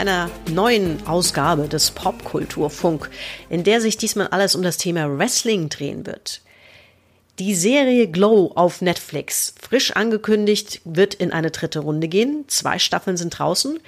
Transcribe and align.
Einer 0.00 0.30
neuen 0.50 1.06
Ausgabe 1.06 1.68
des 1.68 1.90
Popkulturfunk, 1.90 3.10
in 3.50 3.64
der 3.64 3.82
sich 3.82 3.98
diesmal 3.98 4.28
alles 4.28 4.54
um 4.54 4.62
das 4.62 4.78
Thema 4.78 5.18
Wrestling 5.18 5.68
drehen 5.68 6.06
wird. 6.06 6.40
Die 7.38 7.54
Serie 7.54 8.08
Glow 8.08 8.50
auf 8.54 8.80
Netflix, 8.80 9.52
frisch 9.60 9.90
angekündigt, 9.94 10.80
wird 10.86 11.12
in 11.12 11.34
eine 11.34 11.50
dritte 11.50 11.80
Runde 11.80 12.08
gehen. 12.08 12.46
Zwei 12.48 12.78
Staffeln 12.78 13.18
sind 13.18 13.38
draußen. 13.38 13.78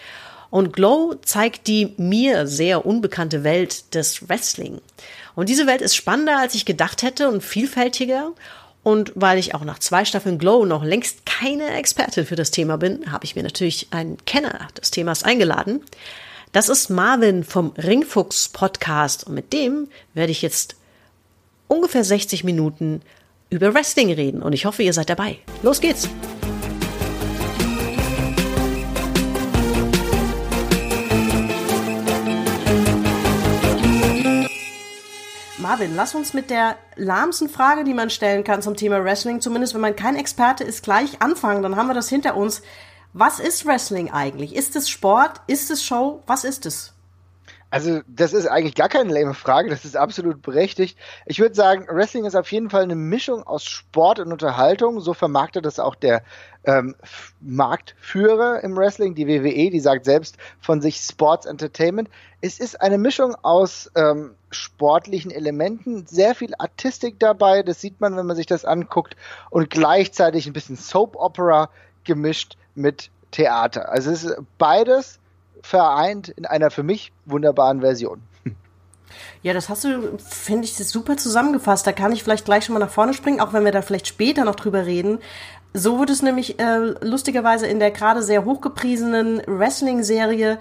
Und 0.50 0.74
Glow 0.74 1.14
zeigt 1.24 1.66
die 1.66 1.94
mir 1.96 2.46
sehr 2.46 2.84
unbekannte 2.84 3.42
Welt 3.42 3.94
des 3.94 4.28
Wrestling. 4.28 4.82
Und 5.34 5.48
diese 5.48 5.66
Welt 5.66 5.80
ist 5.80 5.96
spannender, 5.96 6.36
als 6.36 6.54
ich 6.54 6.66
gedacht 6.66 7.02
hätte 7.02 7.30
und 7.30 7.42
vielfältiger. 7.42 8.32
Und 8.82 9.12
weil 9.14 9.38
ich 9.38 9.54
auch 9.54 9.64
nach 9.64 9.78
zwei 9.78 10.04
Staffeln 10.04 10.38
Glow 10.38 10.64
noch 10.64 10.82
längst 10.82 11.24
keine 11.24 11.70
Expertin 11.74 12.26
für 12.26 12.36
das 12.36 12.50
Thema 12.50 12.78
bin, 12.78 13.12
habe 13.12 13.24
ich 13.24 13.36
mir 13.36 13.42
natürlich 13.42 13.88
einen 13.90 14.16
Kenner 14.24 14.68
des 14.80 14.90
Themas 14.90 15.22
eingeladen. 15.22 15.82
Das 16.52 16.68
ist 16.68 16.90
Marvin 16.90 17.44
vom 17.44 17.72
Ringfuchs 17.78 18.48
Podcast 18.48 19.24
und 19.24 19.34
mit 19.34 19.52
dem 19.52 19.88
werde 20.14 20.32
ich 20.32 20.42
jetzt 20.42 20.76
ungefähr 21.68 22.04
60 22.04 22.44
Minuten 22.44 23.00
über 23.48 23.72
Wrestling 23.72 24.12
reden 24.12 24.42
und 24.42 24.52
ich 24.52 24.66
hoffe, 24.66 24.82
ihr 24.82 24.92
seid 24.92 25.08
dabei. 25.08 25.38
Los 25.62 25.80
geht's! 25.80 26.08
Marvin, 35.72 35.96
lass 35.96 36.14
uns 36.14 36.34
mit 36.34 36.50
der 36.50 36.76
lahmsten 36.96 37.48
Frage, 37.48 37.82
die 37.82 37.94
man 37.94 38.10
stellen 38.10 38.44
kann 38.44 38.60
zum 38.60 38.76
Thema 38.76 39.02
Wrestling, 39.02 39.40
zumindest 39.40 39.72
wenn 39.72 39.80
man 39.80 39.96
kein 39.96 40.16
Experte 40.16 40.64
ist, 40.64 40.82
gleich 40.82 41.22
anfangen. 41.22 41.62
Dann 41.62 41.76
haben 41.76 41.86
wir 41.86 41.94
das 41.94 42.10
hinter 42.10 42.36
uns. 42.36 42.60
Was 43.14 43.40
ist 43.40 43.64
Wrestling 43.64 44.10
eigentlich? 44.10 44.54
Ist 44.54 44.76
es 44.76 44.90
Sport? 44.90 45.40
Ist 45.46 45.70
es 45.70 45.82
Show? 45.82 46.22
Was 46.26 46.44
ist 46.44 46.66
es? 46.66 46.92
Also, 47.72 48.02
das 48.06 48.34
ist 48.34 48.46
eigentlich 48.46 48.74
gar 48.74 48.90
keine 48.90 49.18
lame 49.18 49.32
Frage, 49.32 49.70
das 49.70 49.86
ist 49.86 49.96
absolut 49.96 50.42
berechtigt. 50.42 50.98
Ich 51.24 51.40
würde 51.40 51.54
sagen, 51.54 51.86
Wrestling 51.88 52.26
ist 52.26 52.36
auf 52.36 52.52
jeden 52.52 52.68
Fall 52.68 52.82
eine 52.82 52.94
Mischung 52.94 53.44
aus 53.44 53.64
Sport 53.64 54.18
und 54.18 54.30
Unterhaltung. 54.30 55.00
So 55.00 55.14
vermarktet 55.14 55.64
das 55.64 55.78
auch 55.78 55.94
der 55.94 56.22
ähm, 56.64 56.94
Marktführer 57.40 58.62
im 58.62 58.76
Wrestling, 58.76 59.14
die 59.14 59.26
WWE, 59.26 59.70
die 59.70 59.80
sagt 59.80 60.04
selbst 60.04 60.36
von 60.60 60.82
sich 60.82 60.98
Sports 60.98 61.46
Entertainment. 61.46 62.10
Es 62.42 62.60
ist 62.60 62.78
eine 62.78 62.98
Mischung 62.98 63.34
aus 63.40 63.90
ähm, 63.94 64.34
sportlichen 64.50 65.30
Elementen, 65.30 66.06
sehr 66.06 66.34
viel 66.34 66.52
Artistik 66.58 67.18
dabei, 67.20 67.62
das 67.62 67.80
sieht 67.80 68.02
man, 68.02 68.18
wenn 68.18 68.26
man 68.26 68.36
sich 68.36 68.44
das 68.44 68.66
anguckt, 68.66 69.16
und 69.48 69.70
gleichzeitig 69.70 70.46
ein 70.46 70.52
bisschen 70.52 70.76
Soap 70.76 71.16
Opera 71.16 71.70
gemischt 72.04 72.58
mit 72.74 73.10
Theater. 73.30 73.88
Also 73.88 74.10
es 74.10 74.24
ist 74.24 74.36
beides 74.58 75.20
vereint 75.62 76.28
in 76.28 76.46
einer 76.46 76.70
für 76.70 76.82
mich 76.82 77.12
wunderbaren 77.24 77.80
Version. 77.80 78.22
Ja, 79.42 79.52
das 79.52 79.68
hast 79.68 79.84
du, 79.84 80.18
finde 80.18 80.64
ich, 80.64 80.74
super 80.76 81.16
zusammengefasst. 81.16 81.86
Da 81.86 81.92
kann 81.92 82.12
ich 82.12 82.22
vielleicht 82.22 82.44
gleich 82.44 82.64
schon 82.64 82.74
mal 82.74 82.78
nach 82.78 82.90
vorne 82.90 83.12
springen, 83.12 83.40
auch 83.40 83.52
wenn 83.52 83.64
wir 83.64 83.72
da 83.72 83.82
vielleicht 83.82 84.06
später 84.06 84.44
noch 84.44 84.54
drüber 84.54 84.86
reden. 84.86 85.18
So 85.74 85.98
wird 85.98 86.10
es 86.10 86.22
nämlich 86.22 86.60
äh, 86.60 86.94
lustigerweise 87.00 87.66
in 87.66 87.78
der 87.78 87.90
gerade 87.90 88.22
sehr 88.22 88.44
hochgepriesenen 88.44 89.42
Wrestling-Serie 89.46 90.58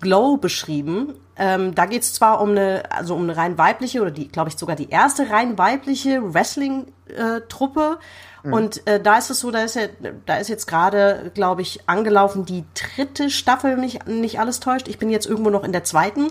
Glow 0.00 0.36
beschrieben. 0.36 1.14
Ähm, 1.36 1.74
da 1.74 1.86
geht 1.86 2.02
es 2.02 2.12
zwar 2.12 2.40
um 2.40 2.50
eine, 2.50 2.82
also 2.90 3.14
um 3.14 3.22
eine 3.22 3.36
rein 3.36 3.56
weibliche 3.56 4.02
oder 4.02 4.10
die, 4.10 4.28
glaube 4.28 4.50
ich, 4.50 4.56
sogar 4.56 4.76
die 4.76 4.90
erste 4.90 5.30
rein 5.30 5.56
weibliche 5.56 6.34
Wrestling-Truppe. 6.34 7.98
Mhm. 8.42 8.52
Und 8.52 8.86
äh, 8.86 9.00
da 9.00 9.18
ist 9.18 9.30
es 9.30 9.40
so, 9.40 9.50
da 9.50 9.62
ist 9.62 9.76
ja, 9.76 9.82
da 10.26 10.36
ist 10.36 10.48
jetzt 10.48 10.66
gerade, 10.66 11.30
glaube 11.34 11.62
ich, 11.62 11.88
angelaufen 11.88 12.44
die 12.44 12.64
dritte 12.74 13.30
Staffel, 13.30 13.72
wenn 13.72 13.80
mich 13.80 14.04
nicht 14.06 14.38
alles 14.38 14.60
täuscht. 14.60 14.88
Ich 14.88 14.98
bin 14.98 15.10
jetzt 15.10 15.26
irgendwo 15.26 15.50
noch 15.50 15.64
in 15.64 15.72
der 15.72 15.84
zweiten. 15.84 16.28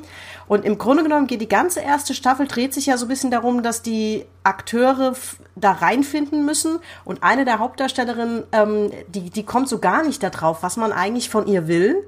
Und 0.47 0.65
im 0.65 0.77
Grunde 0.77 1.03
genommen 1.03 1.27
geht 1.27 1.41
die 1.41 1.49
ganze 1.49 1.79
erste 1.79 2.13
Staffel, 2.13 2.47
dreht 2.47 2.73
sich 2.73 2.87
ja 2.87 2.97
so 2.97 3.05
ein 3.05 3.09
bisschen 3.09 3.31
darum, 3.31 3.63
dass 3.63 3.81
die 3.81 4.25
Akteure 4.43 5.13
da 5.55 5.71
reinfinden 5.71 6.45
müssen. 6.45 6.79
Und 7.03 7.23
eine 7.23 7.45
der 7.45 7.59
Hauptdarstellerinnen, 7.59 8.43
ähm, 8.51 8.91
die, 9.07 9.29
die 9.29 9.43
kommt 9.43 9.69
so 9.69 9.79
gar 9.79 10.03
nicht 10.03 10.21
darauf, 10.23 10.63
was 10.63 10.77
man 10.77 10.91
eigentlich 10.91 11.29
von 11.29 11.47
ihr 11.47 11.67
will. 11.67 12.07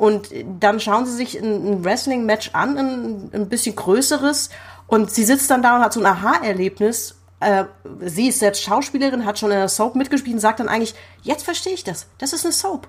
Und 0.00 0.30
dann 0.58 0.80
schauen 0.80 1.04
sie 1.04 1.12
sich 1.12 1.38
ein, 1.38 1.84
Wrestling-Match 1.84 2.50
an, 2.54 2.78
ein, 2.78 3.30
ein 3.34 3.48
bisschen 3.50 3.76
größeres. 3.76 4.48
Und 4.86 5.10
sie 5.10 5.24
sitzt 5.24 5.50
dann 5.50 5.60
da 5.60 5.76
und 5.76 5.82
hat 5.82 5.92
so 5.92 6.00
ein 6.00 6.06
Aha-Erlebnis 6.06 7.16
äh, 7.40 7.64
sie 8.00 8.28
ist 8.28 8.38
selbst 8.38 8.62
Schauspielerin, 8.62 9.24
hat 9.24 9.38
schon 9.38 9.50
in 9.50 9.56
der 9.56 9.68
Soap 9.68 9.96
mitgespielt 9.96 10.34
und 10.34 10.40
sagt 10.40 10.60
dann 10.60 10.68
eigentlich, 10.68 10.94
jetzt 11.22 11.44
verstehe 11.44 11.72
ich 11.72 11.84
das. 11.84 12.06
Das 12.18 12.32
ist 12.32 12.44
eine 12.44 12.52
Soap. 12.52 12.86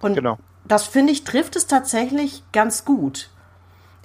Und 0.00 0.14
genau. 0.14 0.38
das 0.64 0.84
finde 0.86 1.12
ich, 1.12 1.24
trifft 1.24 1.56
es 1.56 1.66
tatsächlich 1.66 2.42
ganz 2.52 2.84
gut. 2.84 3.30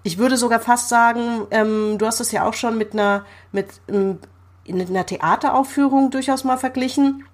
Ich 0.03 0.17
würde 0.17 0.37
sogar 0.37 0.59
fast 0.59 0.89
sagen, 0.89 1.47
ähm, 1.51 1.97
du 1.97 2.05
hast 2.05 2.19
es 2.19 2.31
ja 2.31 2.47
auch 2.47 2.53
schon 2.53 2.77
mit 2.77 2.93
einer, 2.93 3.25
mit, 3.51 3.69
ähm, 3.87 4.19
in 4.63 4.79
einer 4.79 5.05
Theateraufführung 5.05 6.11
durchaus 6.11 6.43
mal 6.43 6.57
verglichen. 6.57 7.25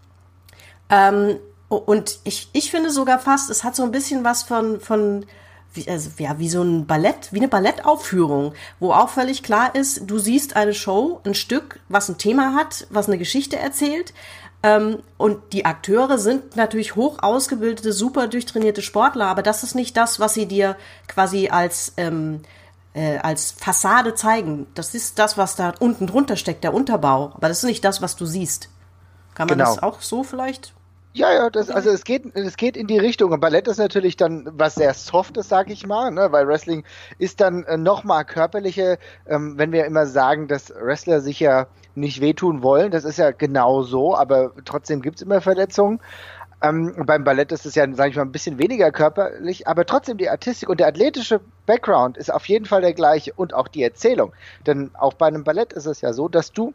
Ähm, 0.90 1.38
und 1.70 2.20
ich, 2.24 2.50
ich 2.54 2.72
finde 2.72 2.92
sogar 2.92 3.20
fast, 3.20 3.50
es 3.50 3.64
hat 3.64 3.76
so 3.76 3.84
ein 3.84 3.92
bisschen 3.92 4.24
was 4.24 4.44
von, 4.44 4.80
von 4.80 5.26
wie, 5.74 5.90
also, 5.90 6.10
ja, 6.18 6.40
wie 6.40 6.50
so 6.50 6.62
ein 6.62 6.88
Ballett, 6.88 7.32
wie 7.32 7.40
eine 7.40 7.48
Ballettaufführung, 7.48 8.54
wo 8.80 8.94
auch 8.94 9.10
völlig 9.10 9.44
klar 9.44 9.76
ist, 9.76 10.10
du 10.10 10.18
siehst 10.18 10.56
eine 10.56 10.74
Show, 10.74 11.22
ein 11.26 11.36
Stück, 11.36 11.80
was 11.90 12.10
ein 12.10 12.18
Thema 12.18 12.54
hat, 12.56 12.88
was 12.90 13.08
eine 13.08 13.18
Geschichte 13.18 13.58
erzählt. 13.58 14.14
Ähm, 14.64 15.04
und 15.18 15.54
die 15.54 15.66
Akteure 15.66 16.18
sind 16.18 16.56
natürlich 16.56 16.96
hoch 16.96 17.20
ausgebildete, 17.22 17.94
super 17.94 18.28
durchtrainierte 18.28 18.82
Sportler, 18.82 19.28
aber 19.28 19.44
das 19.44 19.64
ist 19.64 19.76
nicht 19.76 19.96
das, 19.96 20.20
was 20.20 20.34
sie 20.34 20.48
dir 20.48 20.78
quasi 21.08 21.50
als, 21.50 21.94
ähm, 21.98 22.42
äh, 22.94 23.18
als 23.18 23.52
Fassade 23.52 24.16
zeigen. 24.16 24.68
Das 24.74 24.96
ist 24.96 25.20
das, 25.20 25.38
was 25.38 25.56
da 25.56 25.74
unten 25.80 26.08
drunter 26.08 26.38
steckt, 26.38 26.64
der 26.64 26.74
Unterbau. 26.74 27.34
Aber 27.36 27.50
das 27.50 27.60
ist 27.60 27.66
nicht 27.66 27.86
das, 27.86 28.02
was 28.02 28.16
du 28.16 28.26
siehst. 28.26 28.70
Kann 29.36 29.48
man 29.48 29.60
genau. 29.60 29.76
das 29.76 29.84
auch 29.84 30.02
so 30.02 30.24
vielleicht 30.24 30.74
ja, 31.18 31.34
ja, 31.34 31.50
das, 31.50 31.70
also 31.70 31.90
es 31.90 32.04
geht, 32.04 32.36
es 32.36 32.58
geht 32.58 32.78
in 32.78 32.88
die 32.88 33.00
Richtung. 33.00 33.32
Und 33.32 33.40
Ballett 33.40 33.68
ist 33.68 33.80
natürlich 33.80 34.18
dann 34.18 34.48
was 34.54 34.76
sehr 34.76 34.94
Softes, 34.94 35.50
sag 35.50 35.70
ich 35.70 35.86
mal, 35.86 36.12
ne? 36.12 36.32
weil 36.32 36.48
Wrestling 36.48 36.84
ist 37.18 37.42
dann 37.42 37.64
äh, 37.64 37.78
nochmal 37.78 38.24
körperliche, 38.26 39.00
ähm, 39.28 39.58
wenn 39.58 39.72
wir 39.72 39.86
immer 39.86 40.06
sagen, 40.06 40.48
dass 40.48 40.70
Wrestler 40.70 41.22
sich 41.22 41.40
ja 41.40 41.68
nicht 41.96 42.22
wehtun 42.22 42.62
wollen, 42.62 42.92
das 42.92 43.04
ist 43.04 43.18
ja 43.18 43.32
genau 43.32 43.82
so, 43.82 44.16
aber 44.16 44.52
trotzdem 44.66 45.02
gibt's 45.02 45.24
immer 45.24 45.42
Verletzungen. 45.42 46.00
Ähm, 46.62 46.94
beim 47.06 47.24
Ballett 47.24 47.52
ist 47.52 47.66
es 47.66 47.76
ja, 47.76 47.92
sage 47.94 48.12
ich 48.12 48.16
mal, 48.16 48.24
ein 48.24 48.32
bisschen 48.32 48.60
weniger 48.60 48.92
körperlich, 48.92 49.68
aber 49.68 49.86
trotzdem 49.86 50.18
die 50.18 50.30
Artistik 50.30 50.70
und 50.70 50.80
der 50.80 50.88
athletische 50.88 51.40
Background 51.66 52.18
ist 52.18 52.32
auf 52.32 52.46
jeden 52.46 52.66
Fall 52.66 52.82
der 52.82 52.94
gleiche 52.94 53.34
und 53.34 53.54
auch 53.54 53.68
die 53.68 53.84
Erzählung. 53.84 54.34
Denn 54.66 54.92
auch 54.94 55.14
bei 55.14 55.28
einem 55.28 55.44
Ballett 55.44 55.74
ist 55.74 55.86
es 55.86 56.02
ja 56.02 56.14
so, 56.14 56.28
dass 56.28 56.52
du 56.52 56.74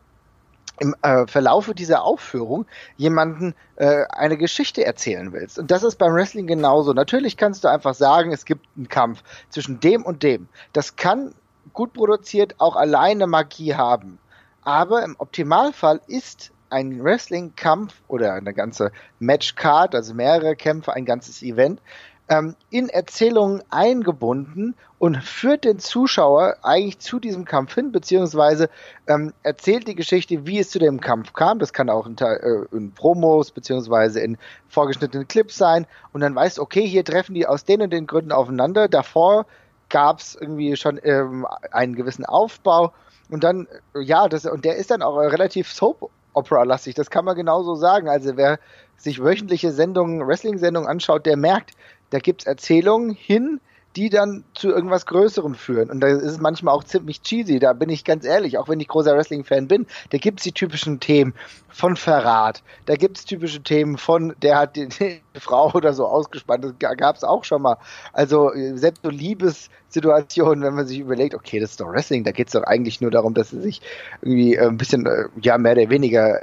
im 0.81 0.95
äh, 1.03 1.27
Verlaufe 1.27 1.75
dieser 1.75 2.03
Aufführung 2.03 2.67
jemanden 2.97 3.55
äh, 3.77 4.05
eine 4.09 4.37
Geschichte 4.37 4.85
erzählen 4.85 5.33
willst. 5.33 5.59
Und 5.59 5.71
das 5.71 5.83
ist 5.83 5.97
beim 5.97 6.15
Wrestling 6.15 6.47
genauso. 6.47 6.93
Natürlich 6.93 7.37
kannst 7.37 7.65
du 7.65 7.69
einfach 7.69 7.95
sagen, 7.95 8.33
es 8.33 8.45
gibt 8.45 8.67
einen 8.77 8.89
Kampf 8.89 9.23
zwischen 9.51 9.81
dem 9.81 10.05
und 10.05 10.23
dem. 10.23 10.49
Das 10.73 10.97
kann 10.97 11.35
gut 11.73 11.93
produziert 11.93 12.57
auch 12.59 12.77
alleine 12.77 13.27
Magie 13.27 13.75
haben. 13.75 14.19
Aber 14.63 15.03
im 15.03 15.17
Optimalfall 15.19 16.01
ist 16.07 16.53
ein 16.71 17.05
Wrestling-Kampf 17.05 17.95
oder 18.09 18.33
eine 18.33 18.55
ganze 18.55 18.93
Matchcard, 19.19 19.95
also 19.95 20.15
mehrere 20.15 20.57
Kämpfe, 20.57 20.95
ein 20.95 21.05
ganzes 21.05 21.43
Event, 21.43 21.81
ähm, 22.29 22.55
in 22.71 22.89
Erzählungen 22.89 23.63
eingebunden 23.71 24.75
und 24.99 25.23
führt 25.23 25.65
den 25.65 25.79
Zuschauer 25.79 26.57
eigentlich 26.63 26.99
zu 26.99 27.19
diesem 27.19 27.45
Kampf 27.45 27.75
hin, 27.75 27.93
beziehungsweise 27.93 28.71
ähm, 29.07 29.33
erzählt 29.43 29.89
die 29.89 29.95
Geschichte, 29.95 30.47
wie 30.47 30.59
es 30.59 30.71
zu 30.71 30.79
dem 30.79 31.01
Kampf 31.01 31.33
kam. 31.33 31.59
Das 31.59 31.73
kann 31.73 31.91
auch 31.91 32.07
in, 32.07 32.17
äh, 32.19 32.37
in 32.73 32.93
Promos, 32.93 33.51
beziehungsweise 33.51 34.21
in 34.21 34.39
vorgeschnittenen 34.69 35.27
Clips 35.27 35.57
sein. 35.57 35.87
Und 36.13 36.21
dann 36.21 36.35
weißt 36.35 36.59
okay, 36.59 36.87
hier 36.87 37.05
treffen 37.05 37.35
die 37.35 37.47
aus 37.47 37.65
den 37.65 37.83
und 37.83 37.93
den 37.93 38.07
Gründen 38.07 38.33
aufeinander. 38.33 38.89
Davor 38.89 39.47
gab 39.89 40.21
es 40.21 40.37
irgendwie 40.41 40.77
schon 40.77 41.01
ähm, 41.03 41.47
einen 41.73 41.95
gewissen 41.97 42.25
Aufbau. 42.25 42.93
Und 43.29 43.45
dann, 43.45 43.67
ja, 43.95 44.29
das, 44.29 44.47
und 44.47 44.65
der 44.65 44.77
ist 44.77 44.91
dann 44.91 45.03
auch 45.03 45.17
relativ 45.17 45.73
Soap 45.73 46.11
Opera-lastig, 46.35 46.95
das 46.95 47.11
kann 47.11 47.25
man 47.25 47.37
genauso 47.37 47.75
sagen. 47.75 48.09
Also 48.09 48.37
wer 48.37 48.59
sich 48.97 49.23
wöchentliche 49.23 49.73
Sendungen, 49.73 50.27
Wrestling-Sendungen 50.27 50.89
anschaut, 50.89 51.27
der 51.27 51.37
merkt, 51.37 51.73
da 52.13 52.19
gibt's 52.19 52.47
Erzählungen 52.47 53.15
hin, 53.15 53.61
die 53.97 54.09
dann 54.09 54.45
zu 54.55 54.69
irgendwas 54.69 55.07
Größerem 55.07 55.55
führen. 55.55 55.91
Und 55.91 56.01
da 56.01 56.09
ist 56.09 56.23
es 56.23 56.41
manchmal 56.41 56.75
auch 56.75 56.85
ziemlich 56.85 57.23
cheesy, 57.23 57.59
da 57.59 57.73
bin 57.73 57.91
ich 57.91 58.05
ganz 58.05 58.25
ehrlich, 58.25 58.57
auch 58.59 58.69
wenn 58.69 58.81
ich 58.81 58.89
großer 58.89 59.15
Wrestling-Fan 59.15 59.69
bin, 59.69 59.87
da 60.11 60.19
gibt's 60.19 60.45
die 60.45 60.53
typischen 60.53 61.01
Themen 61.01 61.35
von 61.69 61.97
Verrat, 61.97 62.63
da 62.87 62.95
gibt's 62.95 63.25
typische 63.25 63.63
Themen 63.63 63.99
von, 63.99 64.35
der 64.41 64.59
hat 64.59 64.77
die, 64.77 64.89
die 65.01 65.21
Frau 65.41 65.71
oder 65.75 65.93
so 65.93 66.07
ausgespannt, 66.07 66.65
das 66.65 66.97
gab's 66.97 67.25
auch 67.25 67.45
schon 67.45 67.63
mal. 67.63 67.77
Also 68.13 68.51
selbst 68.75 69.03
so 69.03 69.11
Liebessituationen, 69.11 70.65
wenn 70.65 70.75
man 70.75 70.87
sich 70.87 70.99
überlegt, 70.99 71.35
okay, 71.35 71.61
das 71.61 71.73
ist 71.73 71.81
doch 71.81 71.93
Wrestling, 71.93 72.25
da 72.25 72.33
geht's 72.33 72.53
doch 72.53 72.65
eigentlich 72.65 73.01
nur 73.01 73.11
darum, 73.11 73.35
dass 73.35 73.51
sie 73.51 73.61
sich 73.61 73.83
irgendwie 74.23 74.55
äh, 74.55 74.67
ein 74.67 74.79
bisschen, 74.79 75.07
äh, 75.07 75.25
ja, 75.43 75.59
mehr 75.59 75.73
oder 75.73 75.91
weniger 75.91 76.41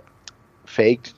faked, 0.66 1.16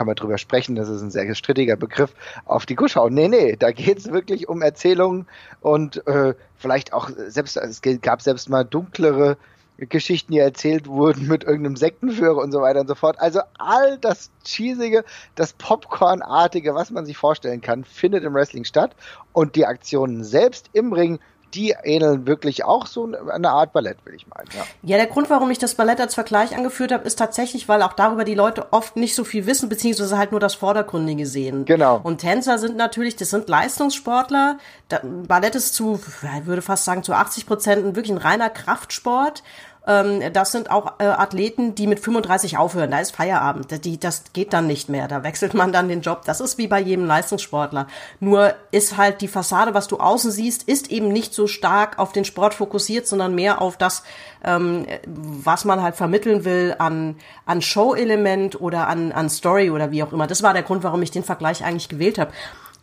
kann 0.00 0.06
man 0.06 0.16
drüber 0.16 0.38
sprechen, 0.38 0.76
das 0.76 0.88
ist 0.88 1.02
ein 1.02 1.10
sehr 1.10 1.34
strittiger 1.34 1.76
Begriff, 1.76 2.14
auf 2.46 2.64
die 2.64 2.74
Kuh 2.74 2.88
schauen. 2.88 3.12
Nee, 3.12 3.28
nee, 3.28 3.56
da 3.58 3.70
geht 3.70 3.98
es 3.98 4.10
wirklich 4.10 4.48
um 4.48 4.62
Erzählungen 4.62 5.26
und 5.60 6.06
äh, 6.06 6.32
vielleicht 6.56 6.94
auch 6.94 7.10
selbst, 7.10 7.58
es 7.58 7.82
gab 8.00 8.22
selbst 8.22 8.48
mal 8.48 8.64
dunklere 8.64 9.36
Geschichten, 9.76 10.32
die 10.32 10.38
erzählt 10.38 10.86
wurden 10.86 11.28
mit 11.28 11.44
irgendeinem 11.44 11.76
Sektenführer 11.76 12.38
und 12.38 12.50
so 12.50 12.62
weiter 12.62 12.80
und 12.80 12.86
so 12.86 12.94
fort. 12.94 13.20
Also 13.20 13.40
all 13.58 13.98
das 13.98 14.30
Cheesige, 14.42 15.04
das 15.34 15.52
Popcorn-artige, 15.52 16.74
was 16.74 16.90
man 16.90 17.04
sich 17.04 17.18
vorstellen 17.18 17.60
kann, 17.60 17.84
findet 17.84 18.24
im 18.24 18.32
Wrestling 18.32 18.64
statt. 18.64 18.96
Und 19.34 19.54
die 19.54 19.66
Aktionen 19.66 20.24
selbst 20.24 20.70
im 20.72 20.94
Ring 20.94 21.18
die 21.54 21.74
ähneln 21.82 22.26
wirklich 22.26 22.64
auch 22.64 22.86
so 22.86 23.12
eine 23.30 23.50
Art 23.50 23.72
Ballett, 23.72 23.98
will 24.04 24.14
ich 24.14 24.26
meinen. 24.26 24.48
Ja. 24.56 24.64
ja, 24.82 24.96
der 24.96 25.06
Grund, 25.06 25.30
warum 25.30 25.50
ich 25.50 25.58
das 25.58 25.74
Ballett 25.74 26.00
als 26.00 26.14
Vergleich 26.14 26.56
angeführt 26.56 26.92
habe, 26.92 27.04
ist 27.04 27.18
tatsächlich, 27.18 27.68
weil 27.68 27.82
auch 27.82 27.92
darüber 27.92 28.24
die 28.24 28.34
Leute 28.34 28.72
oft 28.72 28.96
nicht 28.96 29.14
so 29.14 29.24
viel 29.24 29.46
wissen, 29.46 29.68
beziehungsweise 29.68 30.18
halt 30.18 30.30
nur 30.30 30.40
das 30.40 30.54
Vordergründige 30.54 31.26
sehen. 31.26 31.64
Genau. 31.64 32.00
Und 32.02 32.18
Tänzer 32.18 32.58
sind 32.58 32.76
natürlich, 32.76 33.16
das 33.16 33.30
sind 33.30 33.48
Leistungssportler. 33.48 34.58
Ballett 35.26 35.54
ist 35.54 35.74
zu, 35.74 36.00
ich 36.38 36.46
würde 36.46 36.62
fast 36.62 36.84
sagen, 36.84 37.02
zu 37.02 37.12
80 37.12 37.46
Prozent 37.46 37.84
wirklich 37.96 38.10
ein 38.10 38.18
reiner 38.18 38.50
Kraftsport. 38.50 39.42
Ähm, 39.90 40.32
das 40.32 40.52
sind 40.52 40.70
auch 40.70 41.00
äh, 41.00 41.04
Athleten, 41.04 41.74
die 41.74 41.88
mit 41.88 41.98
35 41.98 42.58
aufhören. 42.58 42.92
Da 42.92 43.00
ist 43.00 43.16
Feierabend. 43.16 43.84
Die, 43.84 43.98
das 43.98 44.24
geht 44.32 44.52
dann 44.52 44.68
nicht 44.68 44.88
mehr. 44.88 45.08
Da 45.08 45.24
wechselt 45.24 45.52
man 45.52 45.72
dann 45.72 45.88
den 45.88 46.00
Job. 46.00 46.22
Das 46.24 46.40
ist 46.40 46.58
wie 46.58 46.68
bei 46.68 46.80
jedem 46.80 47.06
Leistungssportler. 47.06 47.88
Nur 48.20 48.54
ist 48.70 48.96
halt 48.96 49.20
die 49.20 49.26
Fassade, 49.26 49.74
was 49.74 49.88
du 49.88 49.98
außen 49.98 50.30
siehst, 50.30 50.62
ist 50.62 50.92
eben 50.92 51.08
nicht 51.08 51.34
so 51.34 51.48
stark 51.48 51.98
auf 51.98 52.12
den 52.12 52.24
Sport 52.24 52.54
fokussiert, 52.54 53.08
sondern 53.08 53.34
mehr 53.34 53.60
auf 53.60 53.76
das, 53.76 54.04
ähm, 54.44 54.86
was 55.06 55.64
man 55.64 55.82
halt 55.82 55.96
vermitteln 55.96 56.44
will 56.44 56.76
an, 56.78 57.16
an 57.44 57.60
Show-Element 57.60 58.60
oder 58.60 58.86
an, 58.86 59.10
an 59.10 59.28
Story 59.28 59.70
oder 59.70 59.90
wie 59.90 60.04
auch 60.04 60.12
immer. 60.12 60.28
Das 60.28 60.44
war 60.44 60.52
der 60.52 60.62
Grund, 60.62 60.84
warum 60.84 61.02
ich 61.02 61.10
den 61.10 61.24
Vergleich 61.24 61.64
eigentlich 61.64 61.88
gewählt 61.88 62.18
habe. 62.18 62.30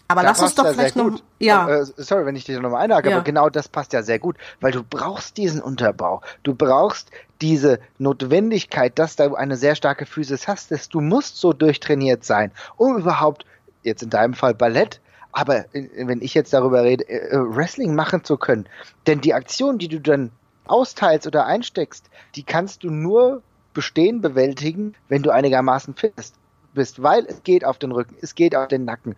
Aber 0.07 0.21
da 0.21 0.30
lass 0.30 0.42
uns 0.42 0.56
doch 0.56 0.68
vielleicht 0.71 0.95
noch. 0.95 1.19
Ja. 1.39 1.68
Äh, 1.68 1.86
sorry, 1.98 2.25
wenn 2.25 2.36
ich 2.36 2.45
dich 2.45 2.59
nochmal 2.59 2.83
einhake, 2.83 3.09
ja. 3.09 3.18
aber 3.18 3.25
genau 3.25 3.50
das 3.50 3.68
passt 3.68 3.94
ja 3.94 4.04
sehr 4.04 4.19
gut, 4.19 4.38
weil 4.62 4.71
du 4.71 4.83
brauchst 4.83 5.38
diesen 5.38 5.62
Unterbau. 5.62 6.21
Du 6.44 6.56
brauchst 6.56 7.12
diese 7.42 7.80
Notwendigkeit, 7.98 8.98
dass 8.98 9.15
du 9.15 9.36
eine 9.36 9.57
sehr 9.57 9.75
starke 9.75 10.06
Physis 10.06 10.48
hast, 10.48 10.71
dass 10.71 10.89
du 10.89 11.01
musst 11.01 11.38
so 11.38 11.54
durchtrainiert 11.54 12.24
sein, 12.24 12.51
um 12.77 12.98
überhaupt, 12.98 13.45
jetzt 13.83 14.01
in 14.01 14.09
deinem 14.09 14.33
Fall 14.33 14.54
Ballett, 14.54 15.01
aber 15.31 15.65
wenn 15.71 16.21
ich 16.21 16.33
jetzt 16.33 16.54
darüber 16.54 16.83
rede, 16.83 17.07
äh, 17.07 17.36
äh, 17.36 17.56
Wrestling 17.56 17.94
machen 17.94 18.24
zu 18.24 18.38
können. 18.38 18.68
Denn 19.06 19.21
die 19.21 19.33
Aktion, 19.33 19.77
die 19.77 19.88
du 19.88 20.00
dann 20.00 20.31
austeilst 20.65 21.27
oder 21.27 21.45
einsteckst, 21.45 22.09
die 22.36 22.44
kannst 22.44 22.83
du 22.83 22.89
nur 22.89 23.44
bestehen, 23.74 24.21
bewältigen, 24.21 24.95
wenn 25.09 25.21
du 25.21 25.30
einigermaßen 25.30 25.95
fit 25.95 26.13
bist, 26.74 27.04
weil 27.04 27.25
es 27.25 27.44
geht 27.44 27.63
auf 27.65 27.77
den 27.77 27.92
Rücken, 27.92 28.15
es 28.19 28.33
geht 28.33 28.56
auf 28.56 28.68
den 28.68 28.86
Nacken 28.86 29.15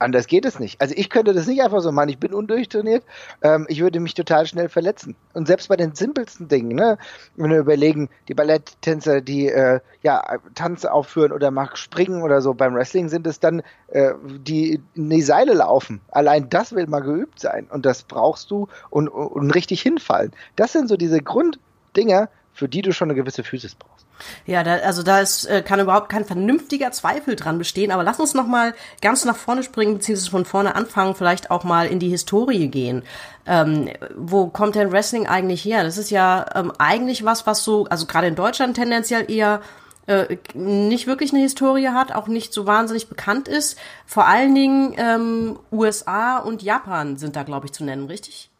anders 0.00 0.26
geht 0.26 0.44
es 0.44 0.58
nicht. 0.58 0.80
Also 0.80 0.94
ich 0.96 1.10
könnte 1.10 1.32
das 1.32 1.46
nicht 1.46 1.62
einfach 1.62 1.80
so 1.80 1.92
machen. 1.92 2.08
Ich 2.08 2.18
bin 2.18 2.32
undurchtrainiert. 2.32 3.04
Ähm, 3.42 3.66
ich 3.68 3.80
würde 3.80 4.00
mich 4.00 4.14
total 4.14 4.46
schnell 4.46 4.68
verletzen. 4.68 5.16
Und 5.34 5.46
selbst 5.46 5.68
bei 5.68 5.76
den 5.76 5.94
simpelsten 5.94 6.48
Dingen, 6.48 6.76
ne, 6.76 6.98
wenn 7.36 7.50
wir 7.50 7.58
überlegen, 7.58 8.08
die 8.28 8.34
Balletttänzer, 8.34 9.20
die 9.20 9.48
äh, 9.48 9.80
ja 10.02 10.38
Tanz 10.54 10.84
aufführen 10.84 11.32
oder 11.32 11.50
mal 11.50 11.68
springen 11.74 12.22
oder 12.22 12.40
so, 12.40 12.54
beim 12.54 12.74
Wrestling 12.74 13.08
sind 13.08 13.26
es 13.26 13.40
dann 13.40 13.62
äh, 13.88 14.12
die 14.38 14.80
in 14.94 15.10
die 15.10 15.22
Seile 15.22 15.54
laufen. 15.54 16.00
Allein 16.10 16.48
das 16.48 16.74
will 16.74 16.86
mal 16.86 17.00
geübt 17.00 17.40
sein. 17.40 17.66
Und 17.70 17.86
das 17.86 18.02
brauchst 18.02 18.50
du 18.50 18.68
und, 18.90 19.08
und 19.08 19.50
richtig 19.50 19.82
hinfallen. 19.82 20.32
Das 20.56 20.72
sind 20.72 20.88
so 20.88 20.96
diese 20.96 21.20
Grunddinger, 21.20 22.28
für 22.52 22.68
die 22.68 22.82
du 22.82 22.92
schon 22.92 23.10
eine 23.10 23.16
gewisse 23.16 23.44
Physis 23.44 23.74
brauchst. 23.74 24.05
Ja, 24.46 24.62
da, 24.62 24.76
also 24.76 25.02
da 25.02 25.20
ist, 25.20 25.44
äh, 25.46 25.62
kann 25.62 25.80
überhaupt 25.80 26.08
kein 26.08 26.24
vernünftiger 26.24 26.92
Zweifel 26.92 27.36
dran 27.36 27.58
bestehen. 27.58 27.90
Aber 27.90 28.02
lass 28.02 28.20
uns 28.20 28.34
noch 28.34 28.46
mal 28.46 28.74
ganz 29.00 29.24
nach 29.24 29.36
vorne 29.36 29.62
springen, 29.62 29.94
beziehungsweise 29.94 30.30
von 30.30 30.44
vorne 30.44 30.74
anfangen, 30.74 31.14
vielleicht 31.14 31.50
auch 31.50 31.64
mal 31.64 31.86
in 31.86 31.98
die 31.98 32.08
Historie 32.08 32.68
gehen. 32.68 33.02
Ähm, 33.46 33.90
wo 34.16 34.48
kommt 34.48 34.74
denn 34.74 34.92
Wrestling 34.92 35.26
eigentlich 35.26 35.64
her? 35.64 35.84
Das 35.84 35.98
ist 35.98 36.10
ja 36.10 36.46
ähm, 36.54 36.72
eigentlich 36.78 37.24
was, 37.24 37.46
was 37.46 37.64
so, 37.64 37.86
also 37.86 38.06
gerade 38.06 38.26
in 38.26 38.34
Deutschland 38.34 38.76
tendenziell 38.76 39.30
eher 39.30 39.60
äh, 40.06 40.36
nicht 40.54 41.06
wirklich 41.06 41.32
eine 41.32 41.42
Historie 41.42 41.88
hat, 41.88 42.12
auch 42.12 42.28
nicht 42.28 42.52
so 42.52 42.66
wahnsinnig 42.66 43.08
bekannt 43.08 43.48
ist. 43.48 43.78
Vor 44.06 44.26
allen 44.26 44.54
Dingen 44.54 44.94
ähm, 44.96 45.58
USA 45.72 46.38
und 46.38 46.62
Japan 46.62 47.16
sind 47.16 47.36
da, 47.36 47.42
glaube 47.42 47.66
ich, 47.66 47.72
zu 47.72 47.84
nennen, 47.84 48.06
richtig? 48.06 48.50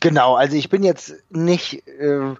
Genau, 0.00 0.34
also 0.34 0.56
ich 0.56 0.68
bin 0.68 0.82
jetzt 0.82 1.14
nicht 1.30 1.86
äh, 1.88 2.34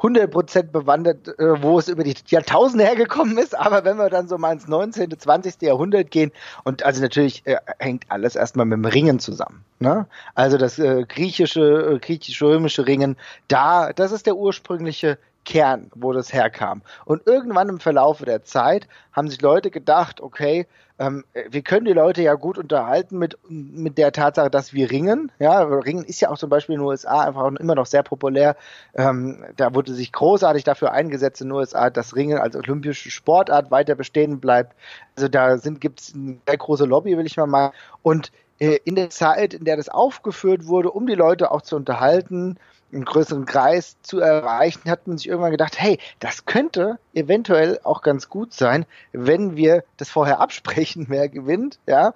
100% 0.00 0.62
bewandert, 0.64 1.28
äh, 1.38 1.62
wo 1.62 1.78
es 1.78 1.88
über 1.88 2.04
die 2.04 2.14
Jahrtausende 2.26 2.84
hergekommen 2.84 3.38
ist, 3.38 3.56
aber 3.56 3.84
wenn 3.84 3.96
wir 3.96 4.10
dann 4.10 4.28
so 4.28 4.38
mal 4.38 4.52
ins 4.52 4.68
19., 4.68 5.18
20. 5.18 5.62
Jahrhundert 5.62 6.10
gehen, 6.10 6.32
und 6.64 6.84
also 6.84 7.02
natürlich 7.02 7.46
äh, 7.46 7.56
hängt 7.78 8.04
alles 8.08 8.36
erstmal 8.36 8.66
mit 8.66 8.76
dem 8.76 8.84
Ringen 8.84 9.18
zusammen. 9.18 9.64
Ne? 9.78 10.06
Also 10.34 10.58
das 10.58 10.78
äh, 10.78 11.04
griechische, 11.08 11.94
äh, 11.94 11.98
griechisch-römische 11.98 12.86
Ringen, 12.86 13.16
da, 13.48 13.92
das 13.92 14.12
ist 14.12 14.26
der 14.26 14.36
ursprüngliche 14.36 15.18
Kern, 15.44 15.90
wo 15.94 16.12
das 16.12 16.32
herkam. 16.32 16.82
Und 17.04 17.26
irgendwann 17.26 17.68
im 17.68 17.80
Verlaufe 17.80 18.24
der 18.24 18.44
Zeit 18.44 18.88
haben 19.12 19.28
sich 19.28 19.40
Leute 19.40 19.70
gedacht, 19.70 20.20
okay, 20.20 20.66
ähm, 20.98 21.24
wir 21.50 21.62
können 21.62 21.86
die 21.86 21.92
Leute 21.92 22.22
ja 22.22 22.34
gut 22.34 22.56
unterhalten 22.56 23.18
mit, 23.18 23.36
mit 23.48 23.98
der 23.98 24.12
Tatsache, 24.12 24.48
dass 24.48 24.72
wir 24.72 24.90
ringen. 24.90 25.32
Ja, 25.40 25.62
Ringen 25.62 26.04
ist 26.04 26.20
ja 26.20 26.30
auch 26.30 26.38
zum 26.38 26.50
Beispiel 26.50 26.74
in 26.76 26.80
den 26.80 26.86
USA 26.86 27.22
einfach 27.22 27.50
immer 27.56 27.74
noch 27.74 27.86
sehr 27.86 28.04
populär. 28.04 28.56
Ähm, 28.94 29.44
da 29.56 29.74
wurde 29.74 29.92
sich 29.92 30.12
großartig 30.12 30.62
dafür 30.62 30.92
eingesetzt 30.92 31.40
in 31.40 31.48
den 31.48 31.56
USA, 31.56 31.90
dass 31.90 32.14
Ringen 32.14 32.38
als 32.38 32.54
olympische 32.54 33.10
Sportart 33.10 33.72
weiter 33.72 33.96
bestehen 33.96 34.38
bleibt. 34.38 34.76
Also 35.16 35.28
da 35.28 35.56
gibt 35.56 36.00
es 36.00 36.14
eine 36.14 36.38
sehr 36.46 36.58
große 36.58 36.84
Lobby, 36.84 37.16
will 37.18 37.26
ich 37.26 37.36
mal 37.36 37.46
mal. 37.46 37.72
Und 38.02 38.30
äh, 38.60 38.78
in 38.84 38.94
der 38.94 39.10
Zeit, 39.10 39.52
in 39.52 39.64
der 39.64 39.76
das 39.76 39.88
aufgeführt 39.88 40.66
wurde, 40.66 40.92
um 40.92 41.08
die 41.08 41.14
Leute 41.14 41.50
auch 41.50 41.62
zu 41.62 41.74
unterhalten, 41.74 42.56
einen 42.94 43.04
größeren 43.04 43.46
Kreis 43.46 43.96
zu 44.02 44.20
erreichen, 44.20 44.90
hat 44.90 45.06
man 45.06 45.18
sich 45.18 45.28
irgendwann 45.28 45.50
gedacht, 45.50 45.80
hey, 45.80 45.98
das 46.20 46.46
könnte 46.46 46.98
eventuell 47.12 47.80
auch 47.84 48.02
ganz 48.02 48.28
gut 48.28 48.52
sein, 48.52 48.86
wenn 49.12 49.56
wir 49.56 49.84
das 49.96 50.10
vorher 50.10 50.40
absprechen, 50.40 51.06
wer 51.08 51.28
gewinnt, 51.28 51.78
ja, 51.86 52.14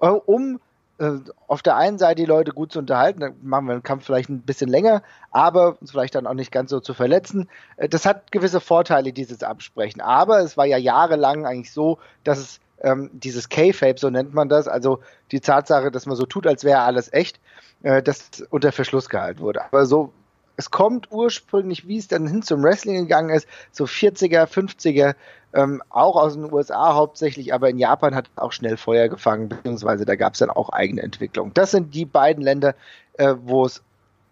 äh, 0.00 0.08
um 0.08 0.60
äh, 0.98 1.18
auf 1.46 1.62
der 1.62 1.76
einen 1.76 1.98
Seite 1.98 2.22
die 2.22 2.26
Leute 2.26 2.52
gut 2.52 2.72
zu 2.72 2.78
unterhalten, 2.78 3.20
dann 3.20 3.34
machen 3.42 3.66
wir 3.66 3.74
den 3.74 3.82
Kampf 3.82 4.06
vielleicht 4.06 4.30
ein 4.30 4.40
bisschen 4.40 4.70
länger, 4.70 5.02
aber 5.30 5.76
uns 5.80 5.90
vielleicht 5.90 6.14
dann 6.14 6.26
auch 6.26 6.34
nicht 6.34 6.50
ganz 6.50 6.70
so 6.70 6.80
zu 6.80 6.94
verletzen. 6.94 7.48
Äh, 7.76 7.88
das 7.88 8.06
hat 8.06 8.32
gewisse 8.32 8.60
Vorteile, 8.60 9.12
dieses 9.12 9.42
Absprechen. 9.42 10.00
Aber 10.00 10.40
es 10.40 10.56
war 10.56 10.64
ja 10.64 10.78
jahrelang 10.78 11.44
eigentlich 11.44 11.72
so, 11.72 11.98
dass 12.24 12.38
es 12.38 12.60
ähm, 12.80 13.10
dieses 13.12 13.48
K-Fape, 13.48 13.98
so 13.98 14.10
nennt 14.10 14.34
man 14.34 14.48
das, 14.48 14.68
also 14.68 15.00
die 15.32 15.40
Tatsache, 15.40 15.90
dass 15.90 16.06
man 16.06 16.16
so 16.16 16.26
tut, 16.26 16.46
als 16.46 16.64
wäre 16.64 16.80
alles 16.80 17.12
echt, 17.12 17.40
äh, 17.82 18.02
das 18.02 18.44
unter 18.50 18.72
Verschluss 18.72 19.08
gehalten 19.08 19.40
wurde. 19.40 19.64
Aber 19.64 19.86
so, 19.86 20.12
es 20.56 20.70
kommt 20.70 21.10
ursprünglich, 21.10 21.86
wie 21.86 21.98
es 21.98 22.08
dann 22.08 22.26
hin 22.26 22.42
zum 22.42 22.62
Wrestling 22.62 22.96
gegangen 22.96 23.30
ist, 23.30 23.46
so 23.72 23.84
40er, 23.84 24.46
50er, 24.46 25.14
ähm, 25.52 25.82
auch 25.90 26.16
aus 26.16 26.34
den 26.34 26.52
USA 26.52 26.94
hauptsächlich, 26.94 27.54
aber 27.54 27.70
in 27.70 27.78
Japan 27.78 28.14
hat 28.14 28.30
auch 28.36 28.52
schnell 28.52 28.76
Feuer 28.76 29.08
gefangen, 29.08 29.48
beziehungsweise 29.48 30.04
da 30.04 30.16
gab 30.16 30.34
es 30.34 30.40
dann 30.40 30.50
auch 30.50 30.70
eigene 30.70 31.02
Entwicklungen. 31.02 31.52
Das 31.54 31.70
sind 31.70 31.94
die 31.94 32.04
beiden 32.04 32.42
Länder, 32.42 32.74
äh, 33.14 33.34
wo 33.42 33.64
es 33.64 33.82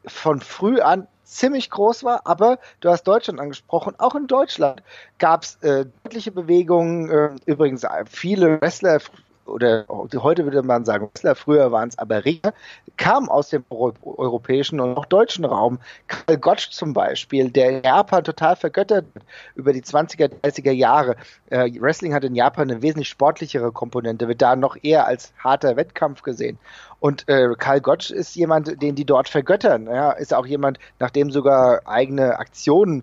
von 0.07 0.41
früh 0.41 0.81
an 0.81 1.07
ziemlich 1.25 1.71
groß 1.71 2.05
war, 2.05 2.27
aber 2.27 2.59
du 2.81 2.91
hast 2.91 3.05
Deutschland 3.05 3.41
angesprochen. 3.41 3.95
Auch 3.99 4.15
in 4.15 4.27
Deutschland 4.27 4.83
gab 5.19 5.43
es 5.43 5.57
äh, 5.63 5.87
deutliche 6.05 6.31
Bewegungen. 6.31 7.11
Äh, 7.11 7.31
übrigens, 7.47 7.85
äh, 7.85 8.05
viele 8.07 8.61
Wrestler 8.61 9.01
oder 9.47 9.87
heute 9.89 10.45
würde 10.45 10.63
man 10.63 10.85
sagen 10.85 11.11
früher 11.35 11.73
waren 11.73 11.89
es 11.89 11.99
aber 11.99 12.25
Ringer, 12.25 12.53
kamen 12.97 13.29
aus 13.29 13.51
dem 13.51 13.65
europäischen 13.71 14.81
und 14.81 14.97
auch 14.97 15.07
deutschen 15.07 15.45
Raum. 15.45 15.79
Karl 16.07 16.39
Gottsch 16.39 16.71
zum 16.71 16.93
Beispiel, 16.93 17.51
der 17.51 17.71
in 17.71 17.83
Japan 17.83 18.25
total 18.25 18.57
vergöttert 18.57 19.07
wird 19.15 19.25
über 19.55 19.73
die 19.73 19.83
20er, 19.83 20.31
30er 20.43 20.73
Jahre. 20.73 21.17
Äh, 21.51 21.71
Wrestling 21.81 22.15
hat 22.15 22.25
in 22.25 22.35
Japan 22.35 22.71
eine 22.71 22.83
wesentlich 22.83 23.09
sportlichere 23.09 23.73
Komponente, 23.73 24.29
wird 24.29 24.43
da 24.43 24.57
noch 24.57 24.77
eher 24.83 25.07
als 25.07 25.33
harter 25.39 25.77
Wettkampf 25.77 26.23
gesehen. 26.23 26.59
Und 27.01 27.29
äh, 27.29 27.55
Karl 27.59 27.81
Gottsch 27.81 28.11
ist 28.11 28.35
jemand, 28.35 28.81
den 28.81 28.95
die 28.95 29.05
dort 29.05 29.29
vergöttern. 29.29 29.87
Ja, 29.87 30.13
ist 30.13 30.33
auch 30.33 30.47
jemand, 30.47 30.79
nach 30.99 31.11
dem 31.11 31.31
sogar 31.31 31.83
eigene 31.87 32.39
Aktionen 32.39 33.03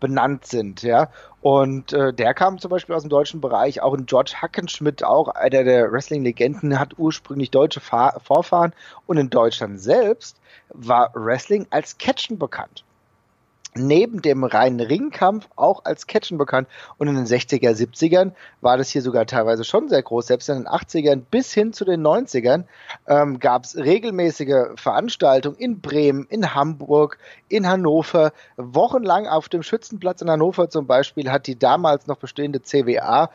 benannt 0.00 0.46
sind, 0.46 0.82
ja. 0.82 1.10
Und 1.42 1.92
äh, 1.92 2.12
der 2.12 2.34
kam 2.34 2.58
zum 2.58 2.70
Beispiel 2.70 2.94
aus 2.94 3.02
dem 3.02 3.10
deutschen 3.10 3.40
Bereich, 3.40 3.80
auch 3.82 3.94
ein 3.94 4.06
George 4.06 4.34
Hackenschmidt, 4.36 5.04
auch 5.04 5.28
einer 5.28 5.64
der 5.64 5.92
Wrestling-Legenden, 5.92 6.78
hat 6.78 6.98
ursprünglich 6.98 7.50
deutsche 7.50 7.80
Fahr 7.80 8.20
Vorfahren 8.20 8.72
und 9.06 9.16
in 9.16 9.30
Deutschland 9.30 9.80
selbst 9.80 10.40
war 10.70 11.10
Wrestling 11.14 11.66
als 11.70 11.98
Catchen 11.98 12.38
bekannt. 12.38 12.84
Neben 13.74 14.20
dem 14.22 14.44
reinen 14.44 14.80
Ringkampf 14.80 15.48
auch 15.56 15.84
als 15.84 16.06
Catchen 16.06 16.38
bekannt. 16.38 16.68
Und 16.98 17.08
in 17.08 17.14
den 17.14 17.26
60er, 17.26 17.70
70ern 17.70 18.32
war 18.60 18.76
das 18.76 18.90
hier 18.90 19.02
sogar 19.02 19.26
teilweise 19.26 19.64
schon 19.64 19.88
sehr 19.88 20.02
groß. 20.02 20.26
Selbst 20.26 20.48
in 20.48 20.56
den 20.56 20.66
80ern 20.66 21.22
bis 21.30 21.52
hin 21.52 21.72
zu 21.72 21.84
den 21.84 22.02
90ern 22.02 22.64
ähm, 23.06 23.38
gab 23.38 23.64
es 23.64 23.76
regelmäßige 23.76 24.76
Veranstaltungen 24.76 25.56
in 25.56 25.80
Bremen, 25.80 26.26
in 26.28 26.54
Hamburg, 26.54 27.18
in 27.48 27.68
Hannover. 27.68 28.32
Wochenlang 28.56 29.26
auf 29.26 29.48
dem 29.48 29.62
Schützenplatz 29.62 30.22
in 30.22 30.30
Hannover 30.30 30.68
zum 30.68 30.86
Beispiel 30.86 31.30
hat 31.30 31.46
die 31.46 31.58
damals 31.58 32.06
noch 32.06 32.16
bestehende 32.16 32.62
CWA, 32.62 33.30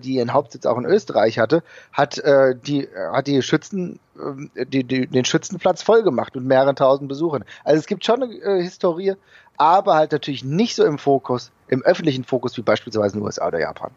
die 0.00 0.14
ihren 0.14 0.32
Hauptsitz 0.32 0.66
auch 0.66 0.76
in 0.76 0.84
Österreich 0.84 1.38
hatte, 1.38 1.62
hat 1.92 2.18
äh, 2.18 2.54
die 2.56 2.88
hat 3.12 3.28
die 3.28 3.42
Schützen 3.42 4.00
äh, 4.18 4.66
die, 4.66 4.84
die, 4.84 5.06
den 5.06 5.24
Schützenplatz 5.24 5.82
voll 5.82 6.02
gemacht 6.02 6.34
mit 6.34 6.44
mehreren 6.44 6.76
tausend 6.76 7.08
Besuchern. 7.08 7.44
Also 7.64 7.78
es 7.78 7.86
gibt 7.86 8.04
schon 8.04 8.22
eine 8.22 8.34
äh, 8.34 8.62
Historie, 8.62 9.14
aber 9.58 9.94
halt 9.94 10.12
natürlich 10.12 10.44
nicht 10.44 10.74
so 10.74 10.84
im 10.84 10.98
Fokus, 10.98 11.50
im 11.68 11.82
öffentlichen 11.82 12.24
Fokus 12.24 12.56
wie 12.56 12.62
beispielsweise 12.62 13.14
in 13.14 13.20
den 13.20 13.26
USA 13.26 13.48
oder 13.48 13.60
Japan. 13.60 13.90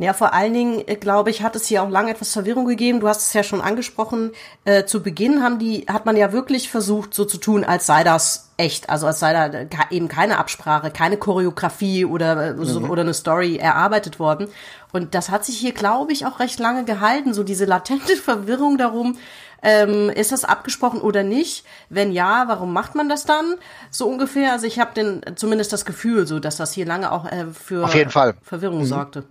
Ja, 0.00 0.12
vor 0.12 0.32
allen 0.32 0.54
Dingen, 0.54 0.86
äh, 0.86 0.94
glaube 0.94 1.30
ich, 1.30 1.42
hat 1.42 1.56
es 1.56 1.66
hier 1.66 1.82
auch 1.82 1.90
lange 1.90 2.12
etwas 2.12 2.32
Verwirrung 2.32 2.66
gegeben. 2.66 3.00
Du 3.00 3.08
hast 3.08 3.22
es 3.22 3.32
ja 3.32 3.42
schon 3.42 3.60
angesprochen. 3.60 4.30
Äh, 4.64 4.84
zu 4.84 5.02
Beginn 5.02 5.42
haben 5.42 5.58
die, 5.58 5.86
hat 5.88 6.06
man 6.06 6.16
ja 6.16 6.32
wirklich 6.32 6.70
versucht, 6.70 7.14
so 7.14 7.24
zu 7.24 7.36
tun, 7.38 7.64
als 7.64 7.86
sei 7.86 8.04
das 8.04 8.50
echt. 8.58 8.90
Also 8.90 9.08
als 9.08 9.18
sei 9.18 9.32
da 9.32 9.66
eben 9.90 10.06
keine 10.06 10.38
Absprache, 10.38 10.92
keine 10.92 11.16
Choreografie 11.16 12.04
oder, 12.04 12.50
äh, 12.50 12.64
so, 12.64 12.78
mhm. 12.78 12.90
oder 12.90 13.02
eine 13.02 13.14
Story 13.14 13.56
erarbeitet 13.56 14.20
worden. 14.20 14.46
Und 14.92 15.16
das 15.16 15.30
hat 15.30 15.44
sich 15.44 15.58
hier, 15.58 15.72
glaube 15.72 16.12
ich, 16.12 16.26
auch 16.26 16.38
recht 16.38 16.60
lange 16.60 16.84
gehalten. 16.84 17.34
So 17.34 17.42
diese 17.42 17.64
latente 17.64 18.14
Verwirrung 18.16 18.78
darum, 18.78 19.18
ähm, 19.62 20.10
ist 20.10 20.32
das 20.32 20.44
abgesprochen 20.44 21.00
oder 21.00 21.22
nicht? 21.22 21.64
Wenn 21.88 22.12
ja, 22.12 22.44
warum 22.46 22.72
macht 22.72 22.94
man 22.94 23.08
das 23.08 23.24
dann? 23.24 23.56
So 23.90 24.08
ungefähr. 24.08 24.52
Also 24.52 24.66
ich 24.66 24.78
habe 24.78 24.94
den 24.94 25.22
zumindest 25.36 25.72
das 25.72 25.84
Gefühl, 25.84 26.26
so 26.26 26.38
dass 26.38 26.56
das 26.56 26.72
hier 26.72 26.86
lange 26.86 27.10
auch 27.12 27.24
äh, 27.30 27.46
für 27.46 27.84
Auf 27.84 27.94
jeden 27.94 28.10
Fall. 28.10 28.34
Verwirrung 28.42 28.80
mhm. 28.80 28.86
sorgte. 28.86 29.24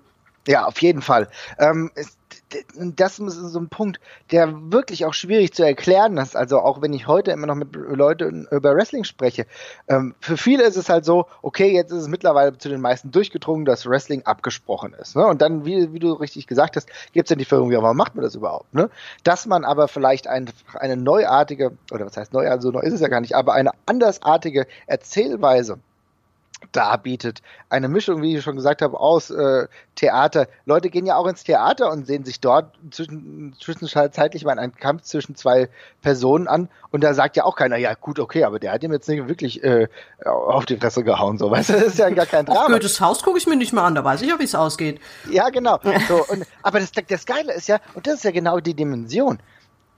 Ja, 0.47 0.65
auf 0.65 0.81
jeden 0.81 1.01
Fall. 1.01 1.27
Ähm, 1.59 1.91
es, 1.95 2.16
das 2.75 3.19
ist 3.19 3.35
so 3.35 3.59
ein 3.59 3.69
Punkt, 3.69 3.99
der 4.31 4.71
wirklich 4.71 5.05
auch 5.05 5.13
schwierig 5.13 5.53
zu 5.53 5.63
erklären 5.63 6.17
ist. 6.17 6.35
Also 6.35 6.59
auch 6.59 6.81
wenn 6.81 6.93
ich 6.93 7.07
heute 7.07 7.31
immer 7.31 7.47
noch 7.47 7.55
mit 7.55 7.75
Leuten 7.75 8.47
über 8.51 8.75
Wrestling 8.75 9.03
spreche. 9.03 9.45
Ähm, 9.87 10.15
für 10.19 10.37
viele 10.37 10.63
ist 10.63 10.77
es 10.77 10.89
halt 10.89 11.03
so, 11.03 11.25
okay, 11.41 11.73
jetzt 11.73 11.91
ist 11.91 12.03
es 12.03 12.07
mittlerweile 12.07 12.57
zu 12.57 12.69
den 12.69 12.79
meisten 12.79 13.11
durchgedrungen, 13.11 13.65
dass 13.65 13.85
Wrestling 13.85 14.25
abgesprochen 14.25 14.93
ist. 14.93 15.15
Ne? 15.15 15.25
Und 15.25 15.41
dann, 15.41 15.65
wie, 15.65 15.91
wie 15.93 15.99
du 15.99 16.13
richtig 16.13 16.47
gesagt 16.47 16.75
hast, 16.77 16.87
gibt 17.11 17.27
es 17.27 17.29
ja 17.29 17.35
die 17.35 17.45
Verwirrung, 17.45 17.71
ja, 17.71 17.81
warum 17.81 17.97
macht 17.97 18.15
man 18.15 18.23
das 18.23 18.35
überhaupt? 18.35 18.73
Ne? 18.73 18.89
Dass 19.23 19.45
man 19.45 19.65
aber 19.65 19.87
vielleicht 19.87 20.27
ein, 20.27 20.49
eine 20.73 20.95
neuartige, 20.95 21.77
oder 21.91 22.05
was 22.05 22.15
heißt 22.15 22.33
neu, 22.33 22.49
also 22.49 22.71
neu 22.71 22.79
ist 22.79 22.93
es 22.93 23.01
ja 23.01 23.09
gar 23.09 23.21
nicht, 23.21 23.35
aber 23.35 23.53
eine 23.53 23.71
andersartige 23.85 24.67
Erzählweise 24.85 25.79
darbietet. 26.71 27.41
Eine 27.69 27.87
Mischung, 27.87 28.21
wie 28.21 28.35
ich 28.35 28.43
schon 28.43 28.55
gesagt 28.55 28.81
habe, 28.81 28.99
aus 28.99 29.29
äh, 29.29 29.67
Theater. 29.95 30.47
Leute 30.65 30.89
gehen 30.89 31.05
ja 31.05 31.15
auch 31.15 31.27
ins 31.27 31.43
Theater 31.43 31.91
und 31.91 32.05
sehen 32.05 32.25
sich 32.25 32.39
dort 32.39 32.73
zwischen, 32.91 33.55
zwischenzeitlich 33.59 34.43
mal 34.43 34.57
einen 34.57 34.75
Kampf 34.75 35.03
zwischen 35.03 35.35
zwei 35.35 35.69
Personen 36.01 36.47
an 36.47 36.69
und 36.91 37.03
da 37.03 37.13
sagt 37.13 37.35
ja 37.35 37.43
auch 37.43 37.55
keiner, 37.55 37.77
ja 37.77 37.93
gut, 37.93 38.19
okay, 38.19 38.43
aber 38.43 38.59
der 38.59 38.71
hat 38.71 38.83
ihm 38.83 38.91
jetzt 38.91 39.07
nicht 39.07 39.27
wirklich 39.27 39.63
äh, 39.63 39.87
auf 40.25 40.65
die 40.65 40.77
Fresse 40.77 41.03
gehauen, 41.03 41.37
so, 41.37 41.51
weißt 41.51 41.69
du, 41.69 41.73
das 41.73 41.83
ist 41.83 41.99
ja 41.99 42.09
gar 42.09 42.25
kein 42.25 42.45
Drama. 42.45 42.61
Auf 42.61 42.67
Goethes 42.67 43.01
Haus 43.01 43.23
gucke 43.23 43.37
ich 43.37 43.47
mir 43.47 43.55
nicht 43.55 43.73
mal 43.73 43.85
an, 43.85 43.95
da 43.95 44.03
weiß 44.03 44.21
ich 44.21 44.29
ja, 44.29 44.39
wie 44.39 44.43
es 44.43 44.55
ausgeht. 44.55 44.99
Ja, 45.29 45.49
genau. 45.49 45.79
So, 46.07 46.23
und, 46.25 46.45
aber 46.61 46.79
das, 46.79 46.91
das 46.91 47.25
Geile 47.25 47.53
ist 47.53 47.67
ja, 47.67 47.79
und 47.93 48.07
das 48.07 48.15
ist 48.15 48.23
ja 48.23 48.31
genau 48.31 48.59
die 48.59 48.73
Dimension, 48.73 49.39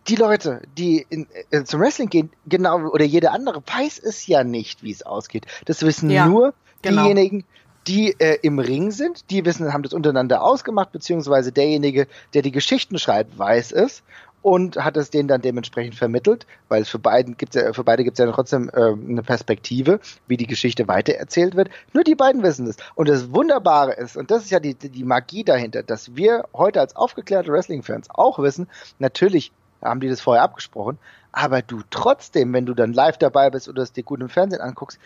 die 0.09 0.15
Leute, 0.15 0.61
die 0.77 1.05
in, 1.09 1.27
äh, 1.51 1.63
zum 1.63 1.81
Wrestling 1.81 2.09
gehen, 2.09 2.31
genau, 2.47 2.87
oder 2.87 3.05
jeder 3.05 3.31
andere, 3.31 3.61
weiß 3.65 3.99
es 3.99 4.25
ja 4.27 4.43
nicht, 4.43 4.83
wie 4.83 4.91
es 4.91 5.03
ausgeht. 5.03 5.45
Das 5.65 5.83
wissen 5.83 6.09
ja, 6.09 6.27
nur 6.27 6.53
genau. 6.81 7.03
diejenigen, 7.03 7.45
die 7.87 8.19
äh, 8.19 8.39
im 8.41 8.59
Ring 8.59 8.91
sind, 8.91 9.29
die 9.29 9.45
wissen, 9.45 9.71
haben 9.71 9.83
das 9.83 9.93
untereinander 9.93 10.43
ausgemacht, 10.43 10.91
beziehungsweise 10.91 11.51
derjenige, 11.51 12.07
der 12.33 12.41
die 12.41 12.51
Geschichten 12.51 12.97
schreibt, 12.97 13.37
weiß 13.37 13.71
es 13.71 14.03
und 14.41 14.77
hat 14.77 14.97
es 14.97 15.09
denen 15.09 15.27
dann 15.27 15.41
dementsprechend 15.41 15.95
vermittelt, 15.95 16.47
weil 16.69 16.81
es 16.81 16.89
für 16.89 16.99
beiden 16.99 17.37
gibt's 17.37 17.55
ja, 17.55 17.73
für 17.73 17.83
beide 17.83 18.03
gibt 18.03 18.17
es 18.17 18.25
ja 18.25 18.31
trotzdem 18.31 18.69
äh, 18.73 18.93
eine 18.93 19.21
Perspektive, 19.21 19.99
wie 20.27 20.37
die 20.37 20.47
Geschichte 20.47 20.87
weitererzählt 20.87 21.55
wird. 21.55 21.69
Nur 21.93 22.03
die 22.03 22.15
beiden 22.15 22.41
wissen 22.41 22.67
es. 22.67 22.77
Und 22.95 23.09
das 23.09 23.33
Wunderbare 23.33 23.93
ist, 23.93 24.15
und 24.15 24.31
das 24.31 24.43
ist 24.43 24.51
ja 24.51 24.59
die, 24.59 24.75
die 24.75 25.03
Magie 25.03 25.43
dahinter, 25.43 25.83
dass 25.83 26.15
wir 26.15 26.45
heute 26.53 26.79
als 26.79 26.95
aufgeklärte 26.95 27.51
Wrestling-Fans 27.51 28.09
auch 28.09 28.39
wissen, 28.39 28.67
natürlich 28.97 29.51
haben 29.81 29.99
die 29.99 30.09
das 30.09 30.21
vorher 30.21 30.43
abgesprochen. 30.43 30.97
Aber 31.31 31.61
du 31.61 31.81
trotzdem, 31.89 32.53
wenn 32.53 32.65
du 32.65 32.73
dann 32.73 32.93
live 32.93 33.17
dabei 33.17 33.49
bist 33.49 33.69
oder 33.69 33.83
es 33.83 33.93
dir 33.93 34.03
gut 34.03 34.21
im 34.21 34.29
Fernsehen 34.29 34.61
anguckst, 34.61 34.99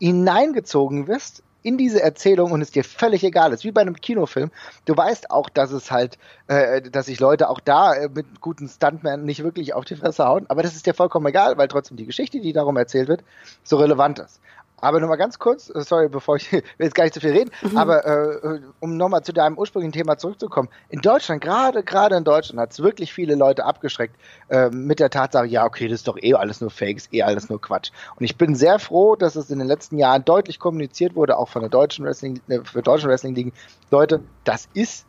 hineingezogen 0.00 1.06
wirst 1.08 1.42
in 1.62 1.76
diese 1.76 2.02
Erzählung 2.02 2.52
und 2.52 2.62
es 2.62 2.70
dir 2.70 2.84
völlig 2.84 3.24
egal 3.24 3.52
ist, 3.52 3.64
wie 3.64 3.72
bei 3.72 3.80
einem 3.80 3.96
Kinofilm. 3.96 4.50
Du 4.84 4.96
weißt 4.96 5.30
auch, 5.30 5.48
dass 5.48 5.72
es 5.72 5.90
halt, 5.90 6.18
äh, 6.46 6.82
dass 6.82 7.06
sich 7.06 7.18
Leute 7.18 7.48
auch 7.48 7.60
da 7.60 7.94
äh, 7.94 8.08
mit 8.08 8.40
guten 8.40 8.68
Stuntmen 8.68 9.24
nicht 9.24 9.42
wirklich 9.42 9.74
auf 9.74 9.84
die 9.84 9.96
Fresse 9.96 10.24
hauen, 10.24 10.46
aber 10.48 10.62
das 10.62 10.76
ist 10.76 10.86
dir 10.86 10.94
vollkommen 10.94 11.26
egal, 11.26 11.58
weil 11.58 11.68
trotzdem 11.68 11.96
die 11.96 12.06
Geschichte, 12.06 12.40
die 12.40 12.52
darum 12.52 12.76
erzählt 12.76 13.08
wird, 13.08 13.24
so 13.64 13.76
relevant 13.76 14.20
ist. 14.20 14.40
Aber 14.80 15.00
nochmal 15.00 15.16
ganz 15.16 15.38
kurz, 15.38 15.70
äh, 15.70 15.80
sorry, 15.80 16.08
bevor 16.08 16.36
ich 16.36 16.52
will 16.52 16.62
jetzt 16.78 16.94
gar 16.94 17.04
nicht 17.04 17.14
zu 17.14 17.20
viel 17.20 17.32
reden, 17.32 17.50
mhm. 17.62 17.76
aber 17.76 18.06
äh, 18.06 18.60
um 18.80 18.96
nochmal 18.96 19.22
zu 19.22 19.32
deinem 19.32 19.58
ursprünglichen 19.58 19.92
Thema 19.92 20.18
zurückzukommen. 20.18 20.68
In 20.88 21.00
Deutschland, 21.00 21.42
gerade 21.42 21.82
gerade 21.82 22.16
in 22.16 22.24
Deutschland, 22.24 22.60
hat 22.60 22.72
es 22.72 22.80
wirklich 22.80 23.12
viele 23.12 23.34
Leute 23.34 23.64
abgeschreckt 23.64 24.16
äh, 24.48 24.70
mit 24.70 25.00
der 25.00 25.10
Tatsache, 25.10 25.46
ja, 25.46 25.64
okay, 25.64 25.88
das 25.88 26.00
ist 26.00 26.08
doch 26.08 26.16
eh 26.20 26.34
alles 26.34 26.60
nur 26.60 26.70
Fakes, 26.70 27.08
eh 27.12 27.22
alles 27.22 27.48
nur 27.48 27.60
Quatsch. 27.60 27.90
Und 28.16 28.24
ich 28.24 28.36
bin 28.36 28.54
sehr 28.54 28.78
froh, 28.78 29.16
dass 29.16 29.36
es 29.36 29.50
in 29.50 29.58
den 29.58 29.68
letzten 29.68 29.98
Jahren 29.98 30.24
deutlich 30.24 30.58
kommuniziert 30.58 31.14
wurde, 31.14 31.36
auch 31.36 31.48
von 31.48 31.62
der 31.62 31.70
deutschen 31.70 32.04
Wrestling, 32.04 32.40
äh, 32.48 32.60
für 32.62 32.82
deutschen 32.82 33.10
Wrestling 33.10 33.34
ligen. 33.34 33.52
Leute, 33.90 34.20
das 34.44 34.68
ist 34.74 35.06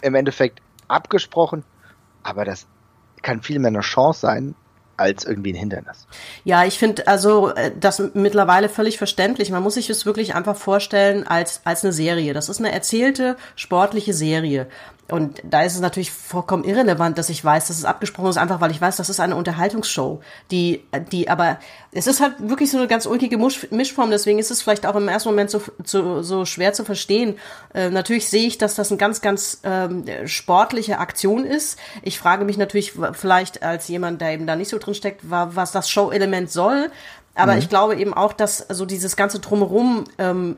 im 0.00 0.14
Endeffekt 0.14 0.60
abgesprochen, 0.86 1.64
aber 2.22 2.44
das 2.44 2.66
kann 3.22 3.42
viel 3.42 3.58
mehr 3.58 3.68
eine 3.68 3.80
Chance 3.80 4.20
sein, 4.20 4.54
als 4.96 5.24
irgendwie 5.24 5.52
ein 5.52 5.56
Hindernis. 5.56 6.06
Ja, 6.44 6.64
ich 6.64 6.78
finde 6.78 7.06
also 7.06 7.50
äh, 7.50 7.72
das 7.78 8.02
mittlerweile 8.14 8.68
völlig 8.68 8.98
verständlich. 8.98 9.50
Man 9.50 9.62
muss 9.62 9.74
sich 9.74 9.90
es 9.90 10.06
wirklich 10.06 10.34
einfach 10.34 10.56
vorstellen 10.56 11.26
als 11.26 11.60
als 11.64 11.84
eine 11.84 11.92
Serie. 11.92 12.34
Das 12.34 12.48
ist 12.48 12.58
eine 12.58 12.72
erzählte 12.72 13.36
sportliche 13.56 14.14
Serie. 14.14 14.66
Und 15.10 15.42
da 15.44 15.62
ist 15.62 15.74
es 15.74 15.80
natürlich 15.80 16.10
vollkommen 16.10 16.64
irrelevant, 16.64 17.18
dass 17.18 17.28
ich 17.28 17.44
weiß, 17.44 17.68
dass 17.68 17.76
es 17.76 17.84
abgesprochen 17.84 18.30
ist, 18.30 18.38
einfach 18.38 18.62
weil 18.62 18.70
ich 18.70 18.80
weiß, 18.80 18.96
das 18.96 19.10
ist 19.10 19.20
eine 19.20 19.36
Unterhaltungsshow, 19.36 20.20
die, 20.50 20.82
die, 21.12 21.28
aber 21.28 21.58
es 21.92 22.06
ist 22.06 22.20
halt 22.20 22.34
wirklich 22.38 22.70
so 22.70 22.78
eine 22.78 22.86
ganz 22.86 23.04
ulkige 23.04 23.36
Mischform, 23.36 24.10
deswegen 24.10 24.38
ist 24.38 24.50
es 24.50 24.62
vielleicht 24.62 24.86
auch 24.86 24.96
im 24.96 25.08
ersten 25.08 25.28
Moment 25.28 25.50
so, 25.50 25.60
so, 25.84 26.22
so 26.22 26.46
schwer 26.46 26.72
zu 26.72 26.84
verstehen. 26.84 27.36
Äh, 27.74 27.90
natürlich 27.90 28.30
sehe 28.30 28.46
ich, 28.46 28.56
dass 28.56 28.76
das 28.76 28.90
eine 28.90 28.98
ganz, 28.98 29.20
ganz 29.20 29.60
ähm, 29.62 30.04
sportliche 30.24 30.98
Aktion 30.98 31.44
ist. 31.44 31.78
Ich 32.02 32.18
frage 32.18 32.46
mich 32.46 32.56
natürlich 32.56 32.94
vielleicht 33.12 33.62
als 33.62 33.88
jemand, 33.88 34.22
der 34.22 34.32
eben 34.32 34.46
da 34.46 34.56
nicht 34.56 34.70
so 34.70 34.78
drin 34.78 34.94
steckt, 34.94 35.20
was 35.22 35.70
das 35.72 35.90
Show-Element 35.90 36.50
soll. 36.50 36.90
Aber 37.34 37.52
mhm. 37.52 37.58
ich 37.58 37.68
glaube 37.68 37.96
eben 37.96 38.14
auch, 38.14 38.32
dass 38.32 38.58
so 38.58 38.86
dieses 38.86 39.16
ganze 39.16 39.40
Drumherum 39.40 40.04
ähm, 40.18 40.56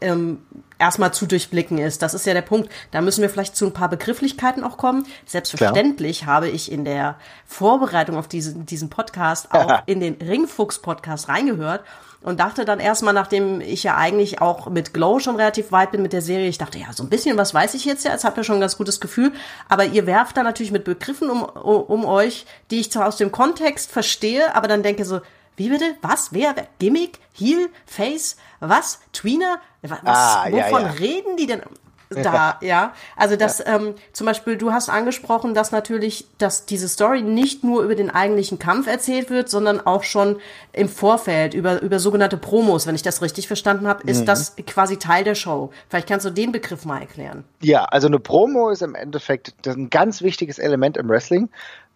ähm, 0.00 0.42
erstmal 0.78 1.12
zu 1.12 1.26
durchblicken 1.26 1.78
ist. 1.78 2.02
Das 2.02 2.14
ist 2.14 2.26
ja 2.26 2.34
der 2.34 2.42
Punkt. 2.42 2.70
Da 2.90 3.00
müssen 3.00 3.22
wir 3.22 3.30
vielleicht 3.30 3.56
zu 3.56 3.66
ein 3.66 3.72
paar 3.72 3.88
Begrifflichkeiten 3.88 4.64
auch 4.64 4.76
kommen. 4.76 5.06
Selbstverständlich 5.26 6.20
Klar. 6.20 6.34
habe 6.34 6.48
ich 6.48 6.70
in 6.70 6.84
der 6.84 7.16
Vorbereitung 7.46 8.16
auf 8.16 8.28
diesen, 8.28 8.66
diesen 8.66 8.90
Podcast 8.90 9.48
auch 9.52 9.82
in 9.86 10.00
den 10.00 10.14
Ringfuchs-Podcast 10.14 11.28
reingehört 11.28 11.82
und 12.20 12.40
dachte 12.40 12.64
dann 12.64 12.80
erstmal, 12.80 13.14
nachdem 13.14 13.60
ich 13.60 13.84
ja 13.84 13.96
eigentlich 13.96 14.40
auch 14.40 14.68
mit 14.68 14.92
Glow 14.92 15.20
schon 15.20 15.36
relativ 15.36 15.70
weit 15.70 15.92
bin 15.92 16.02
mit 16.02 16.12
der 16.12 16.22
Serie, 16.22 16.48
ich 16.48 16.58
dachte, 16.58 16.78
ja, 16.78 16.92
so 16.92 17.04
ein 17.04 17.08
bisschen 17.08 17.36
was 17.36 17.54
weiß 17.54 17.74
ich 17.74 17.84
jetzt 17.84 18.04
ja, 18.04 18.10
jetzt 18.10 18.24
habt 18.24 18.36
ihr 18.36 18.44
schon 18.44 18.56
ein 18.56 18.60
ganz 18.60 18.76
gutes 18.76 19.00
Gefühl, 19.00 19.32
aber 19.68 19.84
ihr 19.84 20.06
werft 20.06 20.36
da 20.36 20.42
natürlich 20.42 20.72
mit 20.72 20.84
Begriffen 20.84 21.30
um, 21.30 21.44
um 21.44 22.04
euch, 22.04 22.44
die 22.70 22.80
ich 22.80 22.90
zwar 22.90 23.06
aus 23.06 23.18
dem 23.18 23.30
Kontext 23.30 23.92
verstehe, 23.92 24.54
aber 24.56 24.66
dann 24.66 24.82
denke 24.82 25.04
so, 25.04 25.20
wie 25.58 25.68
bitte? 25.68 25.96
Was? 26.02 26.32
Wer? 26.32 26.54
Gimmick? 26.78 27.18
Heel? 27.32 27.68
Face? 27.84 28.36
Was? 28.60 29.00
Tweener? 29.12 29.60
Was, 29.82 29.98
ah, 30.04 30.46
wovon 30.50 30.56
ja, 30.56 30.88
ja. 30.88 30.90
reden 30.92 31.36
die 31.36 31.46
denn? 31.46 31.62
da, 32.22 32.58
ja. 32.62 32.94
Also 33.16 33.36
das, 33.36 33.58
ja. 33.58 33.76
ähm, 33.76 33.94
zum 34.12 34.26
Beispiel, 34.26 34.56
du 34.56 34.72
hast 34.72 34.88
angesprochen, 34.88 35.54
dass 35.54 35.72
natürlich, 35.72 36.26
dass 36.38 36.64
diese 36.64 36.88
Story 36.88 37.22
nicht 37.22 37.64
nur 37.64 37.82
über 37.82 37.94
den 37.94 38.10
eigentlichen 38.10 38.58
Kampf 38.58 38.86
erzählt 38.86 39.30
wird, 39.30 39.48
sondern 39.48 39.80
auch 39.80 40.04
schon 40.04 40.40
im 40.72 40.88
Vorfeld 40.88 41.54
über, 41.54 41.82
über 41.82 41.98
sogenannte 41.98 42.36
Promos, 42.36 42.86
wenn 42.86 42.94
ich 42.94 43.02
das 43.02 43.20
richtig 43.20 43.46
verstanden 43.46 43.86
habe, 43.86 44.08
ist 44.08 44.20
mhm. 44.20 44.26
das 44.26 44.56
quasi 44.66 44.98
Teil 44.98 45.24
der 45.24 45.34
Show. 45.34 45.70
Vielleicht 45.88 46.08
kannst 46.08 46.24
du 46.24 46.30
den 46.30 46.52
Begriff 46.52 46.84
mal 46.84 47.00
erklären. 47.00 47.44
Ja, 47.62 47.84
also 47.84 48.06
eine 48.06 48.20
Promo 48.20 48.70
ist 48.70 48.82
im 48.82 48.94
Endeffekt 48.94 49.52
ein 49.66 49.90
ganz 49.90 50.22
wichtiges 50.22 50.58
Element 50.58 50.96
im 50.96 51.08
Wrestling. 51.08 51.50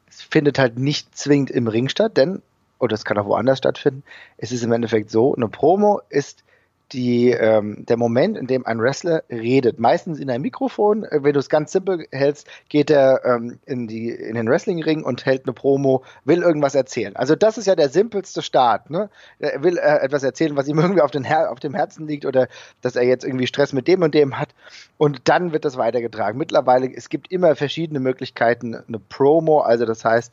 Es 0.09 0.21
findet 0.21 0.59
halt 0.59 0.79
nicht 0.79 1.17
zwingend 1.17 1.51
im 1.51 1.69
Ring 1.69 1.89
statt, 1.89 2.19
denn, 2.19 2.43
oder 2.83 2.95
es 2.95 3.05
kann 3.05 3.17
auch 3.17 3.27
woanders 3.27 3.59
stattfinden, 3.59 4.03
es 4.37 4.51
ist 4.53 4.65
im 4.65 4.73
Endeffekt 4.73 5.11
so, 5.11 5.35
eine 5.35 5.49
Promo 5.49 6.01
ist 6.11 6.45
die, 6.93 7.31
ähm, 7.31 7.87
der 7.87 7.97
Moment, 7.97 8.37
in 8.37 8.47
dem 8.47 8.67
ein 8.67 8.81
Wrestler 8.81 9.23
redet. 9.31 9.79
Meistens 9.79 10.19
in 10.19 10.31
einem 10.31 10.43
Mikrofon. 10.43 11.07
Wenn 11.11 11.33
du 11.33 11.39
es 11.39 11.49
ganz 11.49 11.73
simpel 11.73 12.07
hältst, 12.11 12.47
geht 12.69 12.91
er 12.91 13.25
ähm, 13.25 13.59
in, 13.65 13.89
die, 13.89 14.11
in 14.11 14.35
den 14.35 14.49
Wrestlingring 14.49 15.03
und 15.03 15.25
hält 15.25 15.47
eine 15.47 15.55
Promo, 15.55 16.05
will 16.25 16.43
irgendwas 16.43 16.75
erzählen. 16.75 17.17
Also 17.17 17.35
das 17.35 17.57
ist 17.57 17.67
ja 17.67 17.77
der 17.77 17.89
simpelste 17.89 18.43
Start. 18.43 18.91
Ne? 18.91 19.09
Er 19.39 19.63
will 19.63 19.79
äh, 19.79 20.01
etwas 20.01 20.23
erzählen, 20.23 20.57
was 20.57 20.69
ihm 20.69 20.79
irgendwie 20.81 21.01
auf, 21.01 21.11
den 21.11 21.25
Her 21.25 21.51
auf 21.51 21.61
dem 21.61 21.75
Herzen 21.75 22.07
liegt 22.07 22.27
oder 22.27 22.49
dass 22.83 22.97
er 22.97 23.05
jetzt 23.05 23.25
irgendwie 23.25 23.47
Stress 23.47 23.73
mit 23.73 23.89
dem 23.89 24.03
und 24.03 24.15
dem 24.15 24.39
hat. 24.39 24.51
Und 24.99 25.29
dann 25.29 25.53
wird 25.53 25.65
das 25.65 25.77
weitergetragen. 25.79 26.39
Mittlerweile, 26.39 26.93
es 26.95 27.09
gibt 27.09 27.33
immer 27.33 27.57
verschiedene 27.57 28.01
Möglichkeiten, 28.01 28.75
eine 28.75 28.99
Promo, 28.99 29.61
also 29.61 29.87
das 29.87 30.05
heißt, 30.05 30.33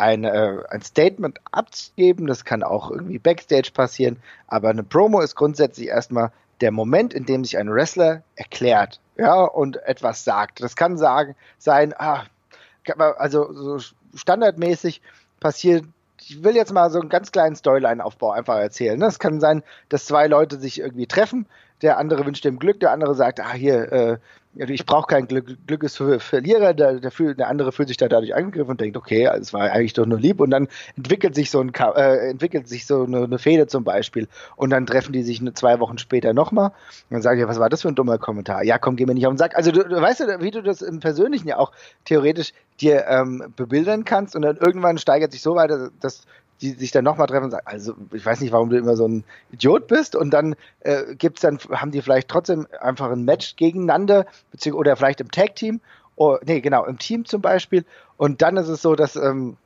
ein, 0.00 0.24
äh, 0.24 0.56
ein 0.70 0.82
Statement 0.82 1.38
abzugeben. 1.52 2.26
Das 2.26 2.44
kann 2.44 2.62
auch 2.62 2.90
irgendwie 2.90 3.18
Backstage 3.18 3.70
passieren. 3.72 4.16
Aber 4.46 4.70
eine 4.70 4.82
Promo 4.82 5.20
ist 5.20 5.36
grundsätzlich 5.36 5.88
erstmal 5.88 6.32
der 6.60 6.72
Moment, 6.72 7.14
in 7.14 7.26
dem 7.26 7.44
sich 7.44 7.56
ein 7.58 7.70
Wrestler 7.72 8.22
erklärt, 8.36 9.00
ja, 9.16 9.42
und 9.42 9.76
etwas 9.84 10.24
sagt. 10.24 10.62
Das 10.62 10.76
kann 10.76 10.98
sagen, 10.98 11.36
sein, 11.58 11.94
ah, 11.96 12.24
also 13.18 13.52
so 13.52 13.78
standardmäßig 14.14 15.00
passiert 15.38 15.84
ich 16.22 16.44
will 16.44 16.54
jetzt 16.54 16.72
mal 16.72 16.90
so 16.90 17.00
einen 17.00 17.08
ganz 17.08 17.32
kleinen 17.32 17.56
Storyline-Aufbau 17.56 18.30
einfach 18.30 18.58
erzählen. 18.58 18.98
Ne? 18.98 19.06
Es 19.06 19.18
kann 19.18 19.40
sein, 19.40 19.62
dass 19.88 20.04
zwei 20.04 20.26
Leute 20.26 20.58
sich 20.58 20.78
irgendwie 20.78 21.06
treffen, 21.06 21.46
der 21.82 21.98
andere 21.98 22.26
wünscht 22.26 22.44
dem 22.44 22.58
Glück, 22.58 22.80
der 22.80 22.92
andere 22.92 23.14
sagt, 23.14 23.40
ah 23.40 23.52
hier, 23.52 23.92
äh, 23.92 24.18
ich 24.54 24.84
brauche 24.84 25.06
kein 25.06 25.28
Glück, 25.28 25.46
Glück 25.66 25.84
ist 25.84 25.96
für 25.96 26.18
Verlierer, 26.18 26.74
der, 26.74 26.94
der, 26.94 27.12
fühl, 27.12 27.36
der 27.36 27.48
andere 27.48 27.70
fühlt 27.70 27.86
sich 27.86 27.96
da 27.96 28.08
dadurch 28.08 28.34
angegriffen 28.34 28.72
und 28.72 28.80
denkt, 28.80 28.96
okay, 28.96 29.30
es 29.38 29.52
war 29.52 29.70
eigentlich 29.70 29.92
doch 29.92 30.06
nur 30.06 30.18
lieb 30.18 30.40
und 30.40 30.50
dann 30.50 30.66
entwickelt 30.96 31.36
sich 31.36 31.52
so 31.52 31.60
ein 31.60 31.72
äh, 31.72 32.30
entwickelt 32.30 32.66
sich 32.66 32.84
so 32.84 33.04
eine, 33.04 33.22
eine 33.22 33.38
Fehde 33.38 33.68
zum 33.68 33.84
Beispiel 33.84 34.26
und 34.56 34.70
dann 34.70 34.86
treffen 34.86 35.12
die 35.12 35.22
sich 35.22 35.40
zwei 35.54 35.78
Wochen 35.78 35.98
später 35.98 36.32
nochmal 36.34 36.70
und 36.70 37.10
dann 37.10 37.22
sagen 37.22 37.38
die, 37.38 37.46
was 37.46 37.60
war 37.60 37.68
das 37.68 37.82
für 37.82 37.88
ein 37.88 37.94
dummer 37.94 38.18
Kommentar? 38.18 38.64
Ja, 38.64 38.78
komm, 38.78 38.96
geh 38.96 39.06
mir 39.06 39.14
nicht 39.14 39.26
auf 39.26 39.32
den 39.32 39.38
Sack. 39.38 39.56
Also 39.56 39.70
du, 39.70 39.84
du 39.84 40.00
weißt 40.00 40.20
ja, 40.20 40.40
wie 40.40 40.50
du 40.50 40.62
das 40.62 40.82
im 40.82 40.98
Persönlichen 40.98 41.46
ja 41.46 41.58
auch 41.58 41.70
theoretisch 42.04 42.52
dir 42.80 43.06
ähm, 43.06 43.52
bebildern 43.54 44.04
kannst 44.04 44.34
und 44.34 44.42
dann 44.42 44.56
irgendwann 44.56 44.98
steigert 44.98 45.30
sich 45.30 45.42
so 45.42 45.54
weiter, 45.54 45.90
dass 46.00 46.26
die 46.60 46.72
sich 46.72 46.90
dann 46.90 47.04
nochmal 47.04 47.26
treffen 47.26 47.44
und 47.44 47.50
sagen, 47.50 47.66
also 47.66 47.94
ich 48.12 48.24
weiß 48.24 48.40
nicht, 48.40 48.52
warum 48.52 48.70
du 48.70 48.76
immer 48.76 48.96
so 48.96 49.06
ein 49.06 49.24
Idiot 49.52 49.86
bist 49.86 50.14
und 50.14 50.30
dann 50.30 50.56
äh, 50.80 51.14
gibt's 51.14 51.40
dann, 51.40 51.58
haben 51.70 51.90
die 51.90 52.02
vielleicht 52.02 52.28
trotzdem 52.28 52.66
einfach 52.80 53.10
ein 53.10 53.24
Match 53.24 53.56
gegeneinander, 53.56 54.26
beziehungsweise 54.50 54.80
oder 54.80 54.96
vielleicht 54.96 55.20
im 55.20 55.30
Tag-Team, 55.30 55.80
oh, 56.16 56.38
nee, 56.44 56.60
genau, 56.60 56.84
im 56.84 56.98
Team 56.98 57.24
zum 57.24 57.40
Beispiel 57.40 57.84
und 58.16 58.42
dann 58.42 58.56
ist 58.56 58.68
es 58.68 58.82
so, 58.82 58.94
dass 58.94 59.16
ähm, 59.16 59.56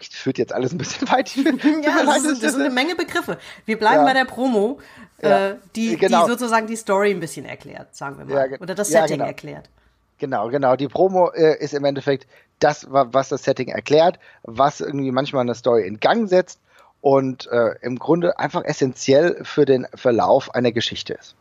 ich 0.00 0.08
führt 0.10 0.38
jetzt 0.38 0.52
alles 0.52 0.72
ein 0.72 0.78
bisschen 0.78 1.08
weit. 1.10 1.34
ja, 1.36 2.04
das, 2.04 2.24
ist, 2.24 2.42
das 2.42 2.52
sind 2.52 2.62
eine 2.62 2.72
Menge 2.72 2.94
Begriffe. 2.94 3.38
Wir 3.66 3.78
bleiben 3.78 3.98
ja. 3.98 4.04
bei 4.04 4.14
der 4.14 4.24
Promo, 4.24 4.78
ja. 5.20 5.50
äh, 5.50 5.56
die, 5.76 5.96
genau. 5.96 6.24
die 6.24 6.30
sozusagen 6.30 6.66
die 6.66 6.76
Story 6.76 7.10
ein 7.10 7.20
bisschen 7.20 7.44
erklärt, 7.44 7.94
sagen 7.94 8.18
wir 8.18 8.24
mal. 8.24 8.50
Ja, 8.50 8.58
Oder 8.58 8.74
das 8.74 8.88
Setting 8.88 9.18
genau. 9.18 9.26
erklärt. 9.26 9.68
Genau, 10.18 10.48
genau. 10.48 10.76
Die 10.76 10.88
Promo 10.88 11.30
äh, 11.30 11.58
ist 11.58 11.74
im 11.74 11.84
Endeffekt 11.84 12.28
das, 12.62 12.86
was 12.90 13.28
das 13.28 13.44
Setting 13.44 13.68
erklärt, 13.68 14.18
was 14.42 14.80
irgendwie 14.80 15.10
manchmal 15.10 15.42
eine 15.42 15.54
Story 15.54 15.86
in 15.86 16.00
Gang 16.00 16.28
setzt 16.28 16.60
und 17.00 17.48
äh, 17.48 17.74
im 17.82 17.98
Grunde 17.98 18.38
einfach 18.38 18.64
essentiell 18.64 19.40
für 19.42 19.64
den 19.64 19.86
Verlauf 19.94 20.54
einer 20.54 20.72
Geschichte 20.72 21.14
ist. 21.14 21.34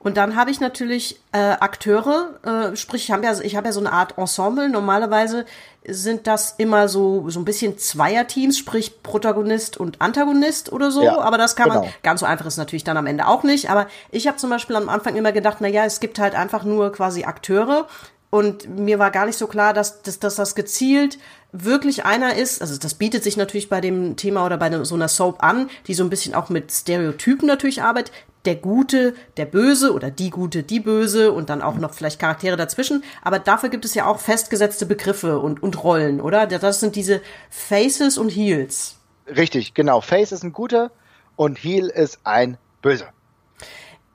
Und 0.00 0.16
dann 0.16 0.36
habe 0.36 0.50
ich 0.50 0.60
natürlich 0.60 1.20
äh, 1.32 1.38
Akteure, 1.38 2.70
äh, 2.72 2.76
sprich, 2.76 3.04
ich 3.04 3.10
habe 3.10 3.24
ja, 3.24 3.40
ich 3.40 3.56
hab 3.56 3.64
ja 3.64 3.72
so 3.72 3.80
eine 3.80 3.92
Art 3.92 4.16
Ensemble. 4.16 4.68
Normalerweise 4.68 5.44
sind 5.86 6.28
das 6.28 6.54
immer 6.56 6.88
so 6.88 7.28
so 7.30 7.40
ein 7.40 7.44
bisschen 7.44 7.78
Zweierteams, 7.78 8.56
sprich 8.56 9.02
Protagonist 9.02 9.76
und 9.76 10.00
Antagonist 10.00 10.70
oder 10.72 10.92
so. 10.92 11.02
Ja, 11.02 11.18
aber 11.18 11.36
das 11.36 11.56
kann 11.56 11.70
genau. 11.70 11.82
man 11.82 11.90
ganz 12.04 12.20
so 12.20 12.26
einfach 12.26 12.46
ist 12.46 12.58
natürlich 12.58 12.84
dann 12.84 12.96
am 12.96 13.06
Ende 13.06 13.26
auch 13.26 13.42
nicht. 13.42 13.70
Aber 13.70 13.88
ich 14.12 14.28
habe 14.28 14.36
zum 14.36 14.50
Beispiel 14.50 14.76
am 14.76 14.88
Anfang 14.88 15.16
immer 15.16 15.32
gedacht, 15.32 15.58
na 15.60 15.68
ja, 15.68 15.84
es 15.84 15.98
gibt 15.98 16.20
halt 16.20 16.36
einfach 16.36 16.62
nur 16.62 16.92
quasi 16.92 17.24
Akteure 17.24 17.88
und 18.30 18.68
mir 18.68 18.98
war 18.98 19.10
gar 19.10 19.26
nicht 19.26 19.38
so 19.38 19.46
klar, 19.46 19.72
dass, 19.72 20.02
dass, 20.02 20.18
dass 20.18 20.36
das 20.36 20.54
gezielt 20.54 21.18
wirklich 21.50 22.04
einer 22.04 22.34
ist. 22.36 22.60
Also 22.60 22.76
das 22.78 22.94
bietet 22.94 23.24
sich 23.24 23.38
natürlich 23.38 23.70
bei 23.70 23.80
dem 23.80 24.16
Thema 24.16 24.44
oder 24.44 24.58
bei 24.58 24.84
so 24.84 24.94
einer 24.94 25.08
Soap 25.08 25.42
an, 25.42 25.70
die 25.86 25.94
so 25.94 26.04
ein 26.04 26.10
bisschen 26.10 26.34
auch 26.34 26.50
mit 26.50 26.70
Stereotypen 26.70 27.46
natürlich 27.46 27.82
arbeitet. 27.82 28.12
Der 28.44 28.56
Gute, 28.56 29.14
der 29.36 29.46
Böse 29.46 29.94
oder 29.94 30.10
die 30.10 30.30
Gute, 30.30 30.62
die 30.62 30.80
Böse 30.80 31.32
und 31.32 31.48
dann 31.48 31.62
auch 31.62 31.76
noch 31.76 31.94
vielleicht 31.94 32.20
Charaktere 32.20 32.56
dazwischen. 32.56 33.02
Aber 33.22 33.38
dafür 33.38 33.70
gibt 33.70 33.86
es 33.86 33.94
ja 33.94 34.06
auch 34.06 34.18
festgesetzte 34.18 34.84
Begriffe 34.84 35.38
und, 35.38 35.62
und 35.62 35.82
Rollen, 35.82 36.20
oder? 36.20 36.46
Das 36.46 36.80
sind 36.80 36.96
diese 36.96 37.22
Faces 37.50 38.18
und 38.18 38.28
Heels. 38.28 38.96
Richtig, 39.26 39.74
genau. 39.74 40.00
Face 40.00 40.32
ist 40.32 40.44
ein 40.44 40.52
Guter 40.52 40.90
und 41.36 41.56
Heel 41.56 41.86
ist 41.88 42.20
ein 42.24 42.58
Böser. 42.82 43.08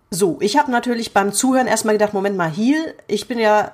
So, 0.10 0.38
ich 0.42 0.58
habe 0.58 0.72
natürlich 0.72 1.14
beim 1.14 1.34
Zuhören 1.34 1.66
erstmal 1.66 1.96
gedacht, 1.96 2.14
Moment 2.14 2.38
mal, 2.38 2.50
Heal, 2.50 2.94
ich 3.08 3.28
bin 3.28 3.40
ja 3.40 3.74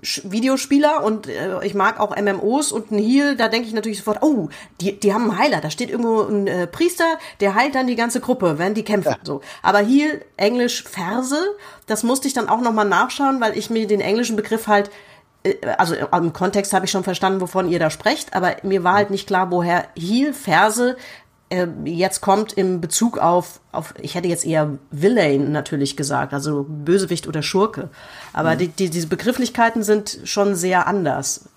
Videospieler 0.00 1.02
und 1.02 1.26
äh, 1.26 1.64
ich 1.64 1.74
mag 1.74 2.00
auch 2.00 2.16
MMOs 2.16 2.72
und 2.72 2.90
ein 2.90 2.98
Heal, 2.98 3.36
da 3.36 3.48
denke 3.48 3.68
ich 3.68 3.74
natürlich 3.74 3.98
sofort, 3.98 4.22
oh, 4.22 4.48
die, 4.80 4.98
die 4.98 5.12
haben 5.12 5.30
einen 5.30 5.38
Heiler, 5.38 5.60
da 5.60 5.70
steht 5.70 5.90
irgendwo 5.90 6.22
ein 6.22 6.46
äh, 6.46 6.66
Priester, 6.66 7.18
der 7.40 7.54
heilt 7.54 7.74
dann 7.74 7.86
die 7.86 7.96
ganze 7.96 8.20
Gruppe, 8.20 8.58
wenn 8.58 8.74
die 8.74 8.84
kämpfen. 8.84 9.10
Ja. 9.10 9.18
So. 9.22 9.40
Aber 9.62 9.78
Heal, 9.78 10.22
Englisch 10.36 10.84
Verse, 10.84 11.56
das 11.86 12.02
musste 12.02 12.28
ich 12.28 12.34
dann 12.34 12.48
auch 12.48 12.60
nochmal 12.60 12.86
nachschauen, 12.86 13.40
weil 13.40 13.56
ich 13.56 13.70
mir 13.70 13.86
den 13.86 14.00
englischen 14.00 14.36
Begriff 14.36 14.66
halt 14.68 14.90
äh, 15.42 15.54
also 15.76 15.94
im 15.94 16.32
Kontext 16.32 16.72
habe 16.72 16.84
ich 16.84 16.90
schon 16.90 17.04
verstanden, 17.04 17.40
wovon 17.40 17.68
ihr 17.68 17.78
da 17.78 17.90
sprecht, 17.90 18.34
aber 18.34 18.56
mir 18.62 18.84
war 18.84 18.94
halt 18.94 19.10
nicht 19.10 19.26
klar, 19.26 19.50
woher 19.50 19.88
Heal, 19.96 20.32
Verse 20.32 20.92
äh, 20.92 20.96
jetzt 21.84 22.20
kommt 22.20 22.52
im 22.52 22.80
Bezug 22.80 23.18
auf, 23.18 23.60
auf, 23.72 23.94
ich 24.00 24.14
hätte 24.14 24.28
jetzt 24.28 24.44
eher 24.44 24.78
Villain 24.90 25.50
natürlich 25.50 25.96
gesagt, 25.96 26.34
also 26.34 26.66
Bösewicht 26.68 27.26
oder 27.26 27.42
Schurke. 27.42 27.88
Aber 28.32 28.54
mhm. 28.54 28.58
die, 28.58 28.68
die, 28.68 28.90
diese 28.90 29.06
Begrifflichkeiten 29.06 29.82
sind 29.82 30.20
schon 30.24 30.54
sehr 30.54 30.86
anders. 30.86 31.48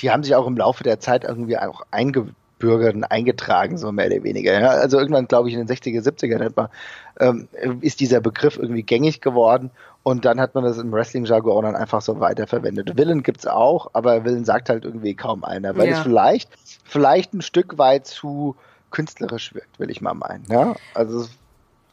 Die 0.00 0.10
haben 0.10 0.22
sich 0.22 0.34
auch 0.34 0.46
im 0.46 0.56
Laufe 0.56 0.84
der 0.84 1.00
Zeit 1.00 1.24
irgendwie 1.24 1.58
auch 1.58 1.82
eingebürgert 1.90 2.94
und 2.94 3.04
eingetragen, 3.04 3.78
so 3.78 3.90
mehr 3.90 4.06
oder 4.06 4.22
weniger. 4.22 4.58
Ja? 4.58 4.68
Also 4.68 4.98
irgendwann, 4.98 5.26
glaube 5.26 5.48
ich, 5.48 5.54
in 5.54 5.66
den 5.66 5.76
60er, 5.76 6.02
70er 6.02 6.40
etwa, 6.40 6.70
ähm, 7.18 7.48
ist 7.80 7.98
dieser 8.00 8.20
Begriff 8.20 8.58
irgendwie 8.58 8.84
gängig 8.84 9.20
geworden 9.20 9.70
und 10.04 10.24
dann 10.24 10.40
hat 10.40 10.54
man 10.54 10.64
das 10.64 10.78
im 10.78 10.92
Wrestling-Jargon 10.92 11.64
dann 11.64 11.76
einfach 11.76 12.00
so 12.00 12.20
weiterverwendet. 12.20 12.96
Villain 12.96 13.22
gibt's 13.22 13.46
auch, 13.46 13.90
aber 13.92 14.24
Villain 14.24 14.44
sagt 14.44 14.68
halt 14.68 14.84
irgendwie 14.84 15.14
kaum 15.14 15.44
einer, 15.44 15.76
weil 15.76 15.90
ja. 15.90 15.96
es 15.96 16.02
vielleicht, 16.02 16.48
vielleicht 16.84 17.34
ein 17.34 17.42
Stück 17.42 17.76
weit 17.76 18.06
zu 18.06 18.56
künstlerisch 18.90 19.54
wirkt, 19.54 19.78
will 19.78 19.90
ich 19.90 20.00
mal 20.00 20.14
meinen. 20.14 20.44
Ja, 20.48 20.74
also 20.94 21.26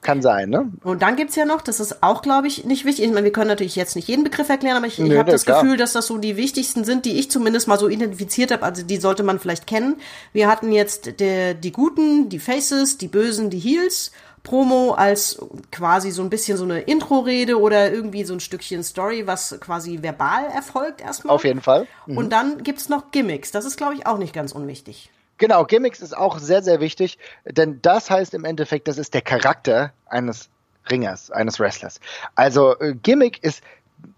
kann 0.01 0.21
sein, 0.21 0.49
ne? 0.49 0.71
Und 0.83 1.01
dann 1.01 1.15
gibt's 1.15 1.35
ja 1.35 1.43
noch, 1.43 1.61
das 1.61 1.79
ist 1.79 2.01
auch, 2.03 2.21
glaube 2.21 2.47
ich, 2.47 2.63
nicht 2.65 2.85
wichtig. 2.85 3.05
Ich 3.05 3.11
meine, 3.11 3.25
wir 3.25 3.31
können 3.31 3.49
natürlich 3.49 3.75
jetzt 3.75 3.95
nicht 3.95 4.07
jeden 4.07 4.23
Begriff 4.23 4.47
erklären, 4.47 4.77
aber 4.77 4.87
ich, 4.87 4.99
ich 4.99 5.17
habe 5.17 5.31
das 5.31 5.43
klar. 5.43 5.61
Gefühl, 5.61 5.75
dass 5.75 5.93
das 5.93 6.07
so 6.07 6.17
die 6.17 6.37
wichtigsten 6.37 6.85
sind, 6.85 7.05
die 7.05 7.19
ich 7.19 7.31
zumindest 7.31 7.67
mal 7.67 7.79
so 7.79 7.89
identifiziert 7.89 8.51
habe. 8.51 8.63
Also 8.63 8.83
die 8.83 8.97
sollte 8.97 9.23
man 9.23 9.39
vielleicht 9.39 9.67
kennen. 9.67 9.97
Wir 10.33 10.47
hatten 10.47 10.71
jetzt 10.71 11.19
der, 11.19 11.55
die 11.55 11.71
Guten, 11.71 12.29
die 12.29 12.39
Faces, 12.39 12.97
die 12.97 13.07
Bösen, 13.07 13.49
die 13.49 13.59
Heels. 13.59 14.11
Promo 14.43 14.93
als 14.93 15.39
quasi 15.73 16.09
so 16.11 16.21
ein 16.21 16.29
bisschen 16.29 16.57
so 16.57 16.63
eine 16.63 16.79
Intro-Rede 16.79 17.59
oder 17.59 17.91
irgendwie 17.91 18.23
so 18.23 18.33
ein 18.33 18.39
Stückchen 18.39 18.81
Story, 18.81 19.27
was 19.27 19.57
quasi 19.59 20.03
verbal 20.03 20.45
erfolgt 20.45 21.01
erstmal. 21.01 21.35
Auf 21.35 21.43
jeden 21.43 21.59
Fall. 21.59 21.85
Mhm. 22.05 22.17
Und 22.17 22.29
dann 22.31 22.63
gibt's 22.63 22.87
noch 22.87 23.11
Gimmicks. 23.11 23.51
Das 23.51 23.65
ist, 23.65 23.75
glaube 23.75 23.95
ich, 23.95 24.07
auch 24.07 24.17
nicht 24.17 24.33
ganz 24.33 24.53
unwichtig. 24.53 25.09
Genau, 25.37 25.65
Gimmicks 25.65 26.01
ist 26.01 26.17
auch 26.17 26.39
sehr, 26.39 26.63
sehr 26.63 26.79
wichtig, 26.79 27.19
denn 27.45 27.79
das 27.81 28.09
heißt 28.09 28.33
im 28.33 28.43
Endeffekt, 28.43 28.87
das 28.87 28.97
ist 28.97 29.13
der 29.13 29.21
Charakter 29.21 29.93
eines 30.07 30.49
Ringers, 30.89 31.31
eines 31.31 31.59
Wrestlers. 31.59 31.99
Also 32.35 32.77
äh, 32.79 32.95
Gimmick 32.95 33.43
ist 33.43 33.61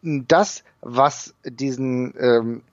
das, 0.02 0.64
was 0.82 1.34
diesen 1.44 2.14
ähm, 2.20 2.64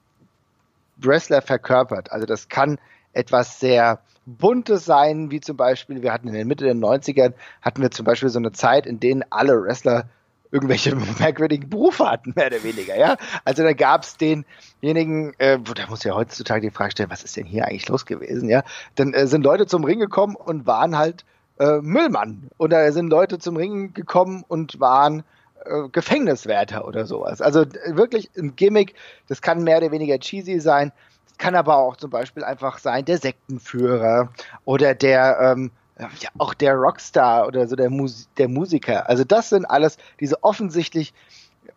Wrestler 0.97 1.41
verkörpert. 1.41 2.11
Also 2.11 2.25
das 2.25 2.47
kann 2.47 2.79
etwas 3.13 3.59
sehr 3.59 3.99
Buntes 4.25 4.85
sein, 4.85 5.31
wie 5.31 5.39
zum 5.39 5.55
Beispiel, 5.55 6.01
wir 6.01 6.11
hatten 6.11 6.27
in 6.27 6.33
der 6.33 6.45
Mitte 6.45 6.65
der 6.65 6.75
90er, 6.75 7.33
hatten 7.61 7.81
wir 7.81 7.91
zum 7.91 8.05
Beispiel 8.05 8.29
so 8.29 8.39
eine 8.39 8.51
Zeit, 8.51 8.85
in 8.85 8.99
denen 8.99 9.23
alle 9.29 9.61
Wrestler 9.61 10.09
irgendwelche 10.51 10.95
merkwürdigen 11.19 11.69
Berufe 11.69 12.09
hatten, 12.09 12.33
mehr 12.35 12.47
oder 12.47 12.63
weniger, 12.63 12.97
ja. 12.97 13.17
Also 13.45 13.63
da 13.63 13.73
gab 13.73 14.03
es 14.03 14.17
denjenigen, 14.17 15.33
äh, 15.39 15.59
da 15.59 15.87
muss 15.87 16.03
ja 16.03 16.15
heutzutage 16.15 16.61
die 16.61 16.71
Frage 16.71 16.91
stellen, 16.91 17.09
was 17.09 17.23
ist 17.23 17.37
denn 17.37 17.45
hier 17.45 17.65
eigentlich 17.65 17.87
los 17.89 18.05
gewesen, 18.05 18.49
ja? 18.49 18.63
Dann 18.95 19.13
äh, 19.13 19.27
sind 19.27 19.43
Leute 19.43 19.65
zum 19.65 19.83
Ring 19.83 19.99
gekommen 19.99 20.35
und 20.35 20.65
waren 20.65 20.97
halt 20.97 21.25
äh, 21.59 21.79
Müllmann. 21.81 22.49
Oder 22.57 22.91
sind 22.91 23.09
Leute 23.09 23.39
zum 23.39 23.57
Ring 23.57 23.93
gekommen 23.93 24.43
und 24.47 24.79
waren 24.79 25.23
äh, 25.65 25.89
Gefängniswärter 25.91 26.87
oder 26.87 27.05
sowas. 27.05 27.41
Also 27.41 27.65
wirklich 27.87 28.29
ein 28.37 28.55
Gimmick, 28.55 28.95
das 29.27 29.41
kann 29.41 29.63
mehr 29.63 29.77
oder 29.77 29.91
weniger 29.91 30.19
cheesy 30.19 30.59
sein, 30.59 30.91
kann 31.37 31.55
aber 31.55 31.77
auch 31.77 31.97
zum 31.97 32.09
Beispiel 32.09 32.43
einfach 32.43 32.79
sein, 32.79 33.05
der 33.05 33.17
Sektenführer 33.17 34.29
oder 34.65 34.95
der 34.95 35.39
ähm, 35.41 35.71
ja, 35.99 36.29
auch 36.37 36.53
der 36.53 36.75
Rockstar 36.75 37.47
oder 37.47 37.67
so 37.67 37.75
der, 37.75 37.89
Mus 37.89 38.27
der 38.37 38.47
Musiker. 38.47 39.09
Also 39.09 39.23
das 39.23 39.49
sind 39.49 39.65
alles 39.65 39.97
diese 40.19 40.43
offensichtlich 40.43 41.13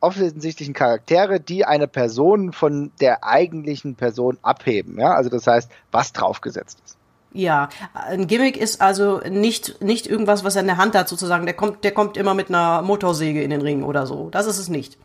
offensichtlichen 0.00 0.72
Charaktere, 0.72 1.40
die 1.40 1.64
eine 1.64 1.86
Person 1.86 2.52
von 2.52 2.90
der 3.00 3.24
eigentlichen 3.24 3.96
Person 3.96 4.38
abheben. 4.42 4.98
Ja, 4.98 5.14
also 5.14 5.28
das 5.28 5.46
heißt, 5.46 5.70
was 5.90 6.12
draufgesetzt 6.12 6.78
ist. 6.84 6.96
Ja, 7.32 7.68
ein 7.94 8.26
Gimmick 8.26 8.56
ist 8.56 8.80
also 8.80 9.20
nicht, 9.28 9.80
nicht 9.80 10.06
irgendwas, 10.06 10.42
was 10.42 10.56
er 10.56 10.62
in 10.62 10.66
der 10.66 10.78
Hand 10.78 10.96
hat, 10.96 11.08
sozusagen. 11.08 11.44
Der 11.44 11.54
kommt, 11.54 11.84
der 11.84 11.92
kommt 11.92 12.16
immer 12.16 12.34
mit 12.34 12.48
einer 12.48 12.82
Motorsäge 12.82 13.42
in 13.42 13.50
den 13.50 13.62
Ring 13.62 13.84
oder 13.84 14.06
so. 14.06 14.30
Das 14.30 14.46
ist 14.46 14.58
es 14.58 14.68
nicht. 14.68 14.98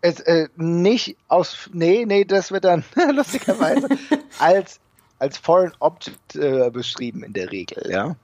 Es, 0.00 0.20
äh, 0.20 0.48
nicht 0.56 1.16
aus, 1.28 1.68
nee, 1.72 2.04
nee, 2.06 2.24
das 2.24 2.50
wird 2.50 2.64
dann 2.64 2.84
lustigerweise 3.12 3.88
als, 4.38 4.80
als 5.18 5.36
Foreign 5.36 5.72
Object 5.80 6.36
äh, 6.36 6.70
beschrieben 6.70 7.22
in 7.24 7.32
der 7.32 7.50
Regel, 7.50 7.90
ja. 7.90 8.16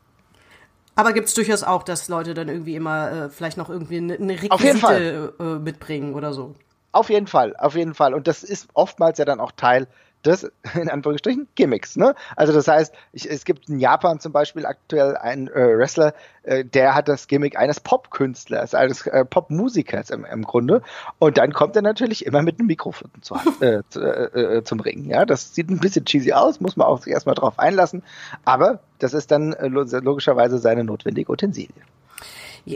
Aber 0.95 1.13
gibt 1.13 1.29
es 1.29 1.35
durchaus 1.35 1.63
auch, 1.63 1.83
dass 1.83 2.09
Leute 2.09 2.35
dann 2.35 2.49
irgendwie 2.49 2.75
immer 2.77 3.11
äh, 3.11 3.29
vielleicht 3.31 3.57
noch 3.57 3.71
irgendwie 3.71 3.97
eine, 3.97 4.15
eine 4.15 4.43
Requisite 4.43 5.35
äh, 5.39 5.45
mitbringen 5.59 6.15
oder 6.15 6.33
so. 6.35 6.55
Auf 6.93 7.09
jeden 7.09 7.27
Fall, 7.27 7.57
auf 7.57 7.75
jeden 7.75 7.95
Fall. 7.95 8.13
Und 8.13 8.27
das 8.29 8.43
ist 8.43 8.69
oftmals 8.75 9.19
ja 9.19 9.25
dann 9.25 9.41
auch 9.41 9.53
Teil 9.53 9.89
des, 10.25 10.51
in 10.75 10.89
Anführungsstrichen, 10.89 11.49
Gimmicks. 11.55 11.97
Ne? 11.97 12.15
Also 12.37 12.53
das 12.53 12.69
heißt, 12.69 12.95
ich, 13.13 13.31
es 13.31 13.45
gibt 13.45 13.69
in 13.69 13.79
Japan 13.79 14.21
zum 14.21 14.33
Beispiel 14.33 14.67
aktuell 14.67 15.17
einen 15.17 15.49
äh, 15.49 15.79
Wrestler, 15.79 16.15
äh, 16.43 16.65
der 16.65 16.95
hat 16.95 17.09
das 17.09 17.29
Gimmick 17.29 17.59
eines 17.59 17.81
Popkünstlers, 17.81 18.75
eines 18.75 19.07
äh, 19.07 19.25
Popmusikers 19.25 20.11
im, 20.11 20.25
im 20.25 20.43
Grunde. 20.43 20.83
Und 21.19 21.39
dann 21.39 21.53
kommt 21.53 21.77
er 21.77 21.83
natürlich 21.83 22.27
immer 22.27 22.43
mit 22.43 22.59
einem 22.59 22.67
Mikrofon 22.67 23.11
zu, 23.21 23.35
äh, 23.61 23.83
zu, 23.89 24.01
äh, 24.01 24.59
äh, 24.59 24.65
zum 24.65 24.81
Ring. 24.81 25.09
Ja, 25.09 25.25
das 25.25 25.55
sieht 25.55 25.71
ein 25.71 25.81
bisschen 25.81 26.05
cheesy 26.05 26.33
aus, 26.33 26.61
muss 26.61 26.77
man 26.77 26.87
auch 26.87 27.07
erstmal 27.07 27.35
drauf 27.35 27.59
einlassen. 27.59 28.03
Aber 28.45 28.81
das 28.99 29.15
ist 29.15 29.31
dann 29.31 29.53
äh, 29.53 29.69
logischerweise 29.69 30.59
seine 30.59 30.85
notwendige 30.85 31.31
Utensilie. 31.31 31.75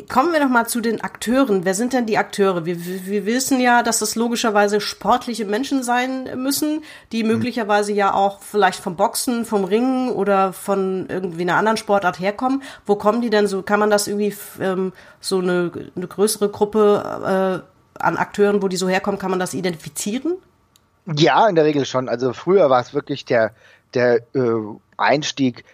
Kommen 0.09 0.33
wir 0.33 0.40
noch 0.40 0.49
mal 0.49 0.66
zu 0.66 0.81
den 0.81 1.01
Akteuren. 1.01 1.64
Wer 1.64 1.75
sind 1.75 1.92
denn 1.92 2.07
die 2.07 2.18
Akteure? 2.18 2.64
Wir, 2.64 2.77
wir, 2.85 3.25
wissen 3.25 3.61
ja, 3.61 3.85
dass 3.85 4.01
das 4.01 4.16
logischerweise 4.16 4.81
sportliche 4.81 5.44
Menschen 5.44 5.85
sein 5.85 6.29
müssen, 6.42 6.83
die 7.12 7.22
mhm. 7.22 7.31
möglicherweise 7.31 7.92
ja 7.92 8.12
auch 8.12 8.40
vielleicht 8.40 8.81
vom 8.81 8.96
Boxen, 8.96 9.44
vom 9.44 9.62
Ringen 9.62 10.11
oder 10.11 10.53
von 10.53 11.07
irgendwie 11.09 11.42
einer 11.42 11.55
anderen 11.55 11.77
Sportart 11.77 12.18
herkommen. 12.18 12.64
Wo 12.85 12.96
kommen 12.96 13.20
die 13.20 13.31
denn 13.31 13.46
so? 13.46 13.62
Kann 13.62 13.79
man 13.79 13.88
das 13.88 14.09
irgendwie 14.09 14.35
ähm, 14.61 14.92
so 15.20 15.38
eine, 15.38 15.70
eine 15.94 16.07
größere 16.09 16.49
Gruppe 16.49 17.62
äh, 17.64 18.03
an 18.03 18.16
Akteuren, 18.16 18.62
wo 18.62 18.68
die 18.68 18.77
so 18.77 18.88
herkommen, 18.88 19.20
kann 19.20 19.31
man 19.31 19.38
das 19.38 19.55
identifizieren? 19.55 20.37
Ja, 21.14 21.49
in 21.49 21.55
der 21.55 21.64
Regel 21.64 21.87
schon. 21.87 22.09
Also 22.09 22.33
früher 22.33 22.68
war 22.70 22.81
es 22.81 22.92
wirklich 22.92 23.25
der, 23.25 23.53
der 23.94 24.16
äh, 24.35 24.51
Einstieg 24.96 25.64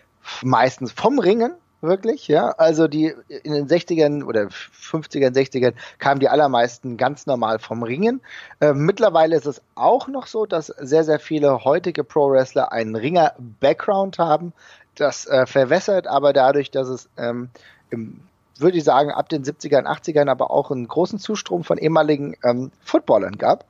meistens 0.42 0.92
vom 0.92 1.18
Ringen 1.18 1.54
wirklich, 1.82 2.28
ja. 2.28 2.50
Also 2.50 2.88
die 2.88 3.14
in 3.28 3.52
den 3.52 3.68
60ern 3.68 4.24
oder 4.24 4.42
50ern, 4.42 5.34
60ern 5.34 5.74
kamen 5.98 6.20
die 6.20 6.28
allermeisten 6.28 6.96
ganz 6.96 7.26
normal 7.26 7.58
vom 7.58 7.82
Ringen. 7.82 8.20
Äh, 8.60 8.72
mittlerweile 8.72 9.36
ist 9.36 9.46
es 9.46 9.60
auch 9.74 10.08
noch 10.08 10.26
so, 10.26 10.46
dass 10.46 10.68
sehr, 10.68 11.04
sehr 11.04 11.18
viele 11.18 11.64
heutige 11.64 12.04
Pro-Wrestler 12.04 12.72
einen 12.72 12.96
Ringer-Background 12.96 14.18
haben. 14.18 14.52
Das 14.94 15.26
äh, 15.26 15.46
verwässert 15.46 16.06
aber 16.06 16.32
dadurch, 16.32 16.70
dass 16.70 16.88
es 16.88 17.08
ähm, 17.16 17.50
im 17.90 18.20
würde 18.58 18.78
ich 18.78 18.84
sagen, 18.84 19.10
ab 19.10 19.28
den 19.28 19.42
70ern, 19.42 19.86
80ern 19.86 20.30
aber 20.30 20.50
auch 20.50 20.70
einen 20.70 20.86
großen 20.86 21.18
Zustrom 21.18 21.64
von 21.64 21.78
ehemaligen 21.78 22.36
ähm, 22.44 22.70
Footballern 22.84 23.36
gab 23.36 23.64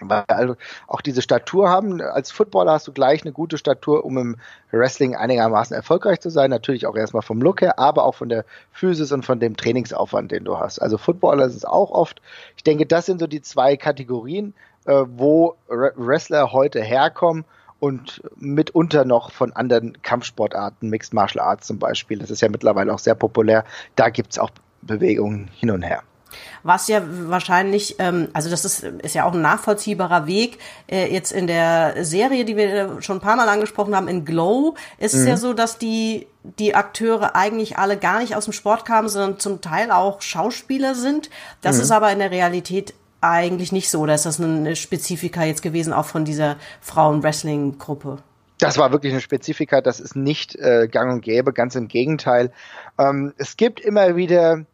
weil 0.00 0.24
also 0.28 0.56
auch 0.86 1.00
diese 1.00 1.22
Statur 1.22 1.68
haben. 1.68 2.00
Als 2.00 2.30
Footballer 2.30 2.72
hast 2.72 2.86
du 2.86 2.92
gleich 2.92 3.22
eine 3.22 3.32
gute 3.32 3.58
Statur, 3.58 4.04
um 4.04 4.18
im 4.18 4.36
Wrestling 4.70 5.16
einigermaßen 5.16 5.74
erfolgreich 5.74 6.20
zu 6.20 6.30
sein. 6.30 6.50
Natürlich 6.50 6.86
auch 6.86 6.96
erstmal 6.96 7.22
vom 7.22 7.40
Look 7.40 7.62
her, 7.62 7.78
aber 7.78 8.04
auch 8.04 8.14
von 8.14 8.28
der 8.28 8.44
Physis 8.72 9.12
und 9.12 9.24
von 9.24 9.40
dem 9.40 9.56
Trainingsaufwand, 9.56 10.32
den 10.32 10.44
du 10.44 10.58
hast. 10.58 10.80
Also 10.80 10.98
Footballer 10.98 11.46
ist 11.46 11.56
es 11.56 11.64
auch 11.64 11.90
oft. 11.90 12.20
Ich 12.56 12.64
denke, 12.64 12.86
das 12.86 13.06
sind 13.06 13.20
so 13.20 13.26
die 13.26 13.42
zwei 13.42 13.76
Kategorien, 13.76 14.54
äh, 14.84 15.04
wo 15.06 15.56
Wrestler 15.68 16.52
heute 16.52 16.82
herkommen 16.82 17.44
und 17.78 18.22
mitunter 18.36 19.04
noch 19.04 19.30
von 19.30 19.52
anderen 19.52 20.00
Kampfsportarten, 20.02 20.88
Mixed 20.88 21.14
Martial 21.14 21.44
Arts 21.44 21.66
zum 21.66 21.78
Beispiel. 21.78 22.18
Das 22.18 22.30
ist 22.30 22.42
ja 22.42 22.48
mittlerweile 22.48 22.92
auch 22.92 22.98
sehr 22.98 23.14
populär. 23.14 23.64
Da 23.96 24.10
gibt's 24.10 24.38
auch 24.38 24.50
Bewegungen 24.82 25.48
hin 25.54 25.70
und 25.70 25.82
her 25.82 26.02
was 26.62 26.88
ja 26.88 27.02
wahrscheinlich, 27.04 27.96
ähm, 27.98 28.28
also 28.32 28.50
das 28.50 28.64
ist, 28.64 28.82
ist 28.82 29.14
ja 29.14 29.24
auch 29.24 29.34
ein 29.34 29.42
nachvollziehbarer 29.42 30.26
Weg. 30.26 30.58
Äh, 30.90 31.12
jetzt 31.12 31.32
in 31.32 31.46
der 31.46 32.04
Serie, 32.04 32.44
die 32.44 32.56
wir 32.56 33.00
schon 33.02 33.18
ein 33.18 33.20
paar 33.20 33.36
Mal 33.36 33.48
angesprochen 33.48 33.94
haben, 33.94 34.08
in 34.08 34.24
Glow, 34.24 34.74
ist 34.98 35.14
mhm. 35.14 35.20
es 35.20 35.26
ja 35.26 35.34
mhm. 35.34 35.40
so, 35.40 35.52
dass 35.52 35.78
die 35.78 36.26
die 36.58 36.74
Akteure 36.74 37.34
eigentlich 37.34 37.76
alle 37.76 37.96
gar 37.96 38.20
nicht 38.20 38.36
aus 38.36 38.44
dem 38.44 38.52
Sport 38.52 38.84
kamen, 38.84 39.08
sondern 39.08 39.40
zum 39.40 39.60
Teil 39.60 39.90
auch 39.90 40.22
Schauspieler 40.22 40.94
sind. 40.94 41.28
Das 41.60 41.76
mhm. 41.76 41.82
ist 41.82 41.90
aber 41.90 42.12
in 42.12 42.20
der 42.20 42.30
Realität 42.30 42.94
eigentlich 43.20 43.72
nicht 43.72 43.90
so. 43.90 44.00
Oder 44.00 44.14
ist 44.14 44.26
das 44.26 44.40
eine 44.40 44.76
Spezifika 44.76 45.44
jetzt 45.44 45.62
gewesen, 45.62 45.92
auch 45.92 46.04
von 46.04 46.24
dieser 46.24 46.56
Frauen-Wrestling-Gruppe? 46.80 48.18
Das 48.58 48.78
war 48.78 48.90
wirklich 48.90 49.12
eine 49.12 49.20
Spezifika, 49.20 49.80
das 49.80 50.00
ist 50.00 50.16
nicht 50.16 50.56
äh, 50.56 50.88
gang 50.90 51.12
und 51.12 51.20
gäbe, 51.20 51.52
ganz 51.52 51.74
im 51.74 51.88
Gegenteil. 51.88 52.52
Ähm, 52.98 53.34
es 53.36 53.56
gibt 53.56 53.80
immer 53.80 54.16
wieder 54.16 54.64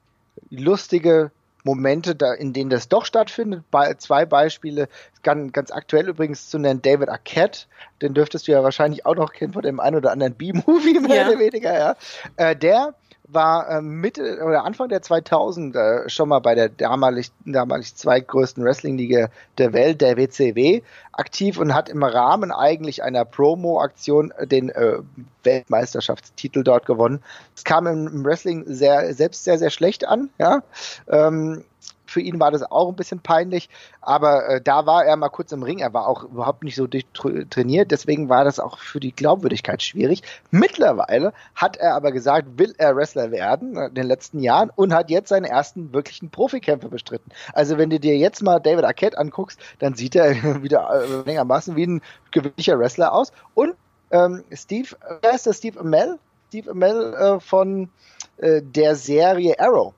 lustige 0.50 1.32
Momente, 1.64 2.14
da, 2.14 2.32
in 2.32 2.52
denen 2.52 2.70
das 2.70 2.88
doch 2.88 3.04
stattfindet. 3.04 3.64
Bei, 3.70 3.94
zwei 3.94 4.26
Beispiele, 4.26 4.88
ganz, 5.22 5.52
ganz 5.52 5.70
aktuell 5.70 6.08
übrigens 6.08 6.48
zu 6.50 6.58
nennen, 6.58 6.82
David 6.82 7.08
Arquette, 7.08 7.66
den 8.00 8.14
dürftest 8.14 8.48
du 8.48 8.52
ja 8.52 8.62
wahrscheinlich 8.62 9.06
auch 9.06 9.14
noch 9.14 9.32
kennen 9.32 9.52
von 9.52 9.62
dem 9.62 9.80
einen 9.80 9.96
oder 9.96 10.12
anderen 10.12 10.34
B-Movie, 10.34 11.00
mehr 11.06 11.16
ja. 11.16 11.28
oder 11.28 11.38
weniger, 11.38 11.78
ja. 11.78 11.96
Äh, 12.36 12.56
der 12.56 12.94
war 13.32 13.68
äh, 13.68 13.82
Mitte 13.82 14.42
oder 14.44 14.64
Anfang 14.64 14.88
der 14.88 15.02
2000er 15.02 16.08
schon 16.08 16.28
mal 16.28 16.40
bei 16.40 16.54
der 16.54 16.68
damalig, 16.68 17.30
damalig 17.44 17.94
zweitgrößten 17.94 18.64
Wrestling-Liga 18.64 19.28
der 19.58 19.72
Welt, 19.72 20.00
der 20.00 20.16
WCW, 20.16 20.82
aktiv 21.12 21.58
und 21.58 21.74
hat 21.74 21.88
im 21.88 22.02
Rahmen 22.02 22.52
eigentlich 22.52 23.02
einer 23.02 23.24
Promo-Aktion 23.24 24.32
den 24.42 24.70
äh, 24.70 24.98
Weltmeisterschaftstitel 25.42 26.62
dort 26.62 26.86
gewonnen. 26.86 27.22
Es 27.54 27.64
kam 27.64 27.86
im 27.86 28.24
Wrestling 28.24 28.64
sehr, 28.66 29.12
selbst 29.14 29.44
sehr, 29.44 29.58
sehr 29.58 29.70
schlecht 29.70 30.06
an, 30.06 30.30
ja. 30.38 30.62
Ähm, 31.08 31.64
für 32.12 32.20
ihn 32.20 32.38
war 32.38 32.50
das 32.50 32.62
auch 32.62 32.88
ein 32.88 32.96
bisschen 32.96 33.20
peinlich, 33.20 33.68
aber 34.00 34.48
äh, 34.48 34.60
da 34.60 34.86
war 34.86 35.04
er 35.04 35.16
mal 35.16 35.28
kurz 35.28 35.52
im 35.52 35.62
Ring. 35.62 35.78
Er 35.78 35.92
war 35.92 36.06
auch 36.06 36.24
überhaupt 36.24 36.62
nicht 36.62 36.76
so 36.76 36.86
trainiert, 36.86 37.90
deswegen 37.90 38.28
war 38.28 38.44
das 38.44 38.60
auch 38.60 38.78
für 38.78 39.00
die 39.00 39.12
Glaubwürdigkeit 39.12 39.82
schwierig. 39.82 40.22
Mittlerweile 40.50 41.32
hat 41.54 41.76
er 41.76 41.94
aber 41.94 42.12
gesagt, 42.12 42.58
will 42.58 42.74
er 42.78 42.96
Wrestler 42.96 43.30
werden 43.30 43.76
äh, 43.76 43.86
in 43.86 43.94
den 43.94 44.06
letzten 44.06 44.40
Jahren 44.40 44.70
und 44.74 44.92
hat 44.92 45.10
jetzt 45.10 45.28
seine 45.28 45.48
ersten 45.48 45.92
wirklichen 45.92 46.30
Profikämpfe 46.30 46.88
bestritten. 46.88 47.32
Also 47.52 47.78
wenn 47.78 47.90
du 47.90 47.98
dir 47.98 48.16
jetzt 48.16 48.42
mal 48.42 48.60
David 48.60 48.84
Arquette 48.84 49.18
anguckst, 49.18 49.58
dann 49.78 49.94
sieht 49.94 50.14
er 50.14 50.34
wieder 50.62 50.88
äh, 50.90 51.22
längermaßen 51.26 51.76
wie 51.76 51.86
ein 51.86 52.02
gewöhnlicher 52.30 52.78
Wrestler 52.78 53.12
aus. 53.12 53.32
Und 53.54 53.74
ähm, 54.10 54.44
Steve, 54.52 54.88
wer 55.22 55.34
ist 55.34 55.46
der 55.46 55.54
Steve 55.54 55.80
Amell? 55.80 56.18
Steve 56.48 56.70
Amell 56.70 57.14
äh, 57.14 57.40
von 57.40 57.88
äh, 58.36 58.60
der 58.62 58.94
Serie 58.94 59.58
Arrow. 59.58 59.94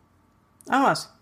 Ah, 0.69 0.91
was? 0.91 1.14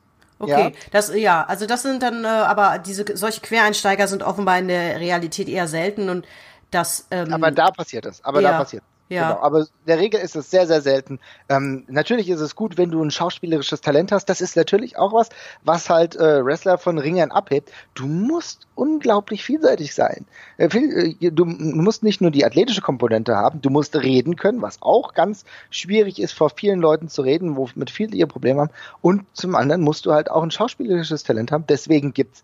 Okay, 0.42 0.72
ja. 0.74 0.80
das 0.90 1.14
ja, 1.14 1.44
also 1.44 1.66
das 1.66 1.82
sind 1.82 2.02
dann 2.02 2.24
äh, 2.24 2.28
aber 2.28 2.78
diese 2.78 3.04
solche 3.14 3.40
Quereinsteiger 3.40 4.08
sind 4.08 4.24
offenbar 4.24 4.58
in 4.58 4.66
der 4.66 4.98
Realität 4.98 5.48
eher 5.48 5.68
selten 5.68 6.08
und 6.08 6.26
das 6.72 7.06
ähm, 7.12 7.32
Aber 7.32 7.50
da 7.52 7.70
passiert 7.70 8.06
es, 8.06 8.24
aber 8.24 8.40
ja. 8.40 8.52
da 8.52 8.58
passiert. 8.58 8.82
Ja. 9.12 9.32
Genau. 9.32 9.42
Aber 9.42 9.60
in 9.60 9.66
der 9.86 9.98
Regel 9.98 10.20
ist 10.20 10.36
es 10.36 10.50
sehr, 10.50 10.66
sehr 10.66 10.80
selten. 10.80 11.20
Ähm, 11.48 11.84
natürlich 11.88 12.28
ist 12.28 12.40
es 12.40 12.56
gut, 12.56 12.78
wenn 12.78 12.90
du 12.90 13.02
ein 13.02 13.10
schauspielerisches 13.10 13.80
Talent 13.80 14.12
hast. 14.12 14.26
Das 14.26 14.40
ist 14.40 14.56
natürlich 14.56 14.96
auch 14.96 15.12
was, 15.12 15.28
was 15.64 15.90
halt 15.90 16.16
äh, 16.16 16.44
Wrestler 16.44 16.78
von 16.78 16.98
Ringern 16.98 17.30
abhebt. 17.30 17.70
Du 17.94 18.06
musst 18.06 18.66
unglaublich 18.74 19.44
vielseitig 19.44 19.94
sein. 19.94 20.26
Äh, 20.56 20.70
viel, 20.70 21.16
äh, 21.20 21.30
du 21.30 21.44
musst 21.44 22.02
nicht 22.02 22.20
nur 22.20 22.30
die 22.30 22.44
athletische 22.44 22.80
Komponente 22.80 23.36
haben, 23.36 23.60
du 23.60 23.70
musst 23.70 23.94
reden 23.96 24.36
können, 24.36 24.62
was 24.62 24.80
auch 24.80 25.14
ganz 25.14 25.44
schwierig 25.70 26.20
ist, 26.20 26.32
vor 26.32 26.50
vielen 26.50 26.80
Leuten 26.80 27.08
zu 27.08 27.22
reden, 27.22 27.56
womit 27.56 27.90
viele 27.90 28.16
ihr 28.16 28.26
Probleme 28.26 28.62
haben. 28.62 28.70
Und 29.00 29.24
zum 29.34 29.54
anderen 29.54 29.82
musst 29.82 30.06
du 30.06 30.12
halt 30.12 30.30
auch 30.30 30.42
ein 30.42 30.50
schauspielerisches 30.50 31.22
Talent 31.22 31.52
haben. 31.52 31.64
Deswegen 31.68 32.14
gibt's 32.14 32.42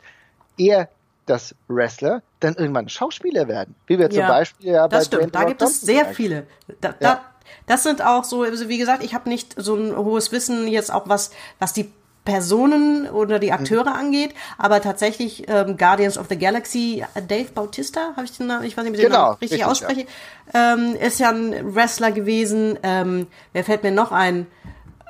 eher 0.58 0.88
dass 1.28 1.54
Wrestler 1.68 2.22
dann 2.40 2.54
irgendwann 2.54 2.88
Schauspieler 2.88 3.48
werden. 3.48 3.74
Wie 3.86 3.98
wir 3.98 4.10
zum 4.10 4.20
ja, 4.20 4.28
Beispiel 4.28 4.72
ja 4.72 4.86
bei 4.86 4.96
Das 4.96 5.06
stimmt, 5.06 5.34
da 5.34 5.44
gibt 5.44 5.62
es 5.62 5.80
sehr 5.80 6.06
viele. 6.06 6.46
Da, 6.80 6.88
ja. 6.88 6.94
da, 6.98 7.20
das 7.66 7.82
sind 7.82 8.02
auch 8.02 8.24
so, 8.24 8.42
also 8.42 8.68
wie 8.68 8.78
gesagt, 8.78 9.02
ich 9.04 9.14
habe 9.14 9.28
nicht 9.28 9.54
so 9.56 9.74
ein 9.74 9.96
hohes 9.96 10.32
Wissen 10.32 10.68
jetzt 10.68 10.92
auch 10.92 11.08
was, 11.08 11.30
was 11.58 11.72
die 11.72 11.92
Personen 12.28 13.08
oder 13.08 13.38
die 13.38 13.52
Akteure 13.52 13.88
mhm. 13.88 13.96
angeht, 13.96 14.34
aber 14.58 14.82
tatsächlich 14.82 15.48
ähm, 15.48 15.78
Guardians 15.78 16.18
of 16.18 16.26
the 16.28 16.38
Galaxy, 16.38 17.02
Dave 17.26 17.50
Bautista, 17.54 18.12
habe 18.16 18.24
ich 18.24 18.36
den 18.36 18.48
Namen, 18.48 18.64
ich 18.64 18.76
weiß 18.76 18.84
nicht, 18.84 18.92
wie 18.92 18.98
ich 18.98 19.06
genau, 19.06 19.32
den 19.32 19.38
richtig, 19.38 19.52
richtig 19.52 19.64
ausspreche, 19.64 20.06
ja. 20.52 20.74
Ähm, 20.74 20.94
ist 20.94 21.20
ja 21.20 21.30
ein 21.30 21.74
Wrestler 21.74 22.12
gewesen. 22.12 22.78
Ähm, 22.82 23.28
wer 23.54 23.64
fällt 23.64 23.82
mir 23.82 23.92
noch 23.92 24.12
ein? 24.12 24.46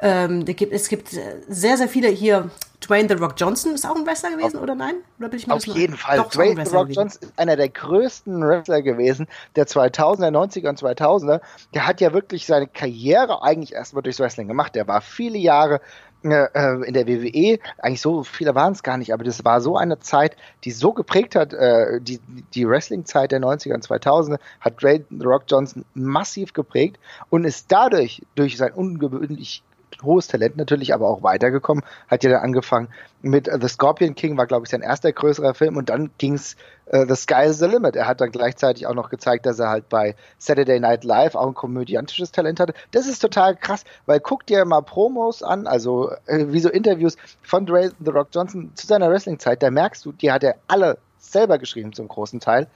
Ähm, 0.01 0.45
gibt, 0.45 0.73
es 0.73 0.89
gibt 0.89 1.09
sehr, 1.09 1.77
sehr 1.77 1.89
viele 1.89 2.09
hier. 2.09 2.51
Dwayne 2.81 3.09
The 3.09 3.15
Rock 3.15 3.35
Johnson 3.37 3.75
ist 3.75 3.85
auch 3.85 3.97
ein 3.97 4.07
Wrestler 4.07 4.31
gewesen, 4.31 4.57
auf, 4.57 4.63
oder 4.63 4.77
nein? 4.77 4.95
Oder 5.19 5.29
bin 5.29 5.39
ich 5.41 5.49
mir 5.49 5.55
auf 5.55 5.67
jeden 5.67 5.97
Fall. 5.97 6.17
Doch, 6.17 6.31
Dwayne 6.31 6.65
The 6.65 6.71
Rock 6.71 6.85
gewesen. 6.85 7.01
Johnson 7.01 7.23
ist 7.23 7.39
einer 7.39 7.57
der 7.57 7.69
größten 7.69 8.41
Wrestler 8.41 8.83
gewesen, 8.83 9.27
der 9.57 9.67
2000er, 9.67 10.31
90er 10.31 10.69
und 10.69 10.81
2000er. 10.81 11.41
Der 11.75 11.87
hat 11.89 12.01
ja 12.01 12.13
wirklich 12.13 12.47
seine 12.47 12.69
Karriere 12.69 13.43
eigentlich 13.43 13.73
erstmal 13.73 14.05
durchs 14.05 14.21
Wrestling 14.21 14.47
gemacht. 14.47 14.77
Der 14.77 14.87
war 14.87 15.01
viele 15.01 15.39
Jahre 15.39 15.81
äh, 16.25 16.85
in 16.85 16.95
der 16.95 17.07
WWE, 17.07 17.59
eigentlich 17.79 18.01
so 18.01 18.25
viele 18.25 18.55
waren 18.55 18.73
es 18.73 18.83
gar 18.83 18.97
nicht, 18.97 19.13
aber 19.13 19.25
das 19.25 19.45
war 19.45 19.61
so 19.61 19.77
eine 19.77 20.01
Zeit, 20.01 20.37
die 20.65 20.73
so 20.73 20.93
geprägt 20.93 21.37
hat, 21.37 21.53
äh, 21.53 22.01
die, 22.01 22.21
die 22.55 22.69
Wrestling-Zeit 22.69 23.31
der 23.31 23.41
90er 23.41 23.75
und 23.75 23.87
2000er, 23.87 24.39
hat 24.61 24.83
Dwayne 24.83 25.05
The 25.11 25.25
Rock 25.25 25.45
Johnson 25.49 25.85
massiv 25.95 26.53
geprägt 26.53 26.99
und 27.31 27.45
ist 27.45 27.71
dadurch, 27.71 28.23
durch 28.35 28.57
sein 28.57 28.73
ungewöhnlich 28.73 29.63
hohes 30.03 30.27
Talent 30.27 30.57
natürlich, 30.57 30.95
aber 30.95 31.09
auch 31.09 31.23
weitergekommen. 31.23 31.85
Hat 32.09 32.25
ja 32.25 32.31
dann 32.31 32.43
angefangen 32.43 32.89
mit 33.23 33.49
uh, 33.49 33.59
The 33.61 33.69
Scorpion 33.69 34.15
King, 34.15 34.37
war 34.37 34.47
glaube 34.47 34.65
ich 34.65 34.71
sein 34.71 34.83
erster 34.83 35.13
größerer 35.13 35.55
Film 35.55 35.77
und 35.77 35.89
dann 35.89 36.11
ging's 36.19 36.57
uh, 36.93 37.05
The 37.07 37.17
Sky 37.17 37.47
is 37.47 37.59
the 37.59 37.67
Limit. 37.67 37.97
Er 37.97 38.07
hat 38.07 38.21
dann 38.21 38.31
gleichzeitig 38.31 38.87
auch 38.87 38.95
noch 38.95 39.11
gezeigt, 39.11 39.47
dass 39.47 39.59
er 39.59 39.69
halt 39.69 39.89
bei 39.89 40.15
Saturday 40.39 40.81
Night 40.81 41.05
Live 41.05 41.35
auch 41.35 41.47
ein 41.47 41.55
komödiantisches 41.55 42.33
Talent 42.33 42.61
hatte. 42.61 42.75
Das 42.93 43.07
ist 43.07 43.21
total 43.21 43.57
krass, 43.57 43.85
weil 44.07 44.21
guck 44.21 44.47
dir 44.47 44.65
mal 44.65 44.83
Promos 44.83 45.43
an, 45.43 45.67
also 45.67 46.11
äh, 46.27 46.47
wie 46.49 46.61
so 46.61 46.69
Interviews 46.69 47.17
von 47.43 47.67
Dwayne 47.67 47.93
The 48.05 48.11
Rock 48.11 48.29
Johnson 48.33 48.71
zu 48.75 48.87
seiner 48.87 49.11
Wrestling-Zeit, 49.11 49.63
da 49.63 49.71
merkst 49.71 50.05
du, 50.05 50.13
die 50.13 50.31
hat 50.31 50.45
er 50.45 50.57
alle 50.69 50.99
selber 51.19 51.59
geschrieben 51.59 51.93
zum 51.93 52.09
großen 52.09 52.41
Teil, 52.41 52.69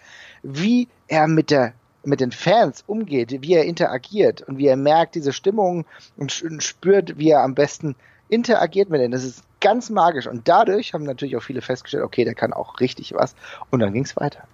wie 0.42 0.88
er 1.08 1.28
mit 1.28 1.50
der 1.50 1.72
mit 2.04 2.20
den 2.20 2.32
Fans 2.32 2.84
umgeht, 2.86 3.42
wie 3.42 3.54
er 3.54 3.64
interagiert 3.64 4.42
und 4.42 4.58
wie 4.58 4.66
er 4.66 4.76
merkt 4.76 5.14
diese 5.14 5.32
Stimmung 5.32 5.84
und 6.16 6.32
spürt, 6.32 7.18
wie 7.18 7.30
er 7.30 7.42
am 7.42 7.54
besten 7.54 7.94
interagiert 8.28 8.90
mit 8.90 9.00
denen. 9.00 9.12
Das 9.12 9.24
ist 9.24 9.44
ganz 9.60 9.90
magisch. 9.90 10.26
Und 10.26 10.48
dadurch 10.48 10.94
haben 10.94 11.04
natürlich 11.04 11.36
auch 11.36 11.42
viele 11.42 11.60
festgestellt, 11.60 12.04
okay, 12.04 12.24
der 12.24 12.34
kann 12.34 12.52
auch 12.52 12.80
richtig 12.80 13.14
was. 13.14 13.34
Und 13.70 13.80
dann 13.80 13.92
ging 13.92 14.04
es 14.04 14.16
weiter. 14.16 14.46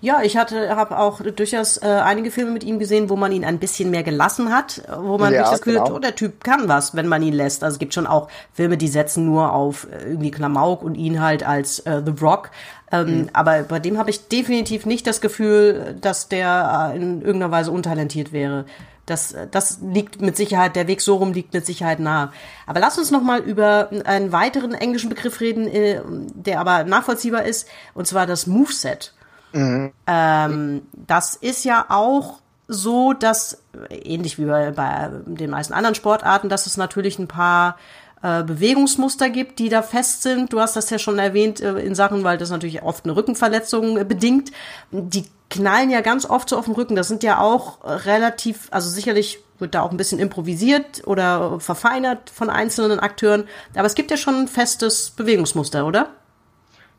Ja, 0.00 0.22
ich 0.22 0.36
hatte, 0.36 0.76
habe 0.76 0.98
auch 0.98 1.20
durchaus 1.20 1.78
äh, 1.78 1.86
einige 1.86 2.30
Filme 2.30 2.50
mit 2.50 2.64
ihm 2.64 2.78
gesehen, 2.78 3.10
wo 3.10 3.16
man 3.16 3.32
ihn 3.32 3.44
ein 3.44 3.58
bisschen 3.58 3.90
mehr 3.90 4.02
gelassen 4.02 4.52
hat, 4.52 4.82
wo 4.98 5.18
man 5.18 5.32
ja, 5.32 5.42
das 5.42 5.60
Gefühl 5.60 5.74
genau. 5.74 5.86
hat, 5.86 5.92
oh, 5.92 5.98
der 5.98 6.14
Typ 6.14 6.44
kann 6.44 6.68
was, 6.68 6.94
wenn 6.94 7.08
man 7.08 7.22
ihn 7.22 7.34
lässt. 7.34 7.64
Also 7.64 7.74
es 7.74 7.78
gibt 7.78 7.94
schon 7.94 8.06
auch 8.06 8.28
Filme, 8.52 8.76
die 8.76 8.88
setzen 8.88 9.24
nur 9.24 9.52
auf 9.52 9.86
äh, 9.90 10.10
irgendwie 10.10 10.30
Klamauk 10.30 10.82
und 10.82 10.94
ihn 10.94 11.20
halt 11.20 11.44
als 11.46 11.80
äh, 11.80 12.02
The 12.04 12.12
Rock. 12.20 12.50
Ähm, 12.92 13.06
mhm. 13.06 13.30
Aber 13.32 13.62
bei 13.62 13.78
dem 13.80 13.98
habe 13.98 14.10
ich 14.10 14.28
definitiv 14.28 14.86
nicht 14.86 15.06
das 15.06 15.20
Gefühl, 15.20 15.96
dass 16.00 16.28
der 16.28 16.92
äh, 16.92 16.96
in 16.96 17.20
irgendeiner 17.22 17.50
Weise 17.50 17.70
untalentiert 17.70 18.32
wäre. 18.32 18.66
Das, 19.06 19.34
das 19.50 19.80
liegt 19.82 20.22
mit 20.22 20.34
Sicherheit, 20.36 20.76
der 20.76 20.86
Weg 20.86 21.02
so 21.02 21.16
rum 21.16 21.34
liegt 21.34 21.52
mit 21.52 21.66
Sicherheit 21.66 22.00
nahe. 22.00 22.32
Aber 22.66 22.80
lass 22.80 22.96
uns 22.96 23.10
noch 23.10 23.22
mal 23.22 23.40
über 23.40 23.90
einen 24.06 24.32
weiteren 24.32 24.72
englischen 24.72 25.10
Begriff 25.10 25.40
reden, 25.40 25.68
äh, 25.68 26.00
der 26.34 26.60
aber 26.60 26.84
nachvollziehbar 26.84 27.44
ist, 27.44 27.68
und 27.92 28.06
zwar 28.06 28.26
das 28.26 28.46
Moveset. 28.46 29.12
Ähm, 29.54 30.82
das 30.92 31.36
ist 31.36 31.64
ja 31.64 31.86
auch 31.88 32.40
so, 32.66 33.12
dass, 33.12 33.62
ähnlich 33.90 34.38
wie 34.38 34.46
bei, 34.46 34.70
bei 34.70 35.10
den 35.26 35.50
meisten 35.50 35.74
anderen 35.74 35.94
Sportarten, 35.94 36.48
dass 36.48 36.66
es 36.66 36.76
natürlich 36.76 37.18
ein 37.18 37.28
paar 37.28 37.76
äh, 38.22 38.42
Bewegungsmuster 38.42 39.28
gibt, 39.28 39.58
die 39.58 39.68
da 39.68 39.82
fest 39.82 40.22
sind. 40.22 40.52
Du 40.52 40.60
hast 40.60 40.76
das 40.76 40.88
ja 40.88 40.98
schon 40.98 41.18
erwähnt 41.18 41.60
äh, 41.60 41.78
in 41.80 41.94
Sachen, 41.94 42.24
weil 42.24 42.38
das 42.38 42.50
natürlich 42.50 42.82
oft 42.82 43.04
eine 43.04 43.14
Rückenverletzung 43.16 43.98
äh, 43.98 44.04
bedingt. 44.04 44.50
Die 44.90 45.26
knallen 45.50 45.90
ja 45.90 46.00
ganz 46.00 46.24
oft 46.24 46.48
so 46.48 46.56
auf 46.56 46.64
dem 46.64 46.72
Rücken. 46.72 46.96
Das 46.96 47.08
sind 47.08 47.22
ja 47.22 47.38
auch 47.38 47.78
relativ, 47.84 48.68
also 48.70 48.88
sicherlich 48.88 49.40
wird 49.58 49.74
da 49.74 49.82
auch 49.82 49.90
ein 49.90 49.98
bisschen 49.98 50.18
improvisiert 50.18 51.06
oder 51.06 51.60
verfeinert 51.60 52.30
von 52.30 52.48
einzelnen 52.48 52.98
Akteuren. 52.98 53.44
Aber 53.74 53.86
es 53.86 53.94
gibt 53.94 54.10
ja 54.10 54.16
schon 54.16 54.34
ein 54.36 54.48
festes 54.48 55.10
Bewegungsmuster, 55.10 55.86
oder? 55.86 56.08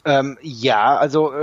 Ähm, 0.06 0.38
ja, 0.44 0.96
also 0.96 1.34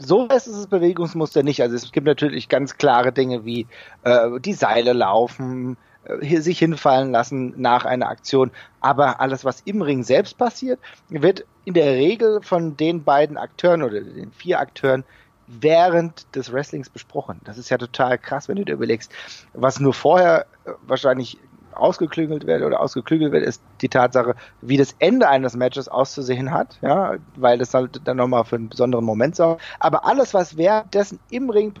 so 0.00 0.26
ist 0.26 0.46
das 0.46 0.66
Bewegungsmuster 0.66 1.42
nicht. 1.42 1.62
Also 1.62 1.76
es 1.76 1.92
gibt 1.92 2.06
natürlich 2.06 2.48
ganz 2.48 2.76
klare 2.76 3.12
Dinge 3.12 3.44
wie 3.44 3.66
äh, 4.02 4.40
die 4.40 4.54
Seile 4.54 4.92
laufen, 4.92 5.76
äh, 6.04 6.40
sich 6.40 6.58
hinfallen 6.58 7.12
lassen 7.12 7.54
nach 7.56 7.84
einer 7.84 8.08
Aktion. 8.08 8.50
Aber 8.80 9.20
alles, 9.20 9.44
was 9.44 9.60
im 9.62 9.82
Ring 9.82 10.02
selbst 10.02 10.38
passiert, 10.38 10.80
wird 11.08 11.44
in 11.64 11.74
der 11.74 11.92
Regel 11.92 12.40
von 12.42 12.76
den 12.76 13.04
beiden 13.04 13.36
Akteuren 13.36 13.82
oder 13.82 14.00
den 14.00 14.32
vier 14.32 14.58
Akteuren 14.58 15.04
während 15.46 16.34
des 16.34 16.52
Wrestlings 16.52 16.88
besprochen. 16.88 17.40
Das 17.44 17.58
ist 17.58 17.70
ja 17.70 17.78
total 17.78 18.18
krass, 18.18 18.48
wenn 18.48 18.56
du 18.56 18.64
dir 18.64 18.74
überlegst, 18.74 19.12
was 19.52 19.80
nur 19.80 19.92
vorher 19.92 20.46
äh, 20.64 20.72
wahrscheinlich 20.86 21.38
ausgeklügelt 21.74 22.46
wird 22.46 22.62
oder 22.62 22.80
ausgeklügelt 22.80 23.32
wird, 23.32 23.44
ist 23.44 23.62
die 23.80 23.88
Tatsache, 23.88 24.34
wie 24.60 24.76
das 24.76 24.94
Ende 24.98 25.28
eines 25.28 25.56
Matches 25.56 25.88
auszusehen 25.88 26.50
hat, 26.50 26.78
ja, 26.82 27.14
weil 27.36 27.58
das 27.58 27.74
halt 27.74 28.00
dann 28.04 28.16
nochmal 28.16 28.44
für 28.44 28.56
einen 28.56 28.68
besonderen 28.68 29.04
Moment 29.04 29.36
sorgt. 29.36 29.62
Aber 29.78 30.04
alles, 30.04 30.34
was 30.34 30.56
währenddessen 30.56 31.18
im 31.30 31.50
Ring 31.50 31.74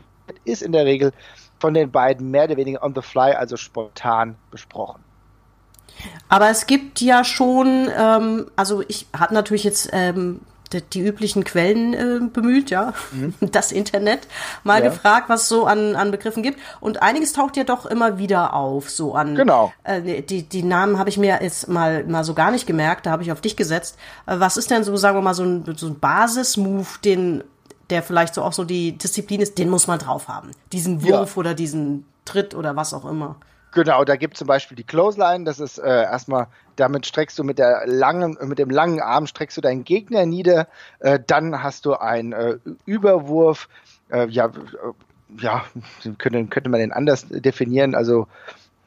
ist 0.44 0.62
in 0.62 0.72
der 0.72 0.84
Regel 0.84 1.12
von 1.58 1.74
den 1.74 1.90
beiden 1.90 2.30
mehr 2.30 2.44
oder 2.44 2.56
weniger 2.56 2.82
on 2.82 2.94
the 2.94 3.02
fly, 3.02 3.32
also 3.32 3.56
spontan 3.56 4.36
besprochen. 4.50 5.02
Aber 6.28 6.48
es 6.48 6.66
gibt 6.66 7.00
ja 7.00 7.24
schon, 7.24 7.88
ähm, 7.96 8.46
also 8.56 8.82
ich 8.88 9.06
habe 9.16 9.34
natürlich 9.34 9.64
jetzt 9.64 9.90
ähm, 9.92 10.40
die, 10.72 10.82
die, 10.82 11.00
üblichen 11.00 11.44
Quellen 11.44 11.94
äh, 11.94 12.20
bemüht, 12.20 12.70
ja, 12.70 12.94
mhm. 13.12 13.34
das 13.52 13.72
Internet, 13.72 14.20
mal 14.64 14.82
ja. 14.82 14.90
gefragt, 14.90 15.28
was 15.28 15.42
es 15.42 15.48
so 15.48 15.66
an, 15.66 15.96
an 15.96 16.10
Begriffen 16.10 16.42
gibt. 16.42 16.58
Und 16.80 17.02
einiges 17.02 17.32
taucht 17.32 17.56
ja 17.56 17.64
doch 17.64 17.86
immer 17.86 18.18
wieder 18.18 18.54
auf, 18.54 18.90
so 18.90 19.14
an. 19.14 19.34
Genau. 19.34 19.72
Äh, 19.84 20.22
die, 20.22 20.42
die 20.42 20.62
Namen 20.62 20.98
habe 20.98 21.08
ich 21.08 21.18
mir 21.18 21.38
jetzt 21.42 21.68
mal, 21.68 22.04
mal 22.04 22.24
so 22.24 22.34
gar 22.34 22.50
nicht 22.50 22.66
gemerkt, 22.66 23.06
da 23.06 23.10
habe 23.10 23.22
ich 23.22 23.32
auf 23.32 23.40
dich 23.40 23.56
gesetzt. 23.56 23.96
Äh, 24.26 24.38
was 24.38 24.56
ist 24.56 24.70
denn 24.70 24.84
so, 24.84 24.96
sagen 24.96 25.16
wir 25.16 25.22
mal, 25.22 25.34
so 25.34 25.44
ein, 25.44 25.64
so 25.76 25.86
ein 25.86 25.98
Basismove, 25.98 26.98
den 27.04 27.44
der 27.90 28.02
vielleicht 28.02 28.34
so 28.34 28.42
auch 28.42 28.52
so 28.52 28.64
die 28.64 28.96
Disziplin 28.96 29.40
ist, 29.40 29.58
den 29.58 29.68
muss 29.68 29.86
man 29.86 29.98
drauf 29.98 30.28
haben. 30.28 30.52
Diesen 30.72 31.02
Wurf 31.02 31.34
ja. 31.34 31.40
oder 31.40 31.54
diesen 31.54 32.04
Tritt 32.24 32.54
oder 32.54 32.76
was 32.76 32.94
auch 32.94 33.04
immer. 33.04 33.36
Genau, 33.72 34.04
da 34.04 34.16
gibt 34.16 34.36
zum 34.36 34.48
Beispiel 34.48 34.76
die 34.76 34.84
Clothesline, 34.84 35.44
das 35.44 35.60
ist 35.60 35.78
äh, 35.78 36.02
erstmal, 36.02 36.48
damit 36.76 37.06
streckst 37.06 37.38
du 37.38 37.44
mit 37.44 37.58
der 37.58 37.86
langen, 37.86 38.36
mit 38.42 38.58
dem 38.58 38.70
langen 38.70 39.00
Arm 39.00 39.26
streckst 39.26 39.56
du 39.56 39.60
deinen 39.60 39.84
Gegner 39.84 40.26
nieder, 40.26 40.66
äh, 40.98 41.20
dann 41.24 41.62
hast 41.62 41.86
du 41.86 41.94
einen 41.94 42.32
äh, 42.32 42.58
Überwurf, 42.84 43.68
äh, 44.10 44.26
ja, 44.28 44.46
äh, 44.46 44.50
ja, 45.40 45.64
könnte, 46.18 46.44
könnte 46.46 46.70
man 46.70 46.80
den 46.80 46.92
anders 46.92 47.26
definieren, 47.28 47.94
also 47.94 48.26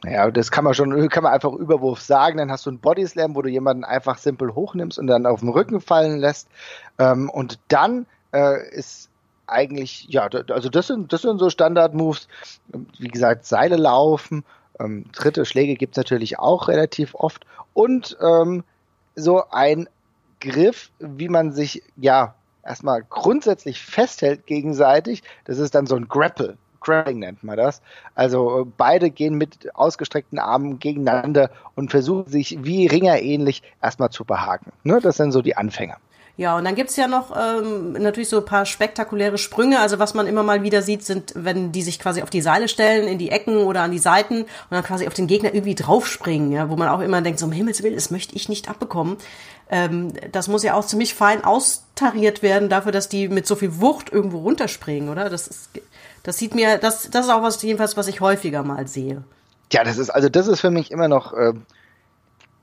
ja, 0.05 0.29
das 0.31 0.51
kann 0.51 0.65
man 0.65 0.73
schon, 0.73 1.09
kann 1.09 1.23
man 1.23 1.31
einfach 1.31 1.53
Überwurf 1.53 2.01
sagen. 2.01 2.37
Dann 2.37 2.51
hast 2.51 2.65
du 2.65 2.69
einen 2.69 2.79
Bodyslam, 2.79 3.35
wo 3.35 3.41
du 3.41 3.49
jemanden 3.49 3.85
einfach 3.85 4.17
simpel 4.17 4.53
hochnimmst 4.53 4.99
und 4.99 5.07
dann 5.07 5.25
auf 5.25 5.39
den 5.39 5.49
Rücken 5.49 5.79
fallen 5.79 6.19
lässt. 6.19 6.49
Ähm, 6.99 7.29
und 7.29 7.59
dann 7.69 8.05
äh, 8.33 8.69
ist 8.71 9.09
eigentlich, 9.47 10.07
ja, 10.09 10.27
also 10.49 10.69
das 10.69 10.87
sind, 10.87 11.13
das 11.13 11.21
sind 11.21 11.39
so 11.39 11.49
Standard-Moves. 11.49 12.27
Wie 12.99 13.07
gesagt, 13.07 13.45
Seile 13.45 13.77
laufen, 13.77 14.43
ähm, 14.79 15.05
dritte 15.11 15.45
Schläge 15.45 15.75
gibt's 15.75 15.97
natürlich 15.97 16.39
auch 16.39 16.67
relativ 16.67 17.15
oft. 17.15 17.45
Und 17.73 18.17
ähm, 18.21 18.63
so 19.15 19.43
ein 19.49 19.87
Griff, 20.39 20.91
wie 20.99 21.29
man 21.29 21.51
sich 21.51 21.83
ja 21.95 22.35
erstmal 22.65 23.03
grundsätzlich 23.03 23.81
festhält 23.81 24.45
gegenseitig, 24.45 25.23
das 25.45 25.57
ist 25.57 25.75
dann 25.75 25.87
so 25.87 25.95
ein 25.95 26.07
Grapple. 26.07 26.57
Grappling 26.79 27.19
nennt 27.19 27.43
man 27.43 27.57
das. 27.57 27.81
Also 28.13 28.69
beide 28.77 29.09
gehen 29.09 29.35
mit 29.35 29.73
ausgestreckten 29.73 30.37
Armen 30.37 30.79
gegeneinander 30.79 31.49
und 31.75 31.91
versuchen 31.91 32.27
sich 32.27 32.57
wie 32.61 32.87
Ringer 32.87 33.21
ähnlich 33.21 33.63
erstmal 33.81 34.09
zu 34.09 34.25
behaken. 34.25 34.73
Ne? 34.83 34.99
Das 35.01 35.17
sind 35.17 35.31
so 35.31 35.41
die 35.41 35.55
Anfänger. 35.55 35.97
Ja, 36.35 36.57
und 36.57 36.65
dann 36.65 36.73
gibt's 36.73 36.95
ja 36.95 37.07
noch 37.07 37.31
ähm, 37.37 37.93
natürlich 37.93 38.29
so 38.29 38.37
ein 38.37 38.45
paar 38.45 38.65
spektakuläre 38.65 39.37
Sprünge. 39.37 39.79
Also 39.79 39.99
was 39.99 40.15
man 40.15 40.25
immer 40.25 40.41
mal 40.41 40.63
wieder 40.63 40.81
sieht, 40.81 41.05
sind, 41.05 41.33
wenn 41.35 41.71
die 41.71 41.83
sich 41.83 41.99
quasi 41.99 42.23
auf 42.23 42.31
die 42.31 42.41
Seile 42.41 42.67
stellen, 42.67 43.07
in 43.07 43.19
die 43.19 43.29
Ecken 43.29 43.57
oder 43.57 43.81
an 43.81 43.91
die 43.91 43.99
Seiten 43.99 44.41
und 44.41 44.71
dann 44.71 44.83
quasi 44.83 45.05
auf 45.05 45.13
den 45.13 45.27
Gegner 45.27 45.53
irgendwie 45.53 45.75
draufspringen, 45.75 46.51
ja, 46.51 46.69
wo 46.71 46.75
man 46.75 46.87
auch 46.87 47.01
immer 47.01 47.21
denkt, 47.21 47.37
so 47.39 47.45
um 47.45 47.51
Himmels 47.51 47.83
Willen, 47.83 47.93
das 47.93 48.09
möchte 48.09 48.35
ich 48.35 48.49
nicht 48.49 48.67
abbekommen. 48.67 49.17
Ähm, 49.69 50.13
das 50.31 50.47
muss 50.47 50.63
ja 50.63 50.73
auch 50.73 50.85
ziemlich 50.85 51.13
fein 51.13 51.43
austariert 51.43 52.41
werden 52.41 52.67
dafür, 52.67 52.91
dass 52.91 53.09
die 53.09 53.27
mit 53.27 53.45
so 53.45 53.55
viel 53.55 53.79
Wucht 53.79 54.11
irgendwo 54.11 54.39
runterspringen, 54.39 55.09
oder? 55.09 55.29
Das 55.29 55.47
ist, 55.47 55.69
das 56.23 56.39
sieht 56.39 56.55
mir, 56.55 56.79
das, 56.79 57.11
das 57.11 57.27
ist 57.27 57.31
auch 57.31 57.43
was 57.43 57.61
jedenfalls, 57.61 57.95
was 57.95 58.07
ich 58.07 58.21
häufiger 58.21 58.63
mal 58.63 58.87
sehe. 58.87 59.23
Ja, 59.71 59.83
das 59.83 59.99
ist, 59.99 60.09
also 60.09 60.29
das 60.29 60.47
ist 60.47 60.61
für 60.61 60.71
mich 60.71 60.89
immer 60.89 61.07
noch. 61.07 61.33
Äh 61.33 61.53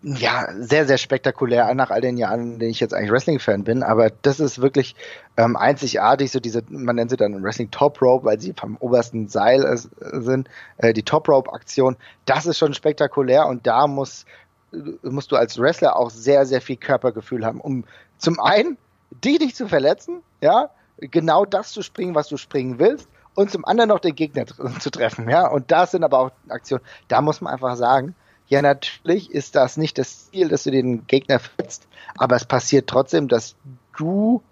ja, 0.03 0.49
sehr, 0.59 0.87
sehr 0.87 0.97
spektakulär 0.97 1.75
nach 1.75 1.91
all 1.91 2.01
den 2.01 2.17
Jahren, 2.17 2.55
in 2.55 2.59
denen 2.59 2.71
ich 2.71 2.81
jetzt 2.81 2.95
eigentlich 2.95 3.11
Wrestling-Fan 3.11 3.65
bin, 3.65 3.83
aber 3.83 4.11
das 4.23 4.41
ist 4.41 4.63
wirklich 4.63 4.95
ähm, 5.37 5.57
einzigartig, 5.57 6.31
so 6.31 6.41
diese, 6.41 6.63
man 6.69 6.97
nennt 6.97 7.11
sie 7.11 7.19
dann 7.19 7.43
Wrestling 7.43 7.71
Top 7.71 8.01
Rope, 8.01 8.25
weil 8.25 8.41
sie 8.41 8.55
vom 8.55 8.77
obersten 8.79 9.29
Seil 9.29 9.63
äh, 9.65 9.77
sind, 10.21 10.49
äh, 10.79 10.95
die 10.95 11.03
Top 11.03 11.29
Rope-Aktion, 11.29 11.97
das 12.25 12.47
ist 12.47 12.59
schon 12.59 12.73
spektakulär 12.73 13.47
und 13.47 13.67
da 13.67 13.87
muss, 13.87 14.25
musst 15.03 15.33
du 15.33 15.37
als 15.37 15.59
Wrestler 15.59 15.97
auch 15.97 16.11
sehr, 16.11 16.47
sehr 16.47 16.63
viel 16.63 16.77
Körpergefühl 16.77 17.45
haben, 17.45 17.61
um 17.61 17.85
zum 18.17 18.41
einen 18.41 18.79
dich 19.23 19.39
nicht 19.39 19.57
zu 19.57 19.69
verletzen, 19.69 20.23
ja, 20.41 20.71
genau 20.99 21.45
das 21.45 21.73
zu 21.73 21.83
springen, 21.83 22.15
was 22.15 22.29
du 22.29 22.39
springen 22.39 22.79
willst, 22.79 23.09
und 23.35 23.51
zum 23.51 23.65
anderen 23.65 23.89
noch 23.89 24.01
den 24.01 24.15
Gegner 24.15 24.47
zu 24.47 24.91
treffen, 24.91 25.29
ja, 25.29 25.47
und 25.47 25.71
das 25.71 25.91
sind 25.91 26.05
aber 26.05 26.19
auch 26.19 26.31
Aktionen, 26.49 26.83
da 27.09 27.21
muss 27.21 27.43
man 27.43 27.53
einfach 27.53 27.77
sagen, 27.77 28.15
ja, 28.51 28.63
natürlich 28.63 29.31
ist 29.31 29.55
das 29.55 29.77
nicht 29.77 29.97
das 29.97 30.29
Ziel, 30.29 30.49
dass 30.49 30.65
du 30.65 30.73
den 30.73 31.07
Gegner 31.07 31.39
verletzt, 31.39 31.87
aber 32.19 32.35
es 32.35 32.45
passiert 32.45 32.89
trotzdem, 32.89 33.29
dass 33.29 33.55
du 33.97 34.43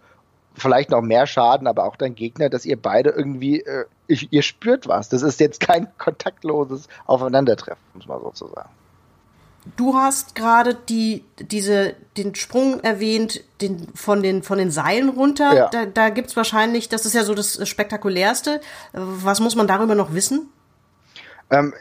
vielleicht 0.54 0.90
noch 0.90 1.02
mehr 1.02 1.26
Schaden, 1.26 1.66
aber 1.66 1.84
auch 1.84 1.96
dein 1.96 2.14
Gegner, 2.14 2.48
dass 2.48 2.64
ihr 2.64 2.80
beide 2.80 3.10
irgendwie, 3.10 3.60
äh, 3.60 3.86
ihr 4.06 4.42
spürt 4.42 4.86
was. 4.86 5.08
Das 5.08 5.22
ist 5.22 5.40
jetzt 5.40 5.58
kein 5.58 5.88
kontaktloses 5.98 6.88
Aufeinandertreffen, 7.06 7.82
muss 7.94 8.06
man 8.06 8.20
sozusagen. 8.20 8.70
du 9.76 9.96
hast 9.96 10.36
gerade 10.36 10.76
die, 10.76 11.24
diese, 11.40 11.96
den 12.16 12.36
Sprung 12.36 12.78
erwähnt, 12.80 13.42
den, 13.60 13.88
von 13.96 14.22
den, 14.22 14.44
von 14.44 14.58
den 14.58 14.70
Seilen 14.70 15.08
runter. 15.08 15.54
Ja. 15.54 15.68
Da, 15.70 15.86
da 15.86 16.10
gibt's 16.10 16.36
wahrscheinlich, 16.36 16.88
das 16.88 17.04
ist 17.04 17.14
ja 17.14 17.24
so 17.24 17.34
das 17.34 17.68
Spektakulärste. 17.68 18.60
Was 18.92 19.40
muss 19.40 19.56
man 19.56 19.66
darüber 19.66 19.96
noch 19.96 20.14
wissen? 20.14 20.50
Ähm, 21.50 21.74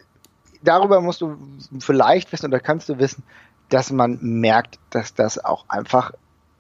darüber 0.64 1.02
musst 1.02 1.22
du 1.22 1.38
vielleicht 1.80 2.32
wissen 2.32 2.48
oder 2.48 2.60
kannst 2.60 2.90
du 2.90 3.00
wissen, 3.00 3.24
dass 3.70 3.92
man 3.92 4.20
merkt, 4.22 4.80
dass 4.90 5.14
das 5.14 5.44
auch 5.44 5.66
einfach 5.68 6.14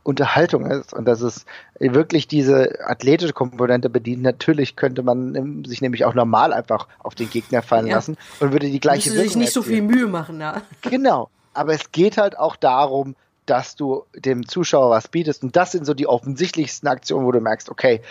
Unterhaltung 0.07 0.65
ist 0.65 0.93
und 0.93 1.05
dass 1.05 1.19
es 1.19 1.45
wirklich 1.79 2.27
diese 2.27 2.79
athletische 2.85 3.33
Komponente 3.33 3.89
bedient. 3.89 4.23
Natürlich 4.23 4.77
könnte 4.77 5.03
man 5.03 5.65
sich 5.65 5.81
nämlich 5.81 6.05
auch 6.05 6.13
normal 6.13 6.53
einfach 6.53 6.87
auf 6.99 7.13
den 7.13 7.29
Gegner 7.29 7.61
fallen 7.61 7.87
ja. 7.87 7.95
lassen 7.95 8.17
und 8.39 8.53
würde 8.53 8.69
die 8.69 8.79
gleiche 8.79 9.11
Wirkung 9.11 9.23
sich 9.23 9.35
nicht 9.35 9.47
erzielen. 9.47 9.63
so 9.63 9.69
viel 9.69 9.81
Mühe 9.81 10.07
machen, 10.07 10.39
ja. 10.39 10.61
Genau, 10.81 11.29
aber 11.53 11.73
es 11.73 11.91
geht 11.91 12.17
halt 12.17 12.39
auch 12.39 12.55
darum, 12.55 13.15
dass 13.45 13.75
du 13.75 14.05
dem 14.15 14.47
Zuschauer 14.47 14.89
was 14.89 15.09
bietest 15.09 15.43
und 15.43 15.55
das 15.57 15.73
sind 15.73 15.85
so 15.85 15.93
die 15.93 16.07
offensichtlichsten 16.07 16.87
Aktionen, 16.87 17.25
wo 17.25 17.31
du 17.33 17.41
merkst, 17.41 17.69
okay, 17.69 18.01